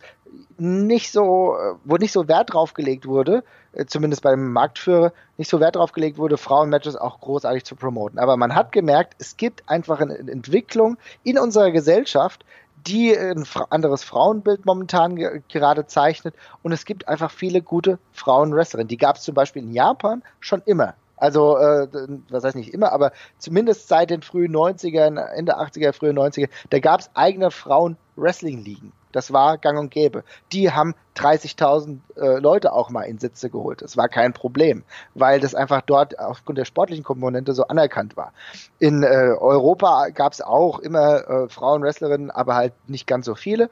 nicht 0.57 1.11
so, 1.11 1.55
äh, 1.55 1.75
wo 1.83 1.97
nicht 1.97 2.11
so 2.13 2.27
Wert 2.27 2.53
drauf 2.53 2.73
gelegt 2.73 3.05
wurde, 3.05 3.43
zumindest 3.87 4.21
beim 4.21 4.51
Marktführer, 4.51 5.13
nicht 5.37 5.49
so 5.49 5.59
Wert 5.59 5.75
drauf 5.75 5.91
gelegt 5.91 6.17
wurde, 6.17 6.37
Frauenmatches 6.37 6.95
auch 6.95 7.21
großartig 7.21 7.63
zu 7.63 7.75
promoten. 7.75 8.19
Aber 8.19 8.35
man 8.37 8.53
hat 8.53 8.71
gemerkt, 8.71 9.15
es 9.19 9.37
gibt 9.37 9.67
einfach 9.69 10.01
eine 10.01 10.17
Entwicklung 10.17 10.97
in 11.23 11.39
unserer 11.39 11.71
Gesellschaft, 11.71 12.43
die 12.87 13.17
ein 13.17 13.45
anderes 13.69 14.03
Frauenbild 14.03 14.65
momentan 14.65 15.15
ge 15.15 15.41
gerade 15.49 15.85
zeichnet. 15.85 16.35
Und 16.63 16.71
es 16.71 16.85
gibt 16.85 17.07
einfach 17.07 17.31
viele 17.31 17.61
gute 17.61 17.99
Frauenwrestlerinnen. 18.13 18.87
Die 18.87 18.97
gab 18.97 19.17
es 19.17 19.23
zum 19.23 19.35
Beispiel 19.35 19.63
in 19.63 19.73
Japan 19.73 20.23
schon 20.39 20.61
immer. 20.65 20.95
Also, 21.17 21.57
äh, 21.57 21.87
was 22.29 22.43
heißt 22.43 22.55
nicht 22.55 22.73
immer, 22.73 22.91
aber 22.91 23.11
zumindest 23.37 23.87
seit 23.87 24.09
den 24.09 24.23
frühen 24.23 24.51
90ern, 24.51 25.19
Ende 25.19 25.59
80er, 25.59 25.93
frühe 25.93 26.13
90er, 26.13 26.49
da 26.71 26.79
gab 26.79 27.01
es 27.01 27.11
eigene 27.13 27.51
Frauen-Wrestling-Ligen. 27.51 28.91
Das 29.11 29.33
war 29.33 29.57
gang 29.57 29.79
und 29.79 29.91
gäbe. 29.91 30.23
Die 30.51 30.71
haben 30.71 30.95
30.000 31.15 31.99
äh, 32.15 32.39
Leute 32.39 32.73
auch 32.73 32.89
mal 32.89 33.03
in 33.03 33.19
Sitze 33.19 33.49
geholt. 33.49 33.81
Das 33.81 33.97
war 33.97 34.07
kein 34.07 34.33
Problem, 34.33 34.83
weil 35.13 35.39
das 35.39 35.55
einfach 35.55 35.81
dort 35.81 36.19
aufgrund 36.19 36.57
der 36.57 36.65
sportlichen 36.65 37.03
Komponente 37.03 37.53
so 37.53 37.67
anerkannt 37.67 38.17
war. 38.17 38.33
In 38.79 39.03
äh, 39.03 39.07
Europa 39.37 40.09
gab 40.09 40.33
es 40.33 40.41
auch 40.41 40.79
immer 40.79 41.29
äh, 41.29 41.49
Frauenwrestlerinnen, 41.49 42.31
aber 42.31 42.55
halt 42.55 42.73
nicht 42.87 43.07
ganz 43.07 43.25
so 43.25 43.35
viele. 43.35 43.69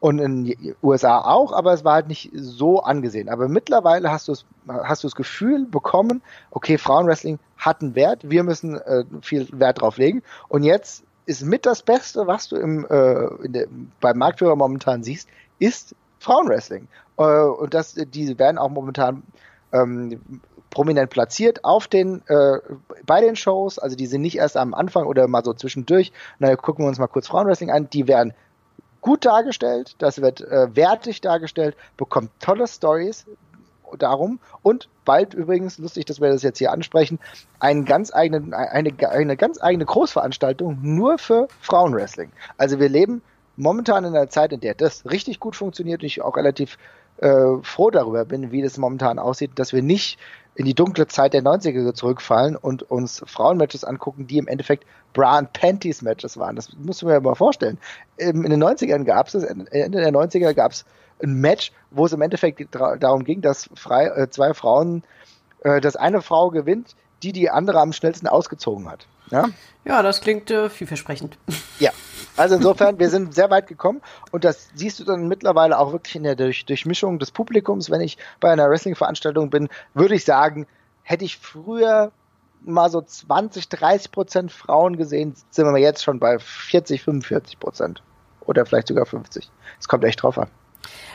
Und 0.00 0.18
in 0.18 0.44
den 0.44 0.74
USA 0.82 1.20
auch, 1.20 1.52
aber 1.52 1.72
es 1.72 1.84
war 1.84 1.94
halt 1.94 2.08
nicht 2.08 2.32
so 2.34 2.82
angesehen. 2.82 3.28
Aber 3.28 3.48
mittlerweile 3.48 4.10
hast 4.10 4.26
du 4.26 4.34
hast 4.66 5.04
du 5.04 5.06
das 5.06 5.14
Gefühl 5.14 5.64
bekommen, 5.64 6.22
okay, 6.50 6.76
Frauenwrestling 6.76 7.38
hat 7.56 7.82
einen 7.82 7.94
Wert, 7.94 8.28
wir 8.28 8.42
müssen 8.42 8.74
äh, 8.74 9.04
viel 9.20 9.46
Wert 9.52 9.80
drauf 9.80 9.98
legen. 9.98 10.24
Und 10.48 10.64
jetzt 10.64 11.04
ist 11.26 11.42
mit 11.42 11.66
das 11.66 11.82
Beste, 11.82 12.26
was 12.26 12.48
du 12.48 12.56
im, 12.56 12.84
äh, 12.84 13.48
der, 13.48 13.66
beim 14.00 14.18
Marktführer 14.18 14.56
momentan 14.56 15.02
siehst, 15.02 15.28
ist 15.58 15.94
Frauenwrestling. 16.18 16.88
Äh, 17.18 17.22
und 17.22 17.74
das, 17.74 17.94
die 17.94 18.38
werden 18.38 18.58
auch 18.58 18.70
momentan 18.70 19.22
ähm, 19.72 20.20
prominent 20.70 21.10
platziert 21.10 21.64
auf 21.64 21.86
den, 21.86 22.22
äh, 22.28 22.58
bei 23.06 23.20
den 23.20 23.36
Shows. 23.36 23.78
Also 23.78 23.94
die 23.96 24.06
sind 24.06 24.22
nicht 24.22 24.38
erst 24.38 24.56
am 24.56 24.74
Anfang 24.74 25.06
oder 25.06 25.28
mal 25.28 25.44
so 25.44 25.52
zwischendurch. 25.52 26.12
Na, 26.38 26.54
gucken 26.56 26.84
wir 26.84 26.88
uns 26.88 26.98
mal 26.98 27.06
kurz 27.06 27.28
Frauenwrestling 27.28 27.70
an. 27.70 27.88
Die 27.90 28.08
werden 28.08 28.32
gut 29.00 29.24
dargestellt, 29.26 29.96
das 29.98 30.22
wird 30.22 30.40
äh, 30.40 30.74
wertig 30.74 31.20
dargestellt, 31.20 31.76
bekommt 31.96 32.30
tolle 32.40 32.66
Stories, 32.66 33.26
darum. 33.98 34.38
Und 34.62 34.88
bald 35.04 35.34
übrigens, 35.34 35.78
lustig, 35.78 36.06
dass 36.06 36.20
wir 36.20 36.30
das 36.30 36.42
jetzt 36.42 36.58
hier 36.58 36.72
ansprechen, 36.72 37.18
einen 37.58 37.84
ganz 37.84 38.12
eigenen, 38.12 38.54
eine, 38.54 38.92
eine 39.08 39.36
ganz 39.36 39.62
eigene 39.62 39.84
Großveranstaltung 39.84 40.78
nur 40.82 41.18
für 41.18 41.48
Frauenwrestling. 41.60 42.30
Also 42.56 42.78
wir 42.78 42.88
leben 42.88 43.22
momentan 43.56 44.04
in 44.04 44.14
einer 44.14 44.28
Zeit, 44.28 44.52
in 44.52 44.60
der 44.60 44.74
das 44.74 45.04
richtig 45.04 45.40
gut 45.40 45.56
funktioniert 45.56 46.02
und 46.02 46.06
ich 46.06 46.22
auch 46.22 46.36
relativ 46.36 46.78
äh, 47.18 47.62
froh 47.62 47.90
darüber 47.90 48.24
bin, 48.24 48.50
wie 48.50 48.62
das 48.62 48.78
momentan 48.78 49.18
aussieht, 49.18 49.52
dass 49.56 49.72
wir 49.72 49.82
nicht 49.82 50.18
in 50.54 50.64
die 50.66 50.74
dunkle 50.74 51.06
Zeit 51.06 51.32
der 51.32 51.42
90er 51.42 51.94
zurückfallen 51.94 52.56
und 52.56 52.82
uns 52.82 53.22
Frauenmatches 53.26 53.84
angucken, 53.84 54.26
die 54.26 54.38
im 54.38 54.48
Endeffekt 54.48 54.84
Bra 55.14 55.38
and 55.38 55.52
Panties 55.52 56.02
Matches 56.02 56.36
waren. 56.36 56.56
Das 56.56 56.72
musst 56.76 57.02
du 57.02 57.06
mir 57.06 57.20
mal 57.20 57.34
vorstellen. 57.34 57.78
In 58.16 58.42
den 58.42 58.62
90ern 58.62 59.04
gab 59.04 59.28
es, 59.28 59.34
Ende 59.34 60.00
der 60.00 60.12
90er 60.12 60.52
gab 60.52 60.72
es 60.72 60.84
ein 61.22 61.34
Match, 61.34 61.72
wo 61.90 62.06
es 62.06 62.12
im 62.12 62.22
Endeffekt 62.22 62.74
darum 62.74 63.24
ging, 63.24 63.40
dass 63.40 63.68
frei, 63.74 64.06
äh, 64.06 64.30
zwei 64.30 64.54
Frauen, 64.54 65.02
äh, 65.60 65.80
dass 65.80 65.96
eine 65.96 66.22
Frau 66.22 66.50
gewinnt, 66.50 66.96
die 67.22 67.32
die 67.32 67.50
andere 67.50 67.80
am 67.80 67.92
schnellsten 67.92 68.26
ausgezogen 68.26 68.90
hat. 68.90 69.06
Ja, 69.30 69.48
ja 69.84 70.02
das 70.02 70.20
klingt 70.20 70.50
äh, 70.50 70.68
vielversprechend. 70.68 71.38
Ja, 71.78 71.90
also 72.36 72.56
insofern, 72.56 72.98
wir 72.98 73.10
sind 73.10 73.34
sehr 73.34 73.50
weit 73.50 73.66
gekommen 73.66 74.00
und 74.30 74.44
das 74.44 74.68
siehst 74.74 74.98
du 75.00 75.04
dann 75.04 75.28
mittlerweile 75.28 75.78
auch 75.78 75.92
wirklich 75.92 76.16
in 76.16 76.22
der 76.24 76.36
Durch 76.36 76.64
Durchmischung 76.66 77.18
des 77.18 77.30
Publikums. 77.30 77.90
Wenn 77.90 78.00
ich 78.00 78.18
bei 78.40 78.50
einer 78.50 78.68
Wrestling-Veranstaltung 78.68 79.50
bin, 79.50 79.68
würde 79.94 80.14
ich 80.14 80.24
sagen, 80.24 80.66
hätte 81.02 81.24
ich 81.24 81.38
früher 81.38 82.12
mal 82.64 82.90
so 82.90 83.00
20, 83.00 83.68
30 83.68 84.12
Prozent 84.12 84.52
Frauen 84.52 84.96
gesehen, 84.96 85.34
sind 85.50 85.66
wir 85.66 85.80
jetzt 85.80 86.04
schon 86.04 86.20
bei 86.20 86.38
40, 86.38 87.02
45 87.02 87.58
Prozent. 87.58 88.02
Oder 88.46 88.66
vielleicht 88.66 88.88
sogar 88.88 89.06
50. 89.06 89.50
Es 89.78 89.88
kommt 89.88 90.04
echt 90.04 90.22
drauf 90.22 90.38
an. 90.38 90.48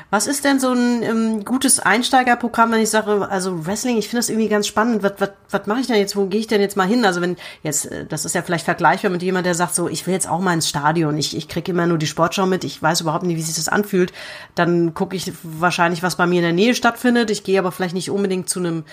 Was 0.10 0.26
ist 0.26 0.46
denn 0.46 0.58
so 0.60 0.72
ein 0.72 1.04
ähm, 1.04 1.44
gutes 1.44 1.80
Einsteigerprogramm, 1.80 2.72
wenn 2.72 2.80
ich 2.80 2.90
sage, 2.90 3.28
also 3.30 3.66
Wrestling, 3.66 3.98
ich 3.98 4.08
finde 4.08 4.20
das 4.20 4.30
irgendwie 4.30 4.48
ganz 4.48 4.66
spannend. 4.66 5.04
Was, 5.04 5.14
was, 5.18 5.32
was 5.50 5.68
mache 5.68 5.82
ich 5.82 5.88
denn 5.88 5.98
jetzt? 5.98 6.16
Wo 6.16 6.28
gehe 6.28 6.40
ich 6.40 6.48
denn 6.48 6.62
jetzt 6.62 6.78
mal 6.78 6.88
hin? 6.88 7.04
Also 7.04 7.20
wenn 7.20 7.36
jetzt, 7.62 7.88
äh, 7.88 8.06
das 8.06 8.24
ist 8.24 8.34
ja 8.34 8.42
vielleicht 8.42 8.64
vergleichbar 8.64 9.12
mit 9.12 9.22
jemand, 9.22 9.46
der 9.46 9.54
sagt 9.54 9.76
so, 9.76 9.90
ich 9.90 10.08
will 10.08 10.14
jetzt 10.14 10.30
auch 10.30 10.40
mal 10.40 10.54
ins 10.54 10.70
Stadion. 10.70 11.18
Ich, 11.18 11.36
ich 11.36 11.50
kriege 11.50 11.72
immer 11.74 11.88
nur 11.88 11.98
die 11.98 12.08
Sportschau 12.08 12.46
mit. 12.46 12.64
Ich 12.64 12.82
weiß 12.82 13.02
überhaupt 13.02 13.26
nicht, 13.26 13.36
wie 13.36 13.42
sich 13.42 13.56
das 13.56 13.68
anfühlt. 13.68 14.14
Dann 14.56 14.94
gucke 14.94 15.16
ich 15.16 15.34
wahrscheinlich, 15.44 16.04
was 16.04 16.16
bei 16.16 16.26
mir 16.26 16.38
in 16.38 16.44
der 16.44 16.54
Nähe 16.54 16.74
stattfindet. 16.74 17.30
Ich 17.30 17.44
gehe 17.44 17.60
aber 17.60 17.74
vielleicht 17.74 17.96
nicht 17.96 18.10
unbedingt 18.10 18.50
zu 18.50 18.60
einem 18.60 18.86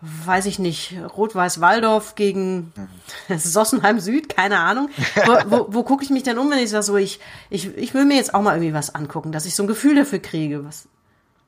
weiß 0.00 0.46
ich 0.46 0.58
nicht, 0.58 0.94
Rot-Weiß-Waldorf 1.16 2.14
gegen 2.14 2.72
Sossenheim 3.36 3.98
Süd, 4.00 4.28
keine 4.28 4.58
Ahnung. 4.60 4.90
Wo, 5.26 5.32
wo, 5.50 5.66
wo 5.70 5.82
gucke 5.82 6.04
ich 6.04 6.10
mich 6.10 6.22
denn 6.22 6.38
um, 6.38 6.50
wenn 6.50 6.58
ich 6.58 6.70
sage, 6.70 6.84
so, 6.84 6.96
ich, 6.96 7.20
ich, 7.50 7.76
ich 7.76 7.94
will 7.94 8.04
mir 8.04 8.16
jetzt 8.16 8.34
auch 8.34 8.42
mal 8.42 8.54
irgendwie 8.54 8.74
was 8.74 8.94
angucken, 8.94 9.32
dass 9.32 9.46
ich 9.46 9.54
so 9.54 9.64
ein 9.64 9.68
Gefühl 9.68 9.96
dafür 9.96 10.20
kriege. 10.20 10.64
Was 10.64 10.88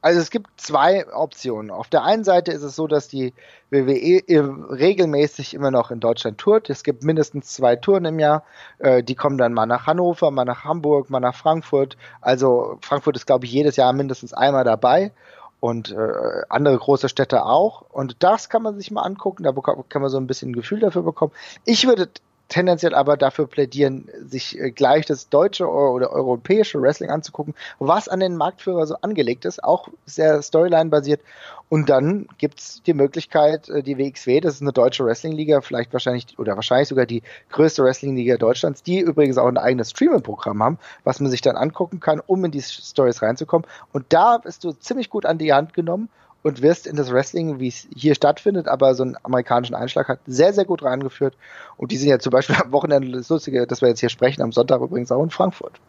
also 0.03 0.21
es 0.21 0.31
gibt 0.31 0.49
zwei 0.59 1.07
Optionen. 1.13 1.71
Auf 1.71 1.89
der 1.89 2.05
einen 2.05 2.25
Seite 2.25 2.53
ist 2.53 2.63
es 2.63 2.75
so, 2.75 2.87
dass 2.87 3.09
die 3.09 3.35
WWE 3.71 4.23
regelmäßig 4.71 5.53
immer 5.53 5.71
noch 5.71 5.91
in 5.91 6.01
Deutschland 6.01 6.39
tourt. 6.39 6.71
Es 6.71 6.85
gibt 6.85 7.05
mindestens 7.05 7.49
zwei 7.49 7.77
Touren 7.77 8.07
im 8.07 8.19
Jahr. 8.19 8.45
Äh, 8.79 9.03
die 9.03 9.15
kommen 9.15 9.37
dann 9.37 9.53
mal 9.53 9.67
nach 9.67 9.87
Hannover, 9.87 10.31
mal 10.31 10.47
nach 10.47 10.65
Hamburg, 10.65 11.11
mal 11.11 11.21
nach 11.21 11.35
Frankfurt. 11.35 11.99
Also 12.23 12.79
Frankfurt 12.81 13.17
ist, 13.17 13.27
glaube 13.27 13.45
ich, 13.45 13.53
jedes 13.53 13.77
Jahr 13.77 13.93
mindestens 13.93 14.33
einmal 14.33 14.65
dabei 14.65 15.13
und 15.61 15.93
äh, 15.93 16.43
andere 16.49 16.79
große 16.79 17.09
Städte 17.09 17.45
auch. 17.45 17.83
Und 17.91 18.17
das 18.23 18.49
kann 18.49 18.63
man 18.63 18.77
sich 18.79 18.91
mal 18.91 19.03
angucken, 19.03 19.45
da 19.45 19.53
kann 19.53 20.03
man 20.03 20.11
so 20.11 20.17
ein 20.17 20.27
bisschen 20.27 20.51
ein 20.51 20.55
Gefühl 20.55 20.81
dafür 20.81 21.03
bekommen. 21.03 21.33
Ich 21.65 21.87
würde 21.87 22.09
tendenziell 22.51 22.95
aber 22.95 23.17
dafür 23.17 23.47
plädieren, 23.47 24.11
sich 24.27 24.59
äh, 24.59 24.71
gleich 24.73 25.07
das 25.07 25.31
deutsche 25.31 25.67
oder 25.67 26.11
europäische 26.11 26.83
Wrestling 26.83 27.09
anzugucken, 27.09 27.55
was 27.79 28.09
an 28.09 28.21
den 28.21 28.37
Marktführer 28.37 28.87
so 28.87 28.97
angelegt 28.97 29.47
ist, 29.47 29.65
auch 29.65 29.89
sehr 30.05 30.43
Storyline-basiert. 30.43 31.23
Und 31.71 31.89
dann 31.89 32.27
gibt's 32.37 32.83
die 32.83 32.95
Möglichkeit, 32.95 33.69
äh, 33.69 33.83
die 33.83 33.97
WXW, 33.97 34.41
das 34.41 34.57
ist 34.57 34.63
eine 34.63 34.73
deutsche 34.73 35.05
Wrestling-Liga, 35.05 35.61
vielleicht 35.63 35.93
wahrscheinlich 35.93 36.39
oder 36.39 36.57
wahrscheinlich 36.57 36.89
sogar 36.89 37.07
die 37.07 37.23
größte 37.51 37.85
Wrestling-Liga 37.85 38.37
Deutschlands, 38.37 38.83
die 38.83 38.99
übrigens 38.99 39.39
auch 39.39 39.47
ein 39.47 39.57
eigenes 39.57 39.91
Streaming-Programm 39.91 40.63
haben, 40.63 40.79
was 41.05 41.21
man 41.21 41.31
sich 41.31 41.41
dann 41.41 41.57
angucken 41.57 42.01
kann, 42.01 42.21
um 42.27 42.45
in 42.45 42.51
die 42.51 42.61
Stories 42.61 43.23
reinzukommen. 43.23 43.67
Und 43.93 44.07
da 44.09 44.39
bist 44.39 44.65
du 44.65 44.73
ziemlich 44.73 45.09
gut 45.09 45.25
an 45.25 45.39
die 45.39 45.53
Hand 45.53 45.73
genommen 45.73 46.09
und 46.43 46.63
wirst 46.63 46.87
in 46.87 46.97
das 46.97 47.13
Wrestling, 47.13 47.61
wie 47.61 47.69
es 47.69 47.87
hier 47.95 48.15
stattfindet, 48.15 48.69
aber 48.69 48.95
so 48.95 49.03
einen 49.03 49.17
amerikanischen 49.23 49.75
Einschlag 49.75 50.09
hat, 50.09 50.21
sehr, 50.27 50.53
sehr 50.53 50.65
gut 50.65 50.83
reingeführt. 50.83 51.37
Und 51.77 51.93
die 51.93 51.97
sind 51.97 52.09
ja 52.09 52.19
zum 52.19 52.31
Beispiel 52.31 52.57
am 52.57 52.73
Wochenende, 52.73 53.13
das 53.13 53.29
Lustige, 53.29 53.67
dass 53.67 53.83
wir 53.83 53.89
jetzt 53.89 54.01
hier 54.01 54.09
sprechen, 54.09 54.43
am 54.43 54.53
Sonntag 54.53 54.81
übrigens 54.81 55.13
auch 55.13 55.23
in 55.23 55.31
Frankfurt. 55.31 55.81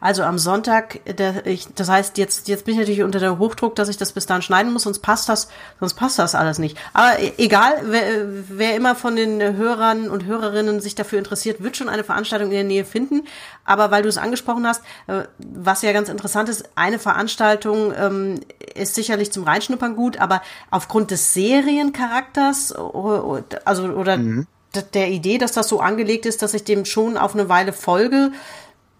Also 0.00 0.22
am 0.22 0.38
Sonntag, 0.38 1.00
der, 1.04 1.46
ich, 1.46 1.68
das 1.74 1.88
heißt, 1.88 2.18
jetzt, 2.18 2.48
jetzt 2.48 2.64
bin 2.64 2.74
ich 2.74 2.80
natürlich 2.80 3.02
unter 3.02 3.18
der 3.18 3.38
Hochdruck, 3.38 3.74
dass 3.74 3.88
ich 3.88 3.96
das 3.96 4.12
bis 4.12 4.26
dahin 4.26 4.42
schneiden 4.42 4.72
muss, 4.72 4.82
sonst 4.82 5.00
passt 5.00 5.28
das, 5.28 5.48
sonst 5.78 5.94
passt 5.94 6.18
das 6.18 6.34
alles 6.34 6.58
nicht. 6.58 6.78
Aber 6.94 7.18
e, 7.18 7.32
egal, 7.38 7.72
wer, 7.84 8.26
wer 8.48 8.74
immer 8.74 8.94
von 8.94 9.16
den 9.16 9.40
Hörern 9.56 10.08
und 10.08 10.24
Hörerinnen 10.24 10.80
sich 10.80 10.94
dafür 10.94 11.18
interessiert, 11.18 11.62
wird 11.62 11.76
schon 11.76 11.88
eine 11.88 12.04
Veranstaltung 12.04 12.48
in 12.48 12.54
der 12.54 12.64
Nähe 12.64 12.84
finden. 12.84 13.26
Aber 13.64 13.90
weil 13.90 14.02
du 14.02 14.08
es 14.08 14.18
angesprochen 14.18 14.66
hast, 14.66 14.82
äh, 15.06 15.24
was 15.38 15.82
ja 15.82 15.92
ganz 15.92 16.08
interessant 16.08 16.48
ist, 16.48 16.70
eine 16.74 16.98
Veranstaltung 16.98 17.92
ähm, 17.96 18.40
ist 18.74 18.94
sicherlich 18.94 19.32
zum 19.32 19.44
Reinschnuppern 19.44 19.96
gut, 19.96 20.18
aber 20.18 20.42
aufgrund 20.70 21.10
des 21.10 21.34
Seriencharakters, 21.34 22.72
also 22.72 23.84
oder 23.84 24.16
mhm. 24.16 24.46
der 24.94 25.08
Idee, 25.08 25.38
dass 25.38 25.52
das 25.52 25.68
so 25.68 25.80
angelegt 25.80 26.26
ist, 26.26 26.42
dass 26.42 26.54
ich 26.54 26.64
dem 26.64 26.84
schon 26.84 27.16
auf 27.16 27.34
eine 27.34 27.48
Weile 27.48 27.72
folge, 27.72 28.32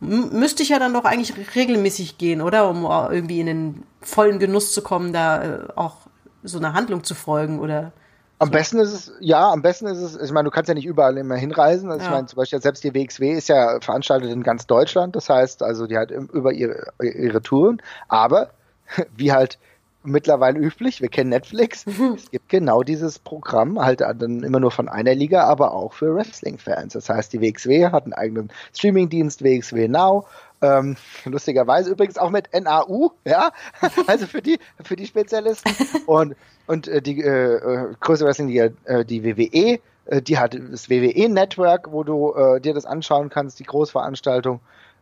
müsste 0.01 0.63
ich 0.63 0.71
ja 0.71 0.79
dann 0.79 0.95
doch 0.95 1.05
eigentlich 1.05 1.35
regelmäßig 1.55 2.19
gehen, 2.19 2.41
oder? 2.41 2.69
Um 2.69 2.85
irgendwie 2.85 3.41
in 3.41 3.47
den 3.47 3.83
vollen 4.01 4.39
Genuss 4.39 4.73
zu 4.73 4.83
kommen, 4.83 5.13
da 5.13 5.43
äh, 5.43 5.69
auch 5.77 5.97
so 6.43 6.59
einer 6.59 6.73
Handlung 6.73 7.05
zu 7.05 7.15
folgen, 7.15 7.61
oder? 7.61 7.93
Am 8.39 8.49
so. 8.49 8.53
besten 8.53 8.79
ist 8.79 8.93
es, 8.93 9.13
ja, 9.21 9.51
am 9.51 9.61
besten 9.61 9.87
ist 9.87 9.99
es, 9.99 10.17
ich 10.17 10.33
meine, 10.33 10.47
du 10.47 10.51
kannst 10.51 10.69
ja 10.69 10.75
nicht 10.75 10.87
überall 10.87 11.19
immer 11.19 11.37
hinreisen. 11.37 11.91
Also 11.91 12.05
ja. 12.05 12.09
Ich 12.09 12.15
meine, 12.15 12.27
zum 12.27 12.37
Beispiel 12.39 12.63
selbst 12.63 12.83
die 12.83 12.95
WXW 12.95 13.33
ist 13.33 13.49
ja 13.49 13.79
veranstaltet 13.81 14.31
in 14.31 14.43
ganz 14.43 14.67
Deutschland. 14.67 15.15
Das 15.15 15.29
heißt, 15.29 15.63
also 15.63 15.87
die 15.87 15.99
hat 15.99 16.11
über 16.11 16.53
ihre, 16.53 16.87
ihre 17.03 17.43
Touren. 17.43 17.83
Aber, 18.09 18.51
wie 19.17 19.33
halt 19.33 19.59
mittlerweile 20.03 20.59
üblich, 20.59 21.01
wir 21.01 21.09
kennen 21.09 21.31
Netflix, 21.31 21.87
es 22.17 22.31
gibt 22.31 22.49
genau 22.49 22.83
dieses 22.83 23.19
Programm, 23.19 23.81
halt 23.81 24.01
dann 24.01 24.43
immer 24.43 24.61
nur 24.61 24.71
von 24.71 24.89
einer 24.89 25.15
Liga, 25.15 25.45
aber 25.45 25.75
auch 25.75 25.93
für 25.93 26.15
Wrestling-Fans. 26.15 26.95
Das 26.95 27.09
heißt, 27.09 27.33
die 27.33 27.41
WXW 27.41 27.91
hat 27.91 28.05
einen 28.05 28.13
eigenen 28.13 28.51
Streaming-Dienst, 28.73 29.43
WXW 29.43 29.89
Now, 29.89 30.27
ähm, 30.63 30.97
lustigerweise 31.25 31.91
übrigens 31.91 32.19
auch 32.19 32.31
mit 32.31 32.49
NAU, 32.53 33.13
ja, 33.25 33.53
also 34.07 34.27
für 34.27 34.43
die, 34.43 34.59
für 34.83 34.97
die 34.97 35.07
Spezialisten. 35.07 35.73
Und, 36.07 36.35
und 36.67 36.87
äh, 36.89 37.03
die 37.03 37.21
äh, 37.23 37.55
äh 37.57 37.95
größte 38.01 38.25
Wrestling-Liga, 38.25 38.69
äh, 38.85 39.05
die 39.05 39.25
WWE, 39.25 39.81
äh, 40.07 40.23
die 40.23 40.39
hat 40.39 40.55
das 40.55 40.91
WWE-Network, 40.91 41.93
wo 41.93 42.05
du 42.05 42.35
äh, 42.35 42.61
dir 42.61 42.75
das 42.75 42.85
anschauen 42.85 43.31
kannst, 43.31 43.59
die 43.59 43.65
Großveranstaltung. 43.65 44.61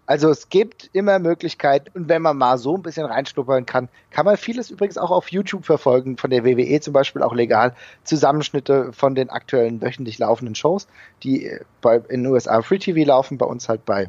Also 0.08 0.30
es 0.30 0.48
gibt 0.48 0.88
immer 0.94 1.18
Möglichkeiten 1.18 1.90
und 1.92 2.08
wenn 2.08 2.22
man 2.22 2.38
mal 2.38 2.56
so 2.56 2.74
ein 2.74 2.82
bisschen 2.82 3.04
reinschnuppern 3.04 3.66
kann, 3.66 3.90
kann 4.08 4.24
man 4.24 4.38
vieles 4.38 4.70
übrigens 4.70 4.96
auch 4.96 5.10
auf 5.10 5.30
YouTube 5.30 5.66
verfolgen, 5.66 6.16
von 6.16 6.30
der 6.30 6.46
WWE 6.46 6.80
zum 6.80 6.94
Beispiel 6.94 7.22
auch 7.22 7.34
legal, 7.34 7.74
Zusammenschnitte 8.04 8.94
von 8.94 9.14
den 9.14 9.28
aktuellen 9.28 9.82
wöchentlich 9.82 10.18
laufenden 10.18 10.54
Shows, 10.54 10.88
die 11.22 11.50
bei, 11.82 11.96
in 12.08 12.22
den 12.22 12.32
USA 12.32 12.62
Free 12.62 12.78
TV 12.78 13.06
laufen, 13.06 13.36
bei 13.36 13.44
uns 13.44 13.68
halt 13.68 13.84
bei, 13.84 14.04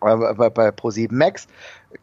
äh, 0.00 0.34
bei, 0.34 0.50
bei 0.50 0.70
Pro7 0.70 1.14
Max, 1.14 1.46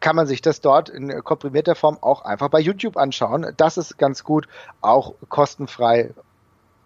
kann 0.00 0.16
man 0.16 0.26
sich 0.26 0.40
das 0.40 0.62
dort 0.62 0.88
in 0.88 1.22
komprimierter 1.22 1.74
Form 1.74 1.98
auch 2.00 2.22
einfach 2.22 2.48
bei 2.48 2.60
YouTube 2.60 2.96
anschauen. 2.96 3.52
Das 3.58 3.76
ist 3.76 3.98
ganz 3.98 4.24
gut, 4.24 4.48
auch 4.80 5.12
kostenfrei, 5.28 6.14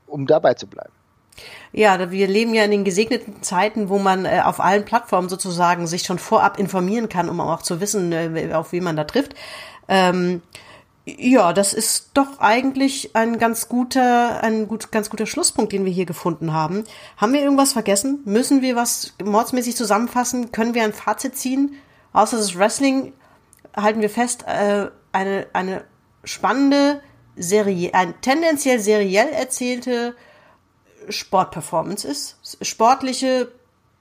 um 0.09 0.27
dabei 0.27 0.55
zu 0.55 0.67
bleiben. 0.67 0.91
Ja, 1.73 2.11
wir 2.11 2.27
leben 2.27 2.55
ja 2.55 2.65
in 2.65 2.71
den 2.71 2.85
gesegneten 2.85 3.43
Zeiten, 3.43 3.89
wo 3.89 3.99
man 3.99 4.25
äh, 4.25 4.43
auf 4.45 4.61
allen 4.61 4.85
Plattformen 4.85 5.29
sozusagen 5.29 5.87
sich 5.87 6.03
schon 6.03 6.19
vorab 6.19 6.59
informieren 6.59 7.09
kann, 7.09 7.29
um 7.29 7.41
auch 7.41 7.63
zu 7.63 7.81
wissen, 7.81 8.13
äh, 8.13 8.51
auf 8.53 8.73
wen 8.73 8.85
man 8.85 8.97
da 8.97 9.05
trifft. 9.05 9.35
Ähm, 9.89 10.43
ja, 11.07 11.53
das 11.53 11.73
ist 11.73 12.11
doch 12.15 12.41
eigentlich 12.41 13.17
ein 13.17 13.39
ganz 13.39 13.69
guter, 13.69 14.43
ein 14.43 14.69
gut, 14.69 14.93
ganz 14.93 15.11
guter 15.11 15.27
Schlusspunkt, 15.27 15.73
den 15.73 15.85
wir 15.85 15.93
hier 15.93 16.07
gefunden 16.07 16.53
haben. 16.53 16.85
Haben 17.17 17.33
wir 17.33 17.41
irgendwas 17.41 17.73
vergessen? 17.73 18.21
Müssen 18.25 18.63
wir 18.63 18.77
was 18.77 19.15
mordsmäßig 19.23 19.77
zusammenfassen? 19.77 20.53
Können 20.53 20.75
wir 20.75 20.85
ein 20.85 20.93
Fazit 20.93 21.37
ziehen? 21.37 21.77
Außer 22.13 22.37
das 22.37 22.57
Wrestling 22.57 23.13
halten 23.77 24.01
wir 24.01 24.11
fest, 24.11 24.45
äh, 24.47 24.89
eine, 25.13 25.47
eine 25.53 25.85
spannende 26.25 27.01
Serie, 27.37 27.95
ein 27.95 28.15
tendenziell 28.21 28.79
seriell 28.79 29.29
erzählte 29.29 30.15
Sportperformance 31.09 32.07
ist, 32.07 32.37
sportliche 32.63 33.49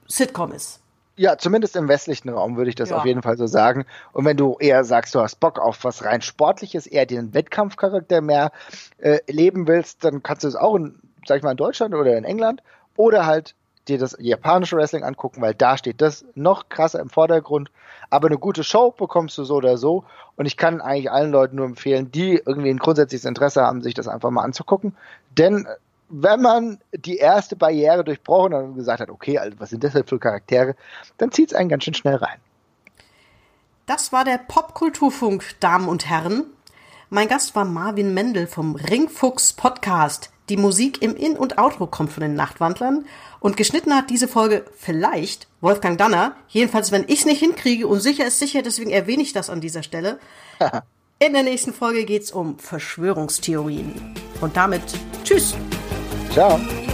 Sitcom 0.06 0.52
ist. 0.52 0.80
Ja, 1.16 1.36
zumindest 1.36 1.76
im 1.76 1.88
westlichen 1.88 2.30
Raum 2.30 2.56
würde 2.56 2.70
ich 2.70 2.76
das 2.76 2.90
ja. 2.90 2.96
auf 2.96 3.04
jeden 3.04 3.22
Fall 3.22 3.36
so 3.36 3.46
sagen. 3.46 3.84
Und 4.12 4.24
wenn 4.24 4.36
du 4.36 4.56
eher 4.58 4.84
sagst, 4.84 5.14
du 5.14 5.20
hast 5.20 5.38
Bock 5.38 5.58
auf 5.58 5.84
was 5.84 6.04
rein 6.04 6.22
Sportliches, 6.22 6.86
eher 6.86 7.04
den 7.04 7.34
Wettkampfcharakter 7.34 8.22
mehr 8.22 8.52
äh, 8.98 9.18
leben 9.26 9.68
willst, 9.68 10.02
dann 10.04 10.22
kannst 10.22 10.44
du 10.44 10.48
es 10.48 10.56
auch 10.56 10.76
in, 10.76 10.98
sag 11.26 11.36
ich 11.36 11.42
mal, 11.42 11.50
in 11.50 11.58
Deutschland 11.58 11.94
oder 11.94 12.16
in 12.16 12.24
England 12.24 12.62
oder 12.96 13.26
halt 13.26 13.54
dir 13.88 13.98
das 13.98 14.16
japanische 14.18 14.76
Wrestling 14.76 15.02
angucken, 15.02 15.42
weil 15.42 15.54
da 15.54 15.76
steht 15.76 16.00
das 16.00 16.24
noch 16.34 16.68
krasser 16.68 17.00
im 17.00 17.10
Vordergrund. 17.10 17.70
Aber 18.08 18.28
eine 18.28 18.38
gute 18.38 18.64
Show 18.64 18.90
bekommst 18.90 19.36
du 19.38 19.44
so 19.44 19.56
oder 19.56 19.76
so. 19.76 20.04
Und 20.36 20.46
ich 20.46 20.56
kann 20.56 20.80
eigentlich 20.80 21.10
allen 21.10 21.32
Leuten 21.32 21.56
nur 21.56 21.66
empfehlen, 21.66 22.10
die 22.10 22.40
irgendwie 22.44 22.70
ein 22.70 22.78
grundsätzliches 22.78 23.24
Interesse 23.24 23.62
haben, 23.62 23.82
sich 23.82 23.94
das 23.94 24.08
einfach 24.08 24.30
mal 24.30 24.42
anzugucken. 24.42 24.96
Denn 25.36 25.66
wenn 26.10 26.42
man 26.42 26.78
die 26.92 27.16
erste 27.16 27.56
Barriere 27.56 28.04
durchbrochen 28.04 28.54
hat 28.54 28.64
und 28.64 28.74
gesagt 28.74 29.00
hat, 29.00 29.10
okay, 29.10 29.38
also 29.38 29.58
was 29.60 29.70
sind 29.70 29.84
das 29.84 29.92
denn 29.92 30.04
für 30.04 30.18
Charaktere, 30.18 30.74
dann 31.16 31.30
zieht 31.32 31.52
es 31.52 31.54
einen 31.54 31.68
ganz 31.68 31.84
schön 31.84 31.94
schnell 31.94 32.16
rein. 32.16 32.38
Das 33.86 34.12
war 34.12 34.24
der 34.24 34.38
Popkulturfunk, 34.38 35.58
Damen 35.60 35.88
und 35.88 36.08
Herren. 36.08 36.44
Mein 37.08 37.28
Gast 37.28 37.56
war 37.56 37.64
Marvin 37.64 38.14
Mendel 38.14 38.46
vom 38.46 38.76
Ringfuchs 38.76 39.52
Podcast. 39.52 40.30
Die 40.48 40.56
Musik 40.56 41.00
im 41.00 41.14
In- 41.14 41.36
und 41.36 41.58
Outro 41.58 41.86
kommt 41.86 42.12
von 42.12 42.22
den 42.22 42.34
Nachtwandlern 42.34 43.06
und 43.38 43.56
geschnitten 43.56 43.94
hat 43.94 44.10
diese 44.10 44.28
Folge 44.28 44.64
vielleicht 44.76 45.48
Wolfgang 45.60 45.96
Danner. 45.96 46.34
Jedenfalls, 46.48 46.90
wenn 46.92 47.04
ich 47.06 47.20
es 47.20 47.24
nicht 47.24 47.38
hinkriege 47.38 47.86
und 47.86 48.00
sicher 48.00 48.26
ist 48.26 48.38
sicher, 48.40 48.62
deswegen 48.62 48.90
erwähne 48.90 49.22
ich 49.22 49.32
das 49.32 49.48
an 49.48 49.60
dieser 49.60 49.82
Stelle. 49.82 50.18
In 51.18 51.34
der 51.34 51.42
nächsten 51.42 51.72
Folge 51.72 52.04
geht 52.04 52.22
es 52.22 52.32
um 52.32 52.58
Verschwörungstheorien. 52.58 54.14
Und 54.40 54.56
damit 54.56 54.82
tschüss. 55.22 55.54
Ciao. 56.30 56.89